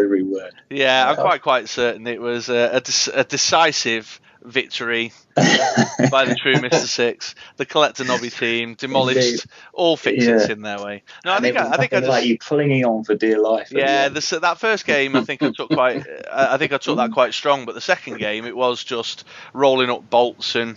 Yeah, 0.69 1.09
I'm 1.09 1.15
quite 1.15 1.41
quite 1.41 1.69
certain 1.69 2.07
it 2.07 2.19
was 2.19 2.49
a, 2.49 2.81
a, 2.81 3.19
a 3.19 3.23
decisive 3.23 4.19
victory 4.45 5.11
by 5.35 6.25
the 6.25 6.35
true 6.39 6.53
Mr. 6.55 6.85
Six. 6.87 7.35
The 7.57 7.65
collector 7.65 8.03
nobby 8.03 8.29
team 8.29 8.75
demolished 8.75 9.17
Indeed. 9.17 9.43
all 9.73 9.97
fixings 9.97 10.47
Yeah. 10.47 10.51
in 10.53 10.61
their 10.61 10.79
way. 10.79 11.03
No, 11.23 11.31
I 11.31 11.35
And 11.37 11.43
think 11.43 11.57
I, 11.57 11.69
I 11.71 11.77
think 11.77 11.93
I 11.93 11.99
just 11.99 12.09
like 12.09 12.25
you 12.25 12.37
clinging 12.37 12.85
on 12.85 13.03
for 13.03 13.15
dear 13.15 13.39
life. 13.39 13.67
at 13.67 13.69
the 13.69 13.79
yeah, 13.79 14.09
that 14.39 14.57
first 14.59 14.85
game 14.85 15.15
I 15.15 15.23
think 15.23 15.41
I 15.43 15.51
took 15.51 15.69
quite. 15.73 16.05
I 16.31 16.55
I 16.55 16.57
think 16.57 16.73
I 16.73 16.77
took 16.77 16.97
that 16.97 17.11
quite 17.11 17.33
strong, 17.33 17.65
but 17.65 17.75
the 17.75 17.81
second 17.81 18.17
game 18.19 18.45
it 18.45 18.55
was 18.55 18.83
just 18.83 19.25
rolling 19.53 19.89
up 19.89 20.09
bolts 20.09 20.55
and 20.55 20.75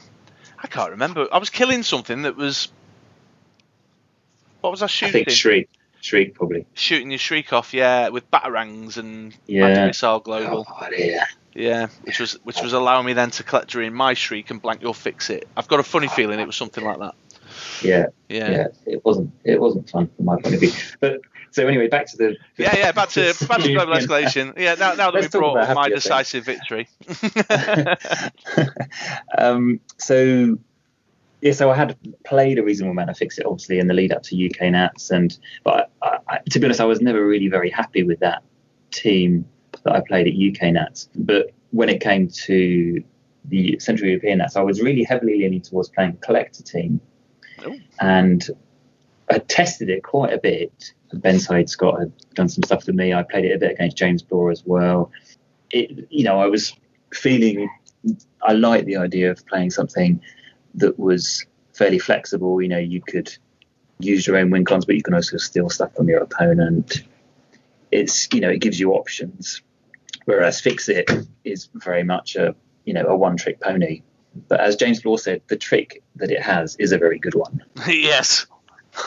I 0.63 0.67
can't 0.67 0.91
remember. 0.91 1.29
I 1.33 1.39
was 1.39 1.51
killing 1.51 1.83
something 1.83 2.23
that 2.23 2.37
was. 2.37 2.69
What 4.61 4.71
was 4.71 4.83
I 4.83 4.87
I 4.87 4.89
shooting? 4.89 5.13
think 5.25 5.31
Shriek, 5.31 5.69
Shriek 6.01 6.35
probably. 6.35 6.67
shooting 6.75 7.11
your 7.11 7.19
shriek 7.19 7.53
off, 7.53 7.73
yeah, 7.73 8.09
with 8.09 8.29
batarangs 8.31 8.97
and 8.97 9.33
Yeah. 9.47 9.67
anti-missile 9.67 10.19
global, 10.21 10.67
oh, 10.69 10.81
God, 10.81 10.93
yeah. 10.99 11.25
Yeah, 11.55 11.89
which 12.03 12.21
was 12.21 12.35
which 12.45 12.61
was 12.63 12.73
allowing 12.73 13.07
me 13.07 13.13
then 13.13 13.31
to 13.33 13.43
collect 13.43 13.71
during 13.71 13.93
my 13.93 14.15
shriek 14.15 14.51
and 14.51 14.61
blank 14.61 14.83
your 14.83 14.95
fix 14.95 15.31
it. 15.31 15.49
I've 15.57 15.69
got 15.69 15.81
a 15.81 15.83
funny 15.83 16.09
feeling 16.09 16.41
it 16.41 16.47
was 16.47 16.57
something 16.57 16.85
like 16.85 16.99
that. 16.99 17.15
yeah, 17.83 18.07
Yeah, 18.29 18.51
yeah, 18.51 18.67
It 18.87 19.05
wasn't. 19.05 19.33
It 19.45 19.61
wasn't 19.61 19.89
fun 19.91 20.09
from 20.15 20.25
my 20.25 20.41
point 20.41 20.55
of 20.55 20.61
view. 20.61 20.73
But 21.01 21.21
so 21.51 21.67
anyway, 21.67 21.89
back 21.89 22.07
to 22.11 22.17
the. 22.17 22.37
yeah, 22.57 22.77
yeah. 22.77 22.93
Back 22.93 23.09
to 23.11 23.35
back 23.49 23.63
to 23.63 23.73
global 23.73 23.95
escalation. 23.95 24.57
Yeah, 24.59 24.75
now 24.75 24.95
now 24.95 25.11
that 25.11 25.21
we've 25.21 25.31
brought 25.31 25.55
my 25.55 25.65
happier 25.65 25.95
things. 25.95 26.05
decisive 26.05 26.45
victory. 26.45 26.89
um, 29.39 29.81
so 29.97 30.59
yeah, 31.41 31.53
so 31.53 31.71
I 31.71 31.77
had 31.77 31.97
played 32.25 32.59
a 32.59 32.63
reasonable 32.63 32.93
amount 32.93 33.11
of 33.11 33.17
Fix 33.17 33.39
It, 33.39 33.47
obviously, 33.47 33.79
in 33.79 33.87
the 33.87 33.95
lead 33.95 34.13
up 34.13 34.23
to 34.25 34.47
UK 34.47 34.73
Nats, 34.73 35.11
and 35.11 35.37
but 35.65 35.91
I, 36.03 36.19
I, 36.29 36.39
to 36.51 36.59
be 36.59 36.67
honest, 36.67 36.81
I 36.81 36.85
was 36.85 37.01
never 37.01 37.25
really 37.25 37.49
very 37.49 37.71
happy 37.71 38.03
with 38.03 38.21
that 38.21 38.43
team 38.91 39.47
that 39.85 39.95
I 39.95 40.01
played 40.01 40.27
at 40.27 40.35
UK 40.35 40.73
Nats. 40.73 41.09
But 41.15 41.53
when 41.71 41.89
it 41.89 42.01
came 42.01 42.29
to 42.29 43.03
the 43.45 43.79
Central 43.79 44.09
European 44.09 44.39
Nats, 44.39 44.57
I 44.57 44.63
was 44.63 44.81
really 44.81 45.05
heavily 45.05 45.39
leaning 45.39 45.61
towards 45.61 45.89
playing 45.89 46.19
collector 46.21 46.63
team, 46.63 47.01
Oh. 47.65 47.77
and 48.01 48.47
I 49.31 49.39
tested 49.39 49.91
it 49.91 50.03
quite 50.03 50.33
a 50.33 50.39
bit. 50.39 50.93
Ben 51.13 51.39
Said 51.39 51.69
Scott 51.69 51.99
had 52.01 52.13
done 52.35 52.49
some 52.49 52.63
stuff 52.63 52.87
with 52.87 52.95
me. 52.95 53.13
I 53.13 53.23
played 53.23 53.45
it 53.47 53.53
a 53.55 53.59
bit 53.59 53.73
against 53.73 53.97
James 53.97 54.23
Bloor 54.23 54.51
as 54.51 54.63
well. 54.65 55.11
It, 55.71 56.07
you 56.11 56.25
know, 56.25 56.41
I 56.41 56.47
was 56.47 56.75
feeling 57.13 57.69
I 58.43 58.53
liked 58.53 58.87
the 58.87 58.97
idea 58.97 59.31
of 59.31 59.45
playing 59.47 59.71
something 59.71 60.21
that 60.75 60.99
was 60.99 61.45
fairly 61.75 61.99
flexible. 61.99 62.61
You 62.63 62.69
know, 62.69 62.79
you 62.79 63.01
could 63.01 63.35
use 63.99 64.27
your 64.27 64.37
own 64.37 64.51
win 64.51 64.65
cons, 64.65 64.85
but 64.85 64.95
you 64.95 65.03
can 65.03 65.15
also 65.15 65.37
steal 65.39 65.69
stuff 65.71 65.95
from 65.95 66.09
your 66.09 66.21
opponent. 66.23 67.03
It's 67.91 68.29
you 68.33 68.41
know, 68.41 68.51
it 68.51 68.61
gives 68.61 68.79
you 68.79 68.93
options. 68.93 69.63
Whereas 70.29 70.61
Fix 70.61 70.91
It 70.91 71.09
is 71.45 71.71
very 71.73 72.05
much 72.05 72.37
a 72.37 72.55
you 72.85 72.93
know 72.93 73.07
a 73.07 73.17
one 73.17 73.39
trick 73.39 73.61
pony. 73.63 74.03
But 74.49 74.61
as 74.61 74.77
James 74.77 75.03
Law 75.03 75.17
said, 75.17 75.41
the 75.49 75.57
trick 75.57 76.03
that 76.17 76.31
it 76.31 76.43
has 76.43 76.77
is 76.77 76.93
a 76.93 76.99
very 76.99 77.19
good 77.19 77.35
one. 77.35 77.65
yes, 77.89 78.47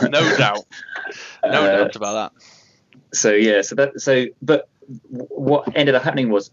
no 0.02 0.36
doubt, 0.36 0.66
no 1.46 1.64
Uh, 1.64 1.78
doubt 1.84 1.96
about 1.96 2.14
that. 2.34 2.44
so 3.14 3.32
yeah, 3.34 3.62
so 3.62 3.76
that 3.76 4.02
so 4.02 4.26
but 4.42 4.68
what 5.10 5.76
ended 5.78 5.94
up 5.94 6.02
happening 6.02 6.30
was 6.32 6.50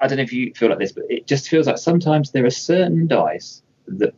I 0.00 0.06
don't 0.06 0.18
know 0.18 0.22
if 0.22 0.32
you 0.32 0.52
feel 0.54 0.68
like 0.68 0.78
this, 0.78 0.92
but 0.92 1.04
it 1.10 1.26
just 1.26 1.48
feels 1.48 1.66
like 1.66 1.78
sometimes 1.78 2.30
there 2.30 2.44
are 2.46 2.50
certain 2.50 3.08
dice 3.08 3.62
that 3.88 4.14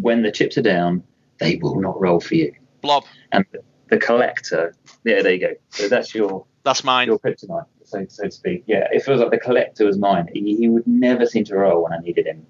when 0.00 0.22
the 0.22 0.32
chips 0.32 0.56
are 0.56 0.62
down, 0.62 1.02
they 1.38 1.56
will 1.56 1.78
not 1.80 2.00
roll 2.00 2.18
for 2.18 2.34
you. 2.34 2.54
Blob, 2.80 3.04
And 3.30 3.44
the 3.90 3.98
collector, 3.98 4.74
yeah, 5.04 5.20
there 5.20 5.34
you 5.34 5.38
go. 5.48 5.52
So 5.68 5.88
that's 5.88 6.14
your 6.14 6.46
that's 6.64 6.82
mine. 6.82 7.08
your 7.08 7.18
kryptonite, 7.18 7.66
so 7.92 8.06
so 8.08 8.24
to 8.24 8.30
speak. 8.30 8.64
Yeah, 8.66 8.88
it 8.90 9.04
feels 9.04 9.20
like 9.20 9.30
the 9.30 9.38
collector 9.38 9.86
was 9.86 9.98
mine. 9.98 10.28
He, 10.32 10.56
he 10.56 10.68
would 10.68 10.86
never 10.86 11.26
seem 11.26 11.44
to 11.44 11.56
roll 11.56 11.84
when 11.84 11.92
I 11.92 11.98
needed 11.98 12.26
him, 12.26 12.46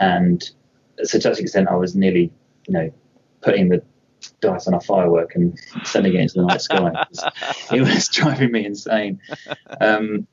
and 0.00 0.40
to 0.98 1.20
such 1.20 1.38
extent, 1.38 1.68
I 1.68 1.76
was 1.76 1.94
nearly, 1.94 2.32
you 2.66 2.74
know, 2.74 2.92
putting 3.40 3.68
the 3.68 3.82
dice 4.40 4.66
on 4.66 4.74
a 4.74 4.80
firework 4.80 5.34
and 5.34 5.58
sending 5.84 6.14
it 6.14 6.20
into 6.20 6.34
the 6.34 6.46
night 6.46 6.60
sky. 6.60 6.90
It 7.72 7.80
was, 7.80 8.08
driving 8.08 8.52
me 8.52 8.64
insane. 8.64 9.20
Um, 9.80 10.26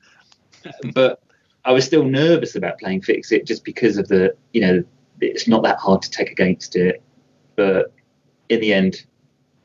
but 0.92 1.22
I 1.64 1.72
was 1.72 1.84
still 1.84 2.04
nervous 2.04 2.56
about 2.56 2.78
playing 2.78 3.02
Fix 3.02 3.30
It 3.32 3.46
just 3.46 3.64
because 3.64 3.96
of 3.96 4.08
the, 4.08 4.34
you 4.52 4.60
know, 4.60 4.84
it's 5.20 5.46
not 5.46 5.62
that 5.64 5.78
hard 5.78 6.02
to 6.02 6.10
take 6.10 6.30
against 6.30 6.76
it. 6.76 7.02
But 7.54 7.92
in 8.48 8.60
the 8.60 8.72
end, 8.72 9.04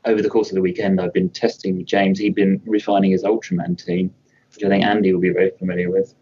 over 0.06 0.22
the 0.22 0.30
course 0.30 0.50
of 0.50 0.56
the 0.56 0.62
weekend, 0.62 1.00
I've 1.00 1.14
been 1.14 1.30
testing 1.30 1.84
James. 1.86 2.20
He'd 2.20 2.36
been 2.36 2.62
refining 2.66 3.12
his 3.12 3.24
Ultraman 3.24 3.84
team, 3.84 4.14
which 4.54 4.64
I 4.64 4.70
think 4.70 4.84
Andy 4.84 5.14
will 5.14 5.22
be 5.22 5.30
very 5.32 5.52
familiar 5.58 5.90
with. 5.90 6.14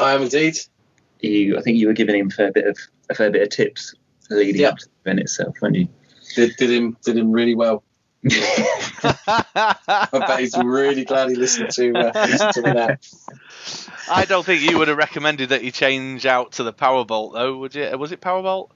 I 0.00 0.12
am 0.14 0.22
indeed. 0.22 0.56
You, 1.20 1.58
I 1.58 1.62
think 1.62 1.78
you 1.78 1.86
were 1.86 1.92
giving 1.92 2.16
him 2.18 2.28
a 2.28 2.30
fair 2.30 2.52
bit 2.52 2.66
of 2.66 2.76
a 3.10 3.14
fair 3.14 3.30
bit 3.30 3.42
of 3.42 3.48
tips 3.50 3.94
leading 4.30 4.62
Yeah. 4.62 4.68
up 4.70 4.78
to 4.78 4.86
the 4.86 5.10
event 5.10 5.20
itself, 5.20 5.56
weren't 5.60 5.76
you? 5.76 5.88
Did, 6.34 6.56
did 6.56 6.70
him 6.70 6.96
did 7.04 7.16
him 7.16 7.30
really 7.32 7.54
well. 7.54 7.82
I 8.30 10.06
bet 10.12 10.40
he's 10.40 10.56
really 10.56 11.04
glad 11.04 11.28
he 11.30 11.34
listened 11.36 11.70
to 11.70 11.92
uh, 11.94 12.12
listened 12.26 12.52
to 12.54 12.62
me 12.62 12.72
now. 12.72 12.96
I 14.10 14.24
don't 14.24 14.44
think 14.44 14.62
you 14.68 14.78
would 14.78 14.88
have 14.88 14.96
recommended 14.96 15.50
that 15.50 15.64
you 15.64 15.70
change 15.70 16.24
out 16.26 16.52
to 16.52 16.62
the 16.62 16.72
Powerbolt, 16.72 17.32
though, 17.34 17.56
would 17.58 17.74
you? 17.74 17.96
Was 17.98 18.12
it 18.12 18.20
Power 18.20 18.42
Powerbolt? 18.42 18.70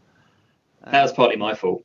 that 0.85 1.03
was 1.03 1.13
partly 1.13 1.37
my 1.37 1.55
fault. 1.55 1.85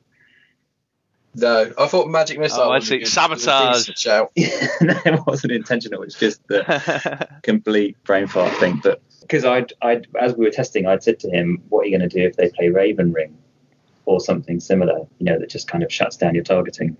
No, 1.34 1.72
I 1.78 1.86
thought 1.86 2.08
Magic 2.08 2.38
Missile. 2.38 2.62
Oh, 2.64 2.70
I 2.72 2.80
see. 2.80 2.98
good- 2.98 3.08
Sabotage. 3.08 3.88
was 3.88 3.98
Shout. 3.98 4.32
no, 4.36 5.00
it 5.06 5.26
wasn't 5.26 5.52
intentional. 5.52 6.02
It's 6.02 6.18
just 6.18 6.46
the 6.48 7.28
complete 7.42 7.96
brain 8.04 8.26
fart 8.26 8.52
thing. 8.58 8.80
But 8.82 9.00
because 9.22 9.44
I'd, 9.44 9.72
I'd, 9.80 10.06
as 10.20 10.34
we 10.34 10.44
were 10.44 10.50
testing, 10.50 10.86
I'd 10.86 11.02
said 11.02 11.18
to 11.20 11.30
him, 11.30 11.62
"What 11.70 11.82
are 11.82 11.88
you 11.88 11.96
going 11.98 12.08
to 12.08 12.14
do 12.20 12.24
if 12.26 12.36
they 12.36 12.50
play 12.50 12.68
Raven 12.68 13.12
Ring 13.12 13.36
or 14.04 14.20
something 14.20 14.60
similar? 14.60 15.06
You 15.18 15.24
know, 15.26 15.38
that 15.38 15.48
just 15.48 15.68
kind 15.68 15.82
of 15.82 15.90
shuts 15.92 16.16
down 16.18 16.34
your 16.34 16.44
targeting." 16.44 16.96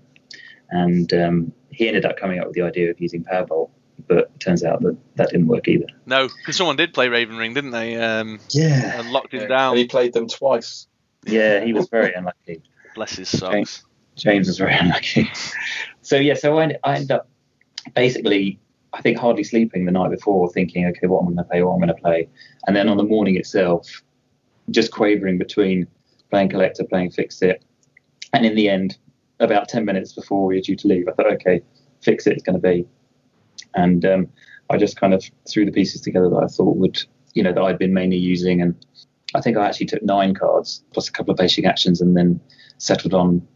And 0.69 1.13
um, 1.13 1.53
he 1.69 1.87
ended 1.87 2.03
up 2.05 2.17
coming 2.17 2.39
up 2.39 2.47
with 2.47 2.55
the 2.55 2.63
idea 2.63 2.89
of 2.89 2.99
using 2.99 3.23
Powerbolt, 3.23 3.69
but 4.07 4.17
it 4.17 4.39
turns 4.39 4.63
out 4.63 4.81
that 4.81 4.97
that 5.17 5.29
didn't 5.29 5.45
work 5.47 5.67
either. 5.67 5.85
no, 6.07 6.27
because 6.27 6.55
someone 6.57 6.75
did 6.77 6.91
play 6.95 7.07
Raven 7.09 7.37
Ring, 7.37 7.53
didn't 7.53 7.69
they? 7.71 7.95
Um, 7.97 8.39
Yeah, 8.49 8.99
and 8.99 9.11
locked 9.11 9.33
him 9.35 9.41
And 9.41 9.49
down. 9.49 9.77
he 9.77 9.85
played 9.85 10.13
them 10.13 10.27
twice. 10.27 10.87
yeah, 11.27 11.63
he 11.63 11.73
was 11.73 11.87
very 11.89 12.13
unlucky. 12.13 12.63
Bless 12.95 13.15
his 13.15 13.29
socks. 13.29 13.83
James 14.15 14.47
was 14.47 14.57
very 14.57 14.73
unlucky. 14.79 15.31
So 16.01 16.17
yeah, 16.17 16.33
so 16.33 16.59
I, 16.59 16.75
I 16.83 17.05
up 17.09 17.27
basically, 17.95 18.59
I 18.93 19.01
think 19.01 19.17
hardly 19.17 19.43
sleeping 19.43 19.85
the 19.85 19.91
night 19.91 20.11
before, 20.11 20.49
thinking, 20.49 20.85
okay, 20.87 21.07
what 21.07 21.21
am 21.21 21.29
I 21.29 21.31
going 21.31 21.37
to 21.37 21.43
play? 21.43 21.63
What 21.63 21.75
am 21.75 21.83
I 21.83 21.85
going 21.87 21.95
to 21.95 22.01
play? 22.01 22.29
And 22.67 22.75
then 22.75 22.89
on 22.89 22.97
the 22.97 23.03
morning 23.03 23.35
itself, 23.35 24.03
just 24.71 24.91
quavering 24.91 25.37
between 25.37 25.87
playing 26.29 26.49
collector, 26.49 26.83
playing 26.83 27.11
fix 27.11 27.41
it, 27.41 27.63
and 28.31 28.45
in 28.45 28.55
the 28.55 28.69
end, 28.69 28.97
about 29.39 29.67
ten 29.67 29.85
minutes 29.85 30.13
before 30.13 30.45
we 30.45 30.55
were 30.55 30.61
due 30.61 30.75
to 30.75 30.87
leave, 30.87 31.07
I 31.07 31.11
thought, 31.11 31.31
okay, 31.33 31.61
fix 32.01 32.27
it 32.27 32.37
is 32.37 32.43
going 32.43 32.59
to 32.59 32.61
be, 32.61 32.85
and 33.75 34.05
um, 34.05 34.29
I 34.69 34.77
just 34.77 34.97
kind 34.97 35.13
of 35.13 35.23
threw 35.49 35.65
the 35.65 35.71
pieces 35.71 36.01
together 36.01 36.29
that 36.29 36.43
I 36.43 36.47
thought 36.47 36.77
would, 36.77 37.03
you 37.33 37.43
know, 37.43 37.51
that 37.53 37.61
I'd 37.61 37.77
been 37.77 37.93
mainly 37.93 38.17
using, 38.17 38.61
and 38.61 38.75
I 39.35 39.41
think 39.41 39.57
I 39.57 39.65
actually 39.65 39.87
took 39.87 40.03
nine 40.03 40.33
cards 40.33 40.83
plus 40.93 41.09
a 41.09 41.11
couple 41.11 41.31
of 41.31 41.37
basic 41.37 41.65
actions, 41.65 41.99
and 41.99 42.15
then 42.15 42.39
settled 42.77 43.13
on 43.13 43.47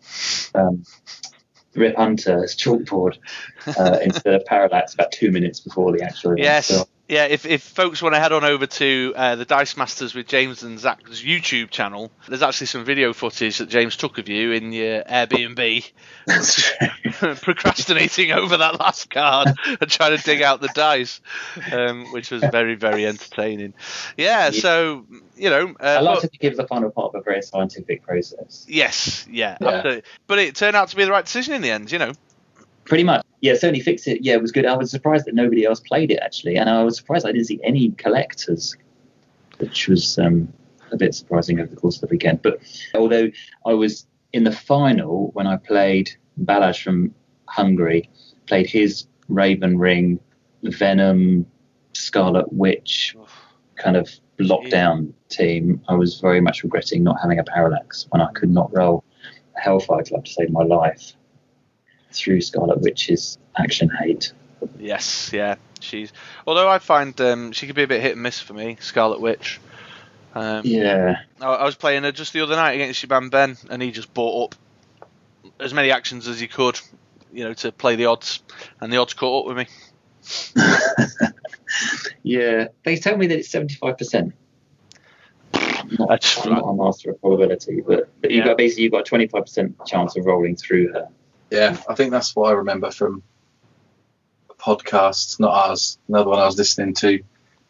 um, 0.55 0.83
Rip 1.75 1.95
Hunter's 1.95 2.55
chalkboard 2.55 3.17
uh, 3.77 3.99
instead 4.03 4.33
of 4.33 4.45
Parallax 4.45 4.93
about 4.93 5.11
two 5.11 5.31
minutes 5.31 5.59
before 5.59 5.95
the 5.95 6.03
actual 6.03 6.31
event. 6.31 6.43
Yes. 6.43 6.67
So, 6.67 6.87
Yeah, 7.09 7.23
if, 7.25 7.45
if 7.45 7.63
folks 7.63 8.01
want 8.01 8.15
to 8.15 8.19
head 8.19 8.33
on 8.33 8.43
over 8.43 8.65
to 8.67 9.13
uh, 9.15 9.35
the 9.37 9.45
Dice 9.45 9.77
Masters 9.77 10.13
with 10.13 10.27
James 10.27 10.63
and 10.63 10.77
Zach's 10.77 11.21
YouTube 11.21 11.69
channel, 11.69 12.11
there's 12.27 12.41
actually 12.41 12.67
some 12.67 12.83
video 12.83 13.13
footage 13.13 13.59
that 13.59 13.69
James 13.69 13.95
took 13.95 14.17
of 14.17 14.27
you 14.27 14.51
in 14.51 14.73
your 14.73 15.03
Airbnb 15.03 15.89
procrastinating 17.41 18.33
over 18.33 18.57
that 18.57 18.77
last 18.79 19.09
card 19.09 19.49
and 19.79 19.89
trying 19.89 20.17
to 20.17 20.23
dig 20.23 20.41
out 20.41 20.59
the 20.59 20.67
dice, 20.73 21.21
um, 21.71 22.11
which 22.11 22.29
was 22.29 22.43
very, 22.51 22.75
very 22.75 23.05
entertaining. 23.05 23.73
Yeah, 24.17 24.51
so, 24.51 25.05
you 25.37 25.49
know. 25.49 25.75
Uh, 25.79 25.83
I 25.83 25.99
like 26.01 26.21
but- 26.21 26.33
to 26.33 26.47
of 26.47 26.57
the 26.57 26.67
final 26.67 26.91
part 26.91 27.15
of 27.15 27.21
a 27.21 27.23
very 27.23 27.41
scientific 27.41 28.03
process. 28.03 28.65
yes, 28.67 29.25
yeah, 29.31 29.57
Yeah. 29.61 29.67
absolutely. 29.69 30.03
But 30.27 30.39
it 30.39 30.55
turned 30.55 30.75
out 30.75 30.89
to 30.89 30.95
be 30.97 31.05
the 31.05 31.11
right 31.11 31.23
decision 31.23 31.53
in 31.53 31.61
the 31.61 31.71
end, 31.71 31.89
you 31.91 31.99
know. 31.99 32.11
Pretty 32.83 33.03
much. 33.05 33.25
Yeah, 33.41 33.53
Sony 33.53 33.83
Fix 33.83 34.07
It, 34.07 34.23
yeah, 34.23 34.33
it 34.33 34.41
was 34.41 34.51
good. 34.51 34.65
I 34.65 34.75
was 34.75 34.89
surprised 34.89 35.25
that 35.25 35.35
nobody 35.35 35.65
else 35.65 35.79
played 35.79 36.11
it, 36.11 36.19
actually. 36.23 36.57
And 36.57 36.69
I 36.69 36.83
was 36.83 36.97
surprised 36.97 37.25
I 37.25 37.31
didn't 37.31 37.47
see 37.47 37.59
any 37.63 37.91
collectors, 37.91 38.75
which 39.59 39.87
was 39.87 40.17
um, 40.17 40.51
a 40.91 40.97
bit 40.97 41.13
surprising 41.13 41.59
over 41.59 41.69
the 41.69 41.75
course 41.75 41.95
of 41.95 42.01
the 42.01 42.07
weekend. 42.07 42.41
But 42.41 42.59
although 42.95 43.29
I 43.65 43.73
was 43.73 44.07
in 44.33 44.43
the 44.43 44.51
final 44.51 45.29
when 45.33 45.47
I 45.47 45.57
played 45.57 46.11
Balazs 46.43 46.81
from 46.81 47.13
Hungary, 47.47 48.09
played 48.47 48.67
his 48.67 49.07
Raven 49.29 49.77
Ring, 49.77 50.19
Venom, 50.63 51.45
Scarlet 51.93 52.51
Witch 52.51 53.15
kind 53.75 53.95
of 53.95 54.09
lockdown 54.39 55.11
team, 55.29 55.81
I 55.87 55.93
was 55.93 56.19
very 56.19 56.41
much 56.41 56.63
regretting 56.63 57.03
not 57.03 57.19
having 57.21 57.39
a 57.39 57.43
parallax 57.43 58.07
when 58.09 58.21
I 58.21 58.31
could 58.33 58.49
not 58.49 58.75
roll. 58.75 59.03
Hellfire 59.55 60.03
Club 60.03 60.25
to 60.25 60.31
save 60.31 60.51
my 60.51 60.63
life 60.63 61.13
through 62.11 62.41
Scarlet 62.41 62.81
Witch's 62.81 63.37
action 63.57 63.89
hate. 63.89 64.33
Yes, 64.79 65.31
yeah. 65.33 65.55
She's 65.79 66.11
although 66.45 66.67
I 66.67 66.79
find 66.79 67.19
um, 67.21 67.51
she 67.51 67.67
could 67.67 67.75
be 67.75 67.83
a 67.83 67.87
bit 67.87 68.01
hit 68.01 68.13
and 68.13 68.23
miss 68.23 68.39
for 68.39 68.53
me, 68.53 68.77
Scarlet 68.79 69.21
Witch. 69.21 69.59
Um, 70.33 70.61
Yeah, 70.65 71.17
I, 71.41 71.45
I 71.45 71.65
was 71.65 71.75
playing 71.75 72.03
her 72.03 72.11
just 72.11 72.33
the 72.33 72.41
other 72.41 72.55
night 72.55 72.73
against 72.73 72.99
Shaban 72.99 73.29
Ben, 73.29 73.57
and 73.69 73.81
he 73.81 73.91
just 73.91 74.13
bought 74.13 74.45
up 74.45 74.55
as 75.59 75.73
many 75.73 75.91
actions 75.91 76.27
as 76.27 76.39
he 76.39 76.47
could, 76.47 76.79
you 77.31 77.43
know, 77.43 77.53
to 77.53 77.71
play 77.71 77.95
the 77.95 78.05
odds, 78.05 78.41
and 78.81 78.91
the 78.91 78.97
odds 78.97 79.13
caught 79.13 79.45
up 79.45 79.55
with 79.55 79.57
me. 79.57 79.67
yeah. 82.23 82.67
They 82.83 82.97
tell 82.97 83.17
me 83.17 83.27
that 83.27 83.39
it's 83.39 83.49
seventy-five 83.49 83.97
percent. 83.97 84.33
Not, 85.53 86.45
I'm 86.45 86.53
not 86.53 86.63
a 86.63 86.73
master 86.73 87.11
of 87.11 87.21
probability, 87.21 87.81
but, 87.81 88.09
but 88.21 88.31
you've 88.31 88.45
got 88.45 88.57
basically 88.57 88.83
you've 88.83 88.91
got 88.91 89.01
a 89.01 89.03
twenty-five 89.05 89.43
percent 89.43 89.75
chance 89.85 90.17
of 90.17 90.25
rolling 90.25 90.55
through 90.55 90.91
her. 90.93 91.07
Yeah, 91.49 91.77
I 91.89 91.95
think 91.95 92.11
that's 92.11 92.35
what 92.35 92.49
I 92.49 92.53
remember 92.53 92.91
from 92.91 93.23
a 94.49 94.53
podcast, 94.55 95.39
not 95.39 95.51
ours, 95.69 95.97
another 96.07 96.29
one 96.29 96.39
I 96.39 96.45
was 96.45 96.57
listening 96.57 96.93
to 96.95 97.21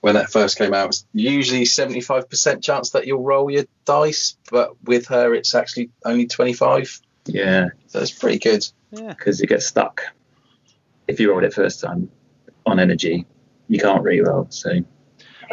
when 0.01 0.15
that 0.15 0.32
first 0.32 0.57
came 0.57 0.73
out. 0.73 0.88
It's 0.89 1.05
usually 1.13 1.63
75% 1.63 2.63
chance 2.63 2.91
that 2.91 3.05
you'll 3.07 3.23
roll 3.23 3.49
your 3.51 3.65
dice, 3.86 4.38
but 4.51 4.71
with 4.84 5.07
her, 5.07 5.34
it's 5.34 5.53
actually 5.55 5.89
only 6.05 6.25
25. 6.28 7.01
Yeah, 7.25 7.67
So 7.88 7.99
it's 7.99 8.11
pretty 8.11 8.39
good. 8.39 8.65
Yeah. 8.91 9.09
because 9.09 9.41
it 9.41 9.47
gets 9.47 9.65
stuck. 9.65 10.01
If 11.07 11.19
you 11.19 11.30
rolled 11.32 11.43
it 11.43 11.53
first 11.53 11.82
time 11.82 12.09
on 12.65 12.80
energy, 12.80 13.25
you 13.67 13.80
can't 13.80 14.01
re-roll. 14.03 14.47
So, 14.49 14.71
I 14.71 14.84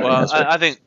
Well, 0.02 0.20
that's 0.20 0.32
I, 0.32 0.52
I 0.54 0.58
think 0.58 0.80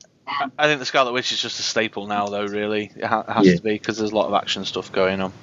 I 0.58 0.68
think 0.68 0.80
the 0.80 0.86
Scarlet 0.86 1.12
Witch 1.14 1.32
is 1.34 1.42
just 1.42 1.60
a 1.60 1.64
staple 1.64 2.08
now, 2.08 2.28
though. 2.28 2.46
Really, 2.46 2.92
it 2.96 3.04
ha- 3.04 3.24
has 3.28 3.46
Yeah. 3.48 3.56
to 3.56 3.62
be 3.62 3.74
because 3.74 3.98
there's 3.98 4.12
a 4.12 4.16
lot 4.16 4.28
of 4.28 4.34
action 4.34 4.64
stuff 4.66 4.92
going 4.92 5.20
on. 5.22 5.34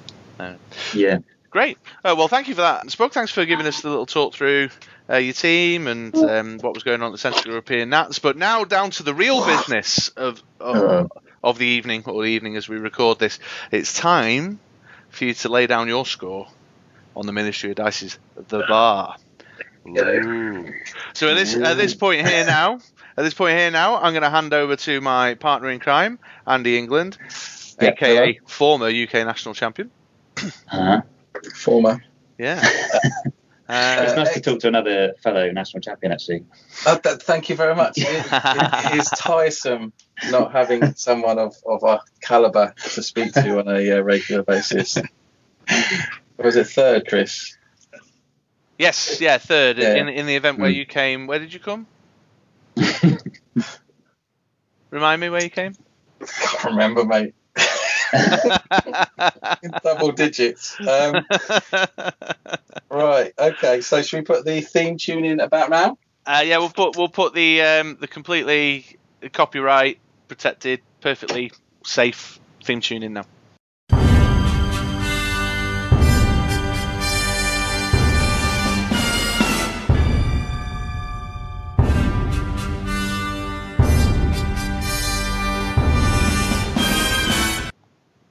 yeah, 0.95 1.19
Great. 1.55 1.77
Oh, 2.03 2.15
well, 2.15 2.27
thank 2.27 2.49
you 2.49 2.53
for 2.53 2.63
that. 2.63 2.91
Spoke, 2.91 3.13
thanks 3.13 3.31
for 3.31 3.45
giving 3.45 3.65
us 3.65 3.79
the 3.79 3.87
little 3.87 4.05
talk 4.05 4.33
through 4.33 4.67
uh, 5.09 5.15
your 5.15 5.31
team 5.31 5.87
and 5.87 6.13
um, 6.13 6.57
what 6.59 6.73
was 6.73 6.83
going 6.83 7.01
on 7.01 7.05
at 7.07 7.11
the 7.13 7.17
Central 7.17 7.47
European 7.47 7.87
Nats. 7.91 8.19
But 8.19 8.35
now 8.35 8.65
down 8.65 8.91
to 8.91 9.03
the 9.03 9.13
real 9.13 9.45
business 9.45 10.09
of 10.09 10.43
of, 10.59 11.09
of 11.41 11.57
the 11.57 11.65
evening 11.65 12.03
or 12.07 12.23
the 12.23 12.29
evening 12.29 12.57
as 12.57 12.67
we 12.67 12.75
record 12.75 13.19
this. 13.19 13.39
It's 13.71 13.97
time 13.97 14.59
for 15.07 15.23
you 15.23 15.33
to 15.33 15.47
lay 15.47 15.65
down 15.65 15.87
your 15.87 16.05
score 16.05 16.49
on 17.15 17.25
the 17.25 17.31
Ministry 17.31 17.69
of 17.69 17.77
Dice's 17.77 18.19
The 18.49 18.65
Bar. 18.67 19.15
Ooh. 19.87 20.73
So 21.13 21.29
at 21.29 21.35
this 21.35 21.55
at 21.55 21.77
this 21.77 21.95
point 21.95 22.27
here 22.27 22.45
now, 22.45 22.79
at 23.15 23.23
this 23.23 23.33
point 23.33 23.57
here 23.57 23.71
now, 23.71 23.95
I'm 23.95 24.11
going 24.11 24.23
to 24.23 24.29
hand 24.29 24.53
over 24.53 24.75
to 24.75 24.99
my 24.99 25.35
partner 25.35 25.69
in 25.69 25.79
crime, 25.79 26.19
Andy 26.45 26.77
England, 26.77 27.17
Yeah, 27.79 27.91
aka 27.91 28.41
former 28.45 28.87
UK 28.87 29.13
national 29.25 29.55
champion. 29.55 29.89
uh-huh. 30.37 31.03
Former. 31.55 32.03
Yeah. 32.37 32.59
it's 32.63 33.31
Uh, 33.67 34.13
nice 34.15 34.33
to 34.35 34.41
talk 34.41 34.59
to 34.59 34.67
another 34.67 35.13
fellow 35.23 35.49
national 35.51 35.81
champion. 35.81 36.11
Actually, 36.11 36.43
Uh, 36.85 36.97
th- 36.97 37.17
thank 37.21 37.49
you 37.49 37.55
very 37.55 37.73
much. 37.75 37.97
It, 37.97 38.03
it- 38.07 38.85
it 38.93 38.99
is 38.99 39.09
tiresome 39.17 39.91
not 40.29 40.51
having 40.51 40.93
someone 40.95 41.39
of, 41.39 41.55
of 41.65 41.83
our 41.83 42.01
calibre 42.21 42.73
to 42.93 43.01
speak 43.03 43.33
to 43.33 43.59
on 43.59 43.67
a 43.67 43.91
uh, 43.97 44.01
regular 44.01 44.43
basis. 44.43 44.97
Or 46.37 46.45
was 46.45 46.57
it 46.57 46.67
third, 46.67 47.07
Chris? 47.07 47.57
yes, 48.77 49.21
yeah, 49.21 49.37
third 49.37 49.77
Yeah. 49.77 49.95
in 49.95 50.09
in 50.09 50.25
the 50.25 50.35
event 50.35 50.59
where 50.59 50.69
Mm. 50.69 50.75
you 50.75 50.85
came. 50.85 51.27
Where 51.27 51.39
did 51.39 51.53
you 51.53 51.61
come? 51.61 51.87
Remind 54.91 55.21
me 55.21 55.29
where 55.29 55.41
you 55.43 55.49
came. 55.49 55.73
I 56.21 56.25
Can't 56.25 56.63
remember, 56.75 57.05
mate. 57.05 57.33
Double 59.83 60.11
digits. 60.11 60.77
Um, 60.79 61.25
right. 62.89 63.33
Okay. 63.37 63.81
So 63.81 64.01
should 64.01 64.17
we 64.17 64.23
put 64.23 64.45
the 64.45 64.61
theme 64.61 64.97
tune 64.97 65.25
in 65.25 65.39
about 65.39 65.69
now? 65.69 65.97
Uh, 66.25 66.43
yeah, 66.45 66.57
we'll 66.57 66.69
put 66.69 66.95
we'll 66.97 67.09
put 67.09 67.33
the 67.33 67.61
um, 67.61 67.97
the 67.99 68.07
completely 68.07 68.97
copyright 69.31 69.99
protected, 70.27 70.81
perfectly 71.01 71.51
safe 71.83 72.39
theme 72.63 72.81
tune 72.81 73.03
in 73.03 73.13
now. 73.13 73.25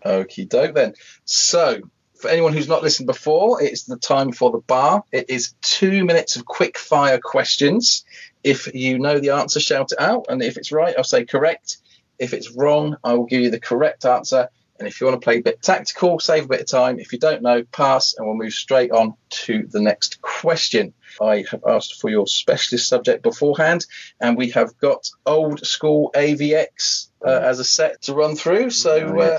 Okie 0.04 0.48
doke 0.48 0.74
then. 0.74 0.94
So, 1.24 1.80
for 2.20 2.28
anyone 2.28 2.52
who's 2.52 2.68
not 2.68 2.82
listened 2.82 3.06
before, 3.06 3.62
it's 3.62 3.84
the 3.84 3.96
time 3.96 4.32
for 4.32 4.50
the 4.50 4.58
bar. 4.58 5.02
It 5.12 5.28
is 5.28 5.54
two 5.62 6.04
minutes 6.04 6.36
of 6.36 6.44
quick 6.44 6.78
fire 6.78 7.18
questions. 7.22 8.04
If 8.42 8.74
you 8.74 8.98
know 8.98 9.18
the 9.18 9.30
answer, 9.30 9.60
shout 9.60 9.92
it 9.92 10.00
out. 10.00 10.26
And 10.28 10.42
if 10.42 10.56
it's 10.56 10.72
right, 10.72 10.94
I'll 10.96 11.04
say 11.04 11.24
correct. 11.24 11.78
If 12.18 12.32
it's 12.32 12.52
wrong, 12.52 12.96
I 13.02 13.14
will 13.14 13.26
give 13.26 13.42
you 13.42 13.50
the 13.50 13.60
correct 13.60 14.04
answer. 14.04 14.48
And 14.78 14.88
if 14.88 15.00
you 15.00 15.06
want 15.06 15.20
to 15.20 15.24
play 15.24 15.38
a 15.38 15.42
bit 15.42 15.62
tactical, 15.62 16.18
save 16.18 16.46
a 16.46 16.48
bit 16.48 16.60
of 16.60 16.66
time. 16.66 16.98
If 16.98 17.12
you 17.12 17.18
don't 17.18 17.42
know, 17.42 17.62
pass, 17.62 18.14
and 18.16 18.26
we'll 18.26 18.36
move 18.36 18.52
straight 18.52 18.90
on 18.90 19.14
to 19.30 19.66
the 19.70 19.80
next 19.80 20.20
question. 20.20 20.94
I 21.20 21.44
have 21.50 21.62
asked 21.64 22.00
for 22.00 22.10
your 22.10 22.26
specialist 22.26 22.88
subject 22.88 23.22
beforehand, 23.22 23.86
and 24.20 24.36
we 24.36 24.50
have 24.50 24.76
got 24.78 25.08
old 25.26 25.64
school 25.64 26.10
AVX 26.14 27.08
uh, 27.24 27.30
as 27.30 27.60
a 27.60 27.64
set 27.64 28.02
to 28.02 28.14
run 28.14 28.34
through. 28.34 28.70
So, 28.70 29.16
uh. 29.20 29.38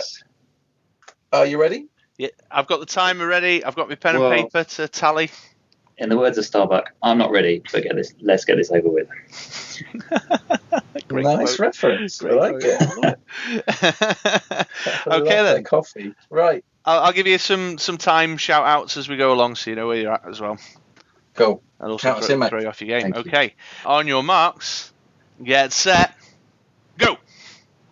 Are 1.39 1.45
you 1.45 1.59
ready? 1.59 1.88
Yeah, 2.17 2.29
I've 2.49 2.67
got 2.67 2.79
the 2.79 2.86
timer 2.86 3.27
ready. 3.27 3.63
I've 3.63 3.75
got 3.75 3.89
my 3.89 3.95
pen 3.95 4.19
Well- 4.19 4.31
and 4.31 4.43
paper 4.51 4.63
to 4.63 4.88
tally. 4.88 5.31
in 5.97 6.09
the 6.09 6.17
words 6.17 6.38
of 6.38 6.45
Starbuck, 6.45 6.93
I'm 7.01 7.17
not 7.17 7.31
ready. 7.31 7.61
But 7.71 7.83
get 7.83 7.95
this, 7.95 8.13
let's 8.21 8.45
get 8.45 8.55
this 8.57 8.71
over 8.71 8.89
with. 8.89 9.07
Great 11.07 11.23
nice 11.23 11.55
quote. 11.55 11.59
reference. 11.59 12.23
I 12.23 12.27
Great 12.29 12.39
like 12.39 12.55
it. 12.63 12.89
quote. 12.89 13.17
I 15.07 15.15
okay 15.17 15.43
then. 15.43 15.63
Coffee. 15.63 16.13
Right. 16.29 16.63
I'll, 16.83 17.03
I'll 17.05 17.13
give 17.13 17.27
you 17.27 17.38
some 17.38 17.77
some 17.77 17.97
time 17.97 18.38
shout 18.38 18.65
outs 18.65 18.97
as 18.97 19.07
we 19.09 19.17
go 19.17 19.31
along, 19.33 19.55
so 19.55 19.69
you 19.69 19.75
know 19.75 19.88
where 19.88 19.97
you're 19.97 20.11
at 20.13 20.27
as 20.27 20.39
well, 20.41 20.57
Cool. 21.36 21.61
and 21.79 21.91
also 21.91 22.07
Count 22.07 22.19
us 22.19 22.27
throw, 22.27 22.41
in, 22.41 22.49
throw 22.49 22.61
you 22.61 22.67
off 22.67 22.81
your 22.81 22.99
game. 22.99 23.11
Thank 23.13 23.25
you. 23.25 23.31
okay, 23.31 23.55
on 23.86 24.07
your 24.07 24.23
marks, 24.23 24.91
get 25.43 25.71
set, 25.73 26.15
go. 26.97 27.17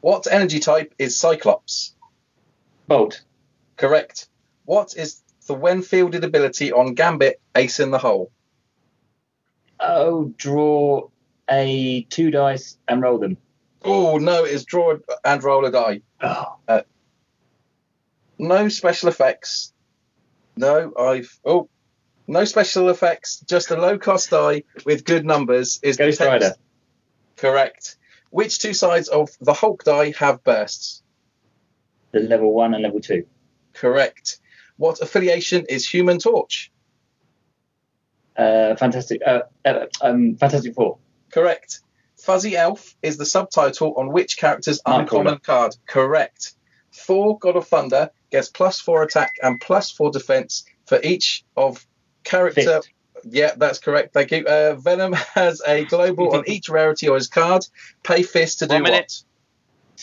What 0.01 0.27
energy 0.31 0.59
type 0.59 0.93
is 0.99 1.17
Cyclops? 1.19 1.93
Bolt. 2.87 3.21
Correct. 3.83 4.29
What 4.63 4.95
is 4.95 5.21
the 5.45 5.53
when 5.53 5.81
fielded 5.81 6.23
ability 6.23 6.71
on 6.71 6.93
Gambit 6.93 7.41
Ace 7.53 7.81
in 7.81 7.91
the 7.91 7.97
Hole? 7.97 8.31
Oh, 9.77 10.33
draw 10.37 11.09
a 11.51 12.03
two 12.03 12.31
dice 12.31 12.77
and 12.87 13.01
roll 13.01 13.17
them. 13.17 13.35
Oh, 13.83 14.19
no, 14.19 14.45
it 14.45 14.51
is 14.51 14.63
draw 14.63 14.95
and 15.25 15.43
roll 15.43 15.65
a 15.65 15.71
die. 15.71 15.99
Oh, 16.21 16.55
uh, 16.65 16.83
No 18.39 18.69
special 18.69 19.09
effects. 19.09 19.73
No, 20.55 20.93
I've. 20.97 21.37
Oh, 21.43 21.67
no 22.25 22.45
special 22.45 22.87
effects. 22.87 23.41
Just 23.41 23.69
a 23.71 23.75
low 23.75 23.97
cost 23.97 24.29
die 24.29 24.63
with 24.85 25.03
good 25.03 25.25
numbers 25.25 25.81
is 25.83 25.97
Ghost 25.97 26.19
the. 26.19 26.25
Rider. 26.27 26.55
Correct. 27.35 27.97
Which 28.29 28.59
two 28.59 28.73
sides 28.73 29.09
of 29.09 29.29
the 29.41 29.53
Hulk 29.53 29.83
die 29.83 30.13
have 30.19 30.41
bursts? 30.41 31.03
the 32.13 32.21
level 32.21 32.53
one 32.53 32.73
and 32.73 32.83
level 32.83 33.01
two. 33.01 33.25
Correct. 33.73 34.39
What 34.77 35.01
affiliation 35.01 35.65
is 35.69 35.87
Human 35.87 36.19
Torch? 36.19 36.71
Uh, 38.35 38.75
fantastic. 38.75 39.21
Uh, 39.25 39.41
uh, 39.65 39.85
um, 40.01 40.35
Fantastic 40.35 40.73
Four. 40.73 40.97
Correct. 41.31 41.81
Fuzzy 42.19 42.55
Elf 42.55 42.95
is 43.01 43.17
the 43.17 43.25
subtitle 43.25 43.93
on 43.97 44.11
which 44.11 44.37
character's 44.37 44.81
Nightcrawler. 44.81 44.99
uncommon 45.01 45.37
card? 45.39 45.75
Correct. 45.87 46.53
Thor, 46.93 47.37
God 47.37 47.55
of 47.57 47.67
Thunder, 47.67 48.11
gets 48.31 48.49
plus 48.49 48.79
four 48.79 49.03
attack 49.03 49.33
and 49.41 49.59
plus 49.59 49.91
four 49.91 50.11
defense 50.11 50.63
for 50.85 50.99
each 51.03 51.43
of 51.57 51.85
character. 52.23 52.61
Fist. 52.81 52.89
Yeah, 53.25 53.53
that's 53.55 53.79
correct. 53.79 54.13
Thank 54.13 54.31
you. 54.31 54.45
Uh, 54.45 54.75
Venom 54.75 55.13
has 55.33 55.61
a 55.65 55.85
global 55.85 56.35
on 56.35 56.43
each 56.47 56.69
rarity 56.69 57.07
on 57.07 57.15
his 57.15 57.27
card. 57.27 57.65
Pay 58.03 58.23
fist 58.23 58.59
to 58.59 58.67
do 58.67 58.81
minute. 58.81 58.91
what? 58.91 59.23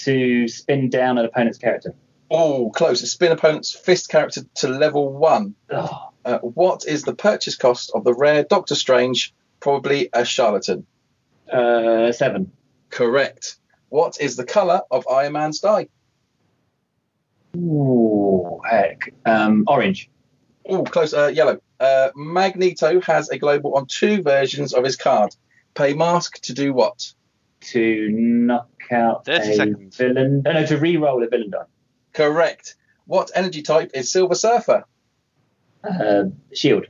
To 0.04 0.48
spin 0.48 0.88
down 0.90 1.18
an 1.18 1.26
opponent's 1.26 1.58
character. 1.58 1.94
Oh, 2.30 2.70
close. 2.70 3.00
Spin 3.10 3.32
opponent's 3.32 3.72
fist 3.72 4.08
character 4.08 4.42
to 4.56 4.68
level 4.68 5.12
one. 5.12 5.54
Oh, 5.70 6.06
Uh, 6.24 6.38
what 6.38 6.84
is 6.86 7.02
the 7.02 7.14
purchase 7.14 7.56
cost 7.56 7.90
of 7.94 8.04
the 8.04 8.14
rare 8.14 8.44
Doctor 8.44 8.74
Strange? 8.74 9.34
Probably 9.58 10.08
a 10.12 10.24
charlatan. 10.24 10.86
uh, 11.52 12.12
seven. 12.12 12.52
Correct. 12.90 13.56
What 13.88 14.20
is 14.20 14.36
the 14.36 14.44
color 14.44 14.82
of 14.90 15.06
Iron 15.08 15.32
Man's 15.32 15.60
die? 15.60 15.88
Ooh, 17.56 18.60
heck. 18.68 19.12
Um, 19.26 19.64
orange. 19.66 20.08
Oh, 20.68 20.84
close. 20.84 21.12
Uh, 21.14 21.28
yellow. 21.34 21.60
Uh, 21.80 22.10
Magneto 22.14 23.00
has 23.00 23.30
a 23.30 23.38
global 23.38 23.74
on 23.74 23.86
two 23.86 24.22
versions 24.22 24.72
of 24.74 24.84
his 24.84 24.96
card. 24.96 25.34
Pay 25.74 25.94
mask 25.94 26.40
to 26.42 26.52
do 26.52 26.72
what? 26.72 27.12
To 27.72 28.08
knock 28.12 28.68
out 28.92 29.24
30 29.24 29.48
a 29.50 29.54
seconds. 29.54 29.96
villain. 29.96 30.42
No, 30.44 30.52
no, 30.52 30.66
to 30.66 30.76
re-roll 30.78 31.22
a 31.24 31.28
villain 31.28 31.50
die. 31.50 31.64
Correct. 32.12 32.74
What 33.06 33.30
energy 33.34 33.62
type 33.62 33.90
is 33.94 34.10
Silver 34.12 34.34
Surfer? 34.34 34.84
Uh, 35.82 36.24
shield. 36.52 36.86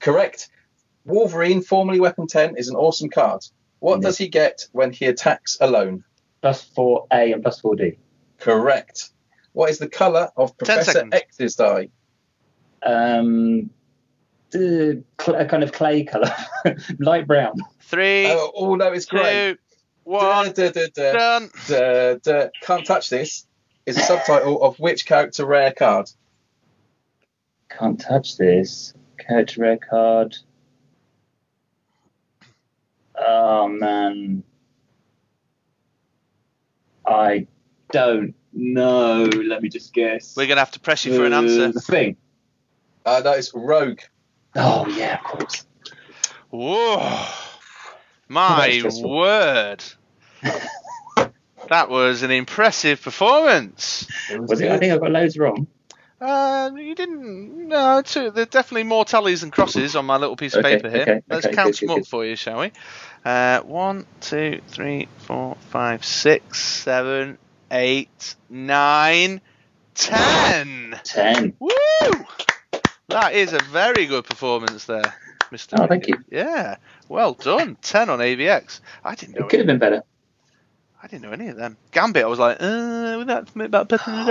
Correct. 0.00 0.48
Wolverine, 1.04 1.62
formerly 1.62 2.00
Weapon 2.00 2.26
10, 2.26 2.56
is 2.56 2.68
an 2.68 2.76
awesome 2.76 3.08
card. 3.10 3.42
What 3.80 4.00
Mhm. 4.00 4.02
does 4.02 4.18
he 4.18 4.28
get 4.28 4.66
when 4.72 4.92
he 4.92 5.06
attacks 5.06 5.56
alone? 5.60 6.04
Plus 6.42 6.62
4A 6.62 7.32
and 7.32 7.42
plus 7.42 7.60
4D. 7.60 7.98
Correct. 8.38 9.10
What 9.52 9.70
is 9.70 9.78
the 9.78 9.88
colour 9.88 10.30
of 10.36 10.56
Professor 10.58 10.92
seconds. 10.92 11.14
X's 11.14 11.56
die? 11.56 11.88
Um, 12.82 13.70
the 14.50 15.02
cl- 15.20 15.38
a 15.40 15.44
kind 15.46 15.62
of 15.62 15.72
clay 15.72 16.04
colour. 16.04 16.32
Light 16.98 17.26
brown. 17.26 17.54
Three, 17.82 18.26
Oh, 18.28 18.52
oh, 18.54 18.74
no, 18.76 18.92
it's 18.92 19.06
great. 19.06 19.54
two, 19.54 19.58
one, 20.04 20.52
Duh, 20.52 20.70
duh, 20.70 20.70
duh, 20.70 20.86
duh, 20.94 21.12
done. 21.12 21.50
duh, 21.66 22.14
duh. 22.22 22.48
Can't 22.62 22.86
touch 22.86 23.10
this 23.10 23.46
is 23.88 23.96
a 23.96 24.00
subtitle 24.02 24.62
of 24.62 24.78
which 24.78 25.06
character 25.06 25.46
rare 25.46 25.72
card? 25.72 26.10
Can't 27.70 27.98
touch 27.98 28.36
this. 28.36 28.92
Character 29.16 29.62
rare 29.62 29.78
card. 29.78 30.36
Oh 33.18 33.66
man. 33.68 34.42
I 37.06 37.46
don't 37.90 38.34
know. 38.52 39.24
Let 39.24 39.62
me 39.62 39.70
just 39.70 39.94
guess. 39.94 40.36
We're 40.36 40.46
gonna 40.46 40.60
have 40.60 40.72
to 40.72 40.80
press 40.80 41.06
you 41.06 41.16
for 41.16 41.24
an 41.24 41.32
Uh, 41.32 41.38
answer. 41.38 41.72
The 41.72 41.80
thing. 41.80 42.16
Uh, 43.06 43.22
no, 43.24 43.32
it's 43.32 43.54
Rogue. 43.54 44.00
Oh 44.54 44.86
yeah, 44.88 45.14
of 45.18 45.24
course. 45.24 45.64
Whoa! 46.50 47.24
My 48.28 48.82
word! 49.02 49.82
that 51.68 51.88
was 51.88 52.22
an 52.22 52.30
impressive 52.30 53.00
performance. 53.02 54.06
Was 54.36 54.60
it? 54.60 54.70
I 54.70 54.78
think 54.78 54.92
I 54.92 54.98
got 54.98 55.10
loads 55.10 55.38
wrong. 55.38 55.66
Uh, 56.20 56.70
you 56.76 56.94
didn't. 56.96 57.68
No, 57.68 58.02
two, 58.02 58.30
there's 58.32 58.48
definitely 58.48 58.82
more 58.84 59.04
tallies 59.04 59.44
and 59.44 59.52
crosses 59.52 59.94
on 59.94 60.04
my 60.04 60.16
little 60.16 60.34
piece 60.36 60.54
of 60.54 60.64
Okay, 60.64 60.76
paper 60.76 60.90
here. 60.90 61.02
okay, 61.02 61.20
Let's 61.28 61.46
okay, 61.46 61.54
count 61.54 61.68
good, 61.68 61.76
some 61.76 61.86
good, 61.88 61.92
up 61.92 61.98
good. 62.00 62.06
for 62.08 62.24
you, 62.26 62.34
shall 62.34 62.60
we? 62.60 62.72
Uh, 63.24 63.60
one, 63.60 64.04
two, 64.20 64.60
three, 64.68 65.06
four, 65.18 65.56
five, 65.70 66.04
six, 66.04 66.60
seven, 66.60 67.38
eight, 67.70 68.34
nine, 68.50 69.40
ten. 69.94 70.98
Ten. 71.04 71.54
Woo! 71.60 71.70
That 73.08 73.34
is 73.34 73.52
a 73.52 73.58
very 73.70 74.06
good 74.06 74.24
performance 74.24 74.84
there, 74.86 75.14
Mr. 75.52 75.78
Oh, 75.80 75.86
thank 75.86 76.08
you. 76.08 76.16
Yeah, 76.30 76.76
well 77.08 77.34
done. 77.34 77.76
Ten 77.80 78.10
on 78.10 78.18
AVX. 78.18 78.80
I 79.04 79.14
didn't 79.14 79.38
know. 79.38 79.46
It 79.46 79.50
could 79.50 79.60
have 79.60 79.66
been 79.68 79.78
better. 79.78 80.02
I 81.08 81.10
didn't 81.12 81.22
know 81.22 81.32
any 81.32 81.48
of 81.48 81.56
them. 81.56 81.78
Gambit, 81.90 82.22
I 82.22 82.26
was 82.26 82.38
like, 82.38 82.58
uh, 82.60 83.14
would 83.16 83.28
that 83.28 83.88
better 83.88 84.10
than 84.10 84.26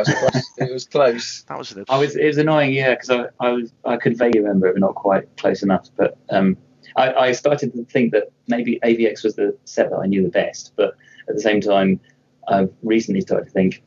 was 0.00 0.08
close. 0.08 0.50
it 0.58 0.72
was 0.72 0.84
close. 0.86 1.44
That 1.48 1.58
was 1.58 1.78
I 1.88 1.96
was. 1.96 2.16
It 2.16 2.26
was 2.26 2.38
annoying, 2.38 2.72
yeah, 2.72 2.90
because 2.90 3.10
I, 3.10 3.26
I 3.38 3.50
was. 3.50 3.72
I 3.84 3.96
could 3.96 4.18
vaguely 4.18 4.40
remember 4.40 4.66
it, 4.66 4.72
but 4.72 4.80
not 4.80 4.96
quite 4.96 5.36
close 5.36 5.62
enough. 5.62 5.90
But 5.96 6.18
um, 6.28 6.56
I, 6.96 7.12
I 7.12 7.32
started 7.32 7.72
to 7.74 7.84
think 7.84 8.10
that 8.12 8.32
maybe 8.48 8.80
AVX 8.82 9.22
was 9.22 9.36
the 9.36 9.56
set 9.64 9.90
that 9.90 9.96
I 9.96 10.06
knew 10.06 10.24
the 10.24 10.28
best. 10.28 10.72
But 10.74 10.96
at 11.28 11.36
the 11.36 11.40
same 11.40 11.60
time, 11.60 12.00
I've 12.48 12.72
recently 12.82 13.20
started 13.20 13.44
to 13.44 13.50
think 13.52 13.84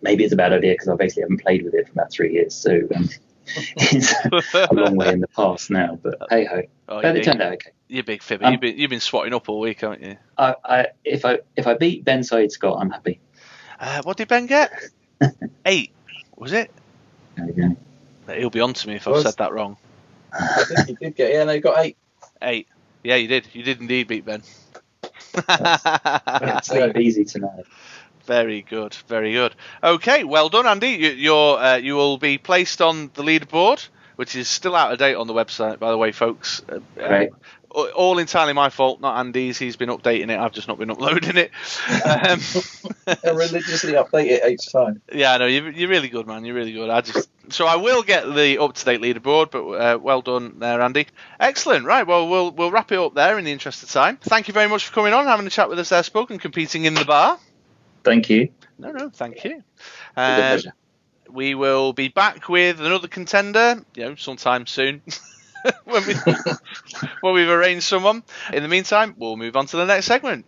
maybe 0.00 0.24
it's 0.24 0.32
a 0.32 0.36
bad 0.36 0.54
idea 0.54 0.72
because 0.72 0.88
I 0.88 0.96
basically 0.96 1.24
haven't 1.24 1.42
played 1.42 1.62
with 1.62 1.74
it 1.74 1.88
for 1.88 1.92
about 1.92 2.10
three 2.10 2.32
years. 2.32 2.54
So 2.54 2.80
um, 2.96 3.10
it's 3.76 4.54
a 4.54 4.74
long 4.74 4.96
way 4.96 5.12
in 5.12 5.20
the 5.20 5.28
past 5.28 5.70
now. 5.70 5.98
But 6.02 6.18
hey 6.30 6.44
ho, 6.44 6.62
Oh, 6.88 7.02
but 7.02 7.14
you 7.14 7.20
it 7.20 7.24
turned 7.24 7.42
out 7.42 7.52
okay. 7.54 7.70
You're 7.88 8.04
big 8.04 8.22
fibber. 8.22 8.46
Um, 8.46 8.52
you've 8.52 8.60
been 8.60 8.78
you've 8.78 8.90
been 8.90 9.00
swatting 9.00 9.34
up 9.34 9.48
all 9.48 9.60
week, 9.60 9.80
haven't 9.80 10.02
you? 10.02 10.16
I, 10.38 10.54
I 10.64 10.86
if 11.04 11.24
I 11.24 11.40
if 11.56 11.66
I 11.66 11.74
beat 11.74 12.04
Ben 12.04 12.22
Said 12.22 12.52
Scott, 12.52 12.78
I'm 12.80 12.90
happy. 12.90 13.20
Uh, 13.78 14.02
what 14.02 14.16
did 14.16 14.28
Ben 14.28 14.46
get? 14.46 14.72
Eight. 15.66 15.92
Was 16.36 16.52
it? 16.52 16.70
There 17.36 17.46
we 17.46 17.52
go. 17.52 17.76
He'll 18.34 18.50
be 18.50 18.60
on 18.60 18.72
to 18.74 18.88
me 18.88 18.94
if 18.96 19.08
I've 19.08 19.22
said 19.22 19.36
that 19.38 19.52
wrong. 19.52 19.76
I 20.32 20.64
think 20.64 20.88
you 20.88 20.96
did 20.96 21.16
get, 21.16 21.32
yeah, 21.32 21.44
no, 21.44 21.52
you 21.52 21.60
got 21.60 21.84
eight. 21.84 21.96
Eight. 22.40 22.68
Yeah, 23.02 23.16
you 23.16 23.28
did. 23.28 23.48
You 23.52 23.62
did 23.62 23.80
indeed 23.80 24.08
beat 24.08 24.24
Ben. 24.24 24.42
Sleep 26.62 26.96
easy 26.96 27.24
tonight. 27.24 27.64
Very 28.26 28.62
good. 28.62 28.94
Very 29.08 29.32
good. 29.32 29.54
Okay, 29.82 30.24
well 30.24 30.48
done, 30.48 30.66
Andy. 30.66 30.90
You, 30.90 31.10
you're 31.10 31.58
uh, 31.58 31.76
you 31.76 31.94
will 31.94 32.18
be 32.18 32.38
placed 32.38 32.80
on 32.80 33.10
the 33.14 33.22
leaderboard, 33.22 33.86
which 34.16 34.36
is 34.36 34.48
still 34.48 34.76
out 34.76 34.92
of 34.92 34.98
date 34.98 35.14
on 35.14 35.26
the 35.26 35.34
website, 35.34 35.78
by 35.78 35.90
the 35.90 35.98
way, 35.98 36.12
folks. 36.12 36.62
Uh, 36.68 36.80
uh, 37.00 37.26
all 37.74 38.18
entirely 38.18 38.52
my 38.52 38.68
fault, 38.68 39.00
not 39.00 39.18
Andy's. 39.18 39.58
He's 39.58 39.76
been 39.76 39.88
updating 39.88 40.30
it. 40.30 40.38
I've 40.38 40.52
just 40.52 40.68
not 40.68 40.78
been 40.78 40.90
uploading 40.90 41.36
it. 41.36 41.50
Um, 42.04 42.40
religiously 43.36 43.92
update 43.94 44.26
it 44.26 44.50
each 44.50 44.70
time. 44.70 45.00
Yeah, 45.12 45.36
no, 45.38 45.46
you're, 45.46 45.70
you're 45.70 45.88
really 45.88 46.08
good, 46.08 46.26
man. 46.26 46.44
You're 46.44 46.54
really 46.54 46.72
good. 46.72 46.90
I 46.90 47.00
just 47.00 47.28
so 47.48 47.66
I 47.66 47.76
will 47.76 48.02
get 48.02 48.24
the 48.32 48.58
up 48.58 48.74
to 48.74 48.84
date 48.84 49.00
leaderboard, 49.00 49.50
but 49.50 49.66
uh, 49.66 49.98
well 49.98 50.22
done 50.22 50.58
there, 50.58 50.80
Andy. 50.80 51.06
Excellent. 51.40 51.86
Right, 51.86 52.06
well, 52.06 52.28
we'll 52.28 52.50
we'll 52.52 52.70
wrap 52.70 52.92
it 52.92 52.98
up 52.98 53.14
there 53.14 53.38
in 53.38 53.44
the 53.44 53.52
interest 53.52 53.82
of 53.82 53.90
time. 53.90 54.18
Thank 54.18 54.48
you 54.48 54.54
very 54.54 54.68
much 54.68 54.86
for 54.86 54.92
coming 54.94 55.12
on, 55.12 55.26
having 55.26 55.46
a 55.46 55.50
chat 55.50 55.68
with 55.68 55.78
us 55.78 55.88
there, 55.88 56.02
Spug, 56.02 56.30
and 56.30 56.40
competing 56.40 56.84
in 56.84 56.94
the 56.94 57.04
bar. 57.04 57.38
Thank 58.04 58.30
you. 58.30 58.50
No, 58.78 58.90
no, 58.90 59.10
thank 59.10 59.44
you. 59.44 59.62
It's 60.16 60.66
Um, 60.66 60.72
we 61.30 61.54
will 61.54 61.92
be 61.92 62.08
back 62.08 62.48
with 62.48 62.80
another 62.80 63.08
contender, 63.08 63.84
you 63.94 64.04
know, 64.04 64.14
sometime 64.16 64.66
soon. 64.66 65.02
when, 65.84 66.06
we, 66.06 66.14
when 67.20 67.34
we've 67.34 67.48
arranged 67.48 67.84
someone. 67.84 68.22
In 68.52 68.62
the 68.62 68.68
meantime, 68.68 69.14
we'll 69.16 69.36
move 69.36 69.56
on 69.56 69.66
to 69.66 69.76
the 69.76 69.86
next 69.86 70.06
segment. 70.06 70.46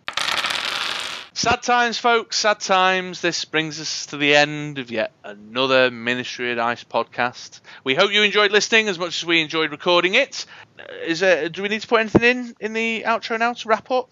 Sad 1.33 1.63
times, 1.63 1.97
folks, 1.97 2.37
sad 2.37 2.61
times. 2.61 3.19
This 3.19 3.43
brings 3.43 3.81
us 3.81 4.05
to 4.07 4.17
the 4.17 4.35
end 4.35 4.79
of 4.79 4.89
yet 4.89 5.11
another 5.21 5.91
Ministry 5.91 6.51
of 6.51 6.57
Dice 6.57 6.85
podcast. 6.85 7.59
We 7.83 7.93
hope 7.93 8.13
you 8.13 8.23
enjoyed 8.23 8.53
listening 8.53 8.87
as 8.87 8.97
much 8.97 9.21
as 9.21 9.25
we 9.25 9.41
enjoyed 9.41 9.71
recording 9.71 10.15
it. 10.15 10.45
Uh, 10.79 11.13
there, 11.13 11.49
do 11.49 11.61
we 11.61 11.67
need 11.67 11.81
to 11.81 11.87
put 11.87 11.99
anything 11.99 12.23
in 12.23 12.55
in 12.61 12.73
the 12.73 13.03
outro 13.05 13.37
now 13.37 13.51
to 13.51 13.67
wrap 13.67 13.91
up? 13.91 14.09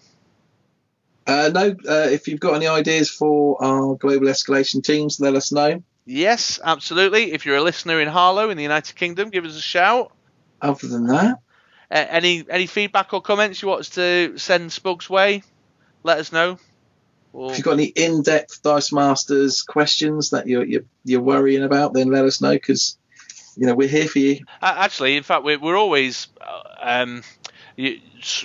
Uh, 1.26 1.50
no, 1.54 1.74
uh, 1.88 2.08
if 2.10 2.28
you've 2.28 2.40
got 2.40 2.54
any 2.54 2.66
ideas 2.66 3.08
for 3.10 3.62
our 3.64 3.94
global 3.94 4.26
escalation 4.26 4.82
teams, 4.84 5.20
let 5.20 5.34
us 5.34 5.52
know. 5.52 5.82
Yes, 6.04 6.60
absolutely. 6.62 7.32
If 7.32 7.46
you're 7.46 7.56
a 7.56 7.62
listener 7.62 8.00
in 8.00 8.08
Harlow 8.08 8.50
in 8.50 8.56
the 8.58 8.62
United 8.62 8.94
Kingdom, 8.94 9.30
give 9.30 9.44
us 9.46 9.56
a 9.56 9.60
shout. 9.60 10.12
Other 10.60 10.86
than 10.88 11.06
that, 11.06 11.38
Uh, 11.90 12.04
any 12.08 12.44
any 12.48 12.66
feedback 12.66 13.12
or 13.12 13.22
comments 13.22 13.62
you 13.62 13.68
want 13.68 13.80
us 13.80 13.90
to 13.90 14.36
send 14.36 14.70
Spugs 14.70 15.08
way? 15.08 15.42
Let 16.02 16.18
us 16.18 16.32
know. 16.32 16.58
Or, 17.32 17.50
if 17.50 17.58
you've 17.58 17.64
got 17.64 17.72
any 17.72 17.86
in-depth 17.86 18.62
Dice 18.62 18.92
Masters 18.92 19.62
questions 19.62 20.30
that 20.30 20.46
you're 20.46 20.64
you're, 20.64 20.84
you're 21.04 21.20
worrying 21.20 21.62
about, 21.62 21.94
then 21.94 22.10
let 22.10 22.24
us 22.24 22.40
know 22.40 22.52
because 22.52 22.98
you 23.56 23.66
know 23.66 23.74
we're 23.74 23.88
here 23.88 24.08
for 24.08 24.18
you. 24.18 24.44
Actually, 24.60 25.16
in 25.16 25.22
fact, 25.22 25.44
we're, 25.44 25.58
we're 25.58 25.76
always. 25.76 26.28
uh, 26.40 26.60
Um, 26.82 27.22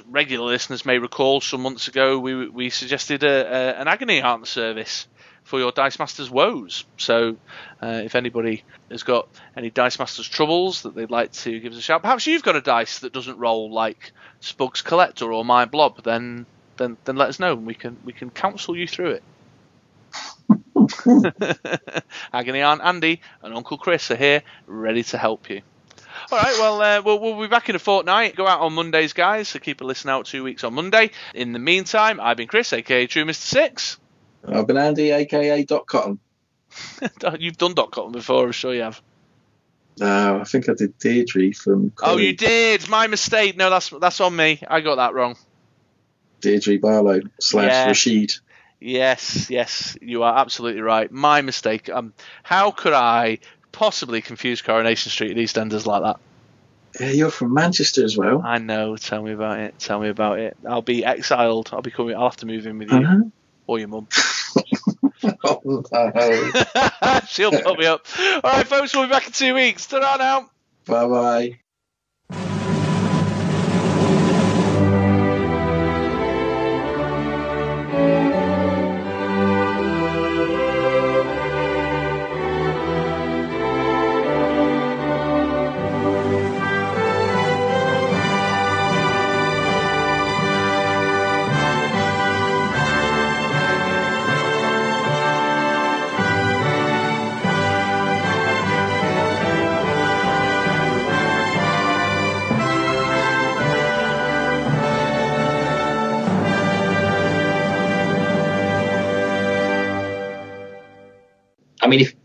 regular 0.10 0.46
listeners 0.46 0.86
may 0.86 0.98
recall 0.98 1.42
some 1.42 1.62
months 1.62 1.88
ago 1.88 2.20
we 2.20 2.50
we 2.50 2.70
suggested 2.70 3.24
a, 3.24 3.28
a, 3.28 3.82
an 3.82 3.88
agony 3.88 4.22
aunt 4.22 4.48
service 4.48 5.08
for 5.44 5.60
your 5.60 5.72
Dice 5.72 5.98
Masters 5.98 6.30
woes. 6.30 6.86
So, 6.98 7.38
uh, 7.82 8.02
if 8.04 8.14
anybody 8.14 8.64
has 8.92 9.02
got 9.02 9.28
any 9.58 9.72
Dice 9.72 9.98
Masters 9.98 10.28
troubles 10.28 10.84
that 10.84 10.94
they'd 10.94 11.10
like 11.10 11.32
to 11.32 11.60
give 11.60 11.74
us 11.74 11.80
a 11.80 11.82
shout, 11.82 12.04
perhaps 12.04 12.28
you've 12.28 12.44
got 12.44 12.56
a 12.56 12.62
dice 12.62 13.00
that 13.00 13.14
doesn't 13.14 13.40
roll 13.40 13.72
like 13.72 14.12
Spugs 14.42 14.84
Collector 14.84 15.34
or 15.34 15.44
My 15.44 15.66
Blob, 15.66 16.04
then 16.04 16.46
then 16.78 16.98
then 17.06 17.16
let 17.16 17.30
us 17.30 17.40
know 17.40 17.54
and 17.54 17.66
we 17.66 17.74
can 17.74 17.98
we 18.06 18.14
can 18.14 18.30
counsel 18.30 18.78
you 18.78 18.88
through 18.88 19.20
it. 19.20 19.24
Agony 22.34 22.62
Aunt 22.62 22.82
Andy 22.84 23.22
and 23.42 23.56
Uncle 23.56 23.78
Chris 23.78 24.12
are 24.12 24.16
here, 24.16 24.44
ready 24.68 25.04
to 25.04 25.18
help 25.18 25.50
you. 25.50 25.62
All 26.32 26.38
right, 26.38 26.56
well, 26.60 26.82
uh, 26.82 27.02
we'll, 27.04 27.20
we'll 27.20 27.42
be 27.42 27.48
back 27.48 27.70
in 27.70 27.76
a 27.76 27.80
fortnight. 27.80 28.36
Go 28.36 28.48
out 28.48 28.62
on 28.62 28.74
Mondays, 28.74 29.14
guys, 29.14 29.48
so 29.50 29.60
keep 29.60 29.82
a 29.82 29.84
listen 29.84 30.10
out 30.10 30.26
two 30.26 30.44
weeks 30.44 30.64
on 30.64 30.74
Monday. 30.74 31.12
In 31.34 31.54
the 31.54 31.60
meantime, 31.60 32.20
I've 32.20 32.38
been 32.38 32.48
Chris, 32.48 32.72
aka 32.74 33.08
True 33.08 33.26
Mr. 33.26 33.36
Six. 33.36 33.98
I've 34.48 34.68
been 34.68 34.78
Andy, 34.78 35.12
aka 35.12 35.64
Dot 35.64 35.86
Cotton. 35.86 36.20
You've 37.40 37.58
done 37.58 37.74
dot 37.74 37.92
cotton 37.92 38.12
before, 38.12 38.46
I'm 38.46 38.52
sure 38.52 38.74
you 38.74 38.84
have. 38.84 39.02
Uh, 40.00 40.40
I 40.42 40.44
think 40.46 40.70
I 40.70 40.74
did 40.74 40.98
Deirdre 40.98 41.52
from. 41.54 41.92
Oh, 42.02 42.18
you 42.18 42.34
did. 42.34 42.88
My 42.88 43.08
mistake. 43.08 43.58
No, 43.58 43.70
that's 43.70 43.90
that's 43.90 44.22
on 44.22 44.36
me. 44.36 44.62
I 44.68 44.82
got 44.82 44.96
that 44.96 45.14
wrong. 45.14 45.36
Deirdre 46.42 46.78
Barlow 46.78 47.22
slash 47.40 47.66
Yeah. 47.66 47.90
Rachid. 47.90 48.40
Yes, 48.82 49.50
yes, 49.50 49.98
you 50.02 50.24
are 50.24 50.38
absolutely 50.38 50.82
right. 50.82 51.12
My 51.12 51.42
mistake. 51.42 51.90
Um, 51.90 52.14
how 52.44 52.72
could 52.72 52.94
I 52.94 53.40
possibly 53.80 54.22
confuse 54.22 54.62
Coronation 54.62 55.10
Street 55.10 55.32
and 55.32 55.40
EastEnders 55.40 55.86
like 55.86 56.04
that? 56.04 56.20
Yeah, 57.00 57.12
you're 57.12 57.32
from 57.32 57.54
Manchester 57.54 58.04
as 58.04 58.18
well. 58.18 58.42
I 58.44 58.58
know. 58.58 58.98
Tell 58.98 59.24
me 59.24 59.32
about 59.32 59.60
it. 59.60 59.80
Tell 59.80 60.02
me 60.02 60.10
about 60.10 60.40
it. 60.40 60.58
I'll 60.68 60.82
be 60.82 61.06
exiled. 61.06 61.70
I'll 61.72 61.82
be 61.82 61.90
coming. 61.90 62.14
I'll 62.14 62.30
have 62.30 62.36
to 62.38 62.46
move 62.46 62.68
in 62.68 62.78
with 62.78 62.92
you 62.92 63.00
know. 63.00 63.32
or 63.68 63.80
your 63.80 63.88
mum. 63.88 64.10
oh, 65.46 65.84
no. 65.94 66.52
She'll 67.28 67.52
put 67.52 67.80
me 67.80 67.86
up. 67.86 68.06
All 68.20 68.42
right, 68.44 68.68
folks. 68.68 68.94
We'll 68.94 69.06
be 69.06 69.12
back 69.12 69.28
in 69.28 69.32
two 69.32 69.54
weeks. 69.54 69.88
Ta-ra 69.88 70.18
now. 70.18 70.50
Bye 70.86 71.08
bye. 71.08 71.60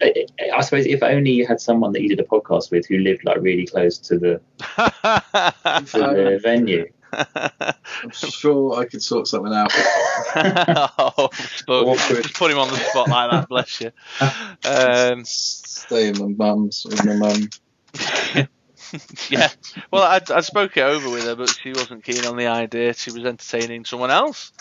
Mean, 0.04 0.12
if 0.16 0.54
I 0.54 0.60
suppose 0.60 0.86
if 0.86 1.02
only 1.02 1.32
you 1.32 1.46
had 1.46 1.60
someone 1.60 1.92
that 1.92 2.02
you 2.02 2.08
did 2.08 2.20
a 2.20 2.24
podcast 2.24 2.70
with 2.70 2.86
who 2.86 2.98
lived 2.98 3.24
like 3.24 3.40
really 3.40 3.66
close 3.66 3.98
to 3.98 4.18
the 4.18 4.40
to 4.58 5.98
the 5.98 6.40
venue. 6.42 6.90
I'm 7.12 8.10
sure 8.10 8.78
I 8.80 8.86
could 8.86 9.02
sort 9.02 9.26
something 9.28 9.52
out. 9.52 9.72
oh, 10.98 11.28
just 12.08 12.34
put 12.34 12.50
him 12.50 12.58
on 12.58 12.68
the 12.68 12.76
spot 12.76 13.08
like 13.08 13.30
that, 13.30 13.48
bless 13.48 13.80
you. 13.80 13.92
Um, 14.68 15.24
Stay 15.24 16.08
in 16.08 16.18
my 16.18 16.26
mum's 16.26 16.84
with 16.88 17.04
my 17.04 17.14
mum. 17.14 17.48
yeah, 19.30 19.48
well, 19.90 20.02
I'd, 20.02 20.30
I'd 20.30 20.44
spoke 20.44 20.76
it 20.76 20.82
over 20.82 21.08
with 21.10 21.24
her, 21.24 21.36
but 21.36 21.50
she 21.50 21.70
wasn't 21.70 22.04
keen 22.04 22.24
on 22.24 22.36
the 22.36 22.46
idea. 22.46 22.94
She 22.94 23.12
was 23.12 23.24
entertaining 23.24 23.84
someone 23.84 24.10
else. 24.10 24.52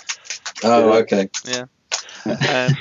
Oh, 0.63 0.93
okay. 0.99 1.29
Yeah. 1.45 1.65
um, 2.25 2.75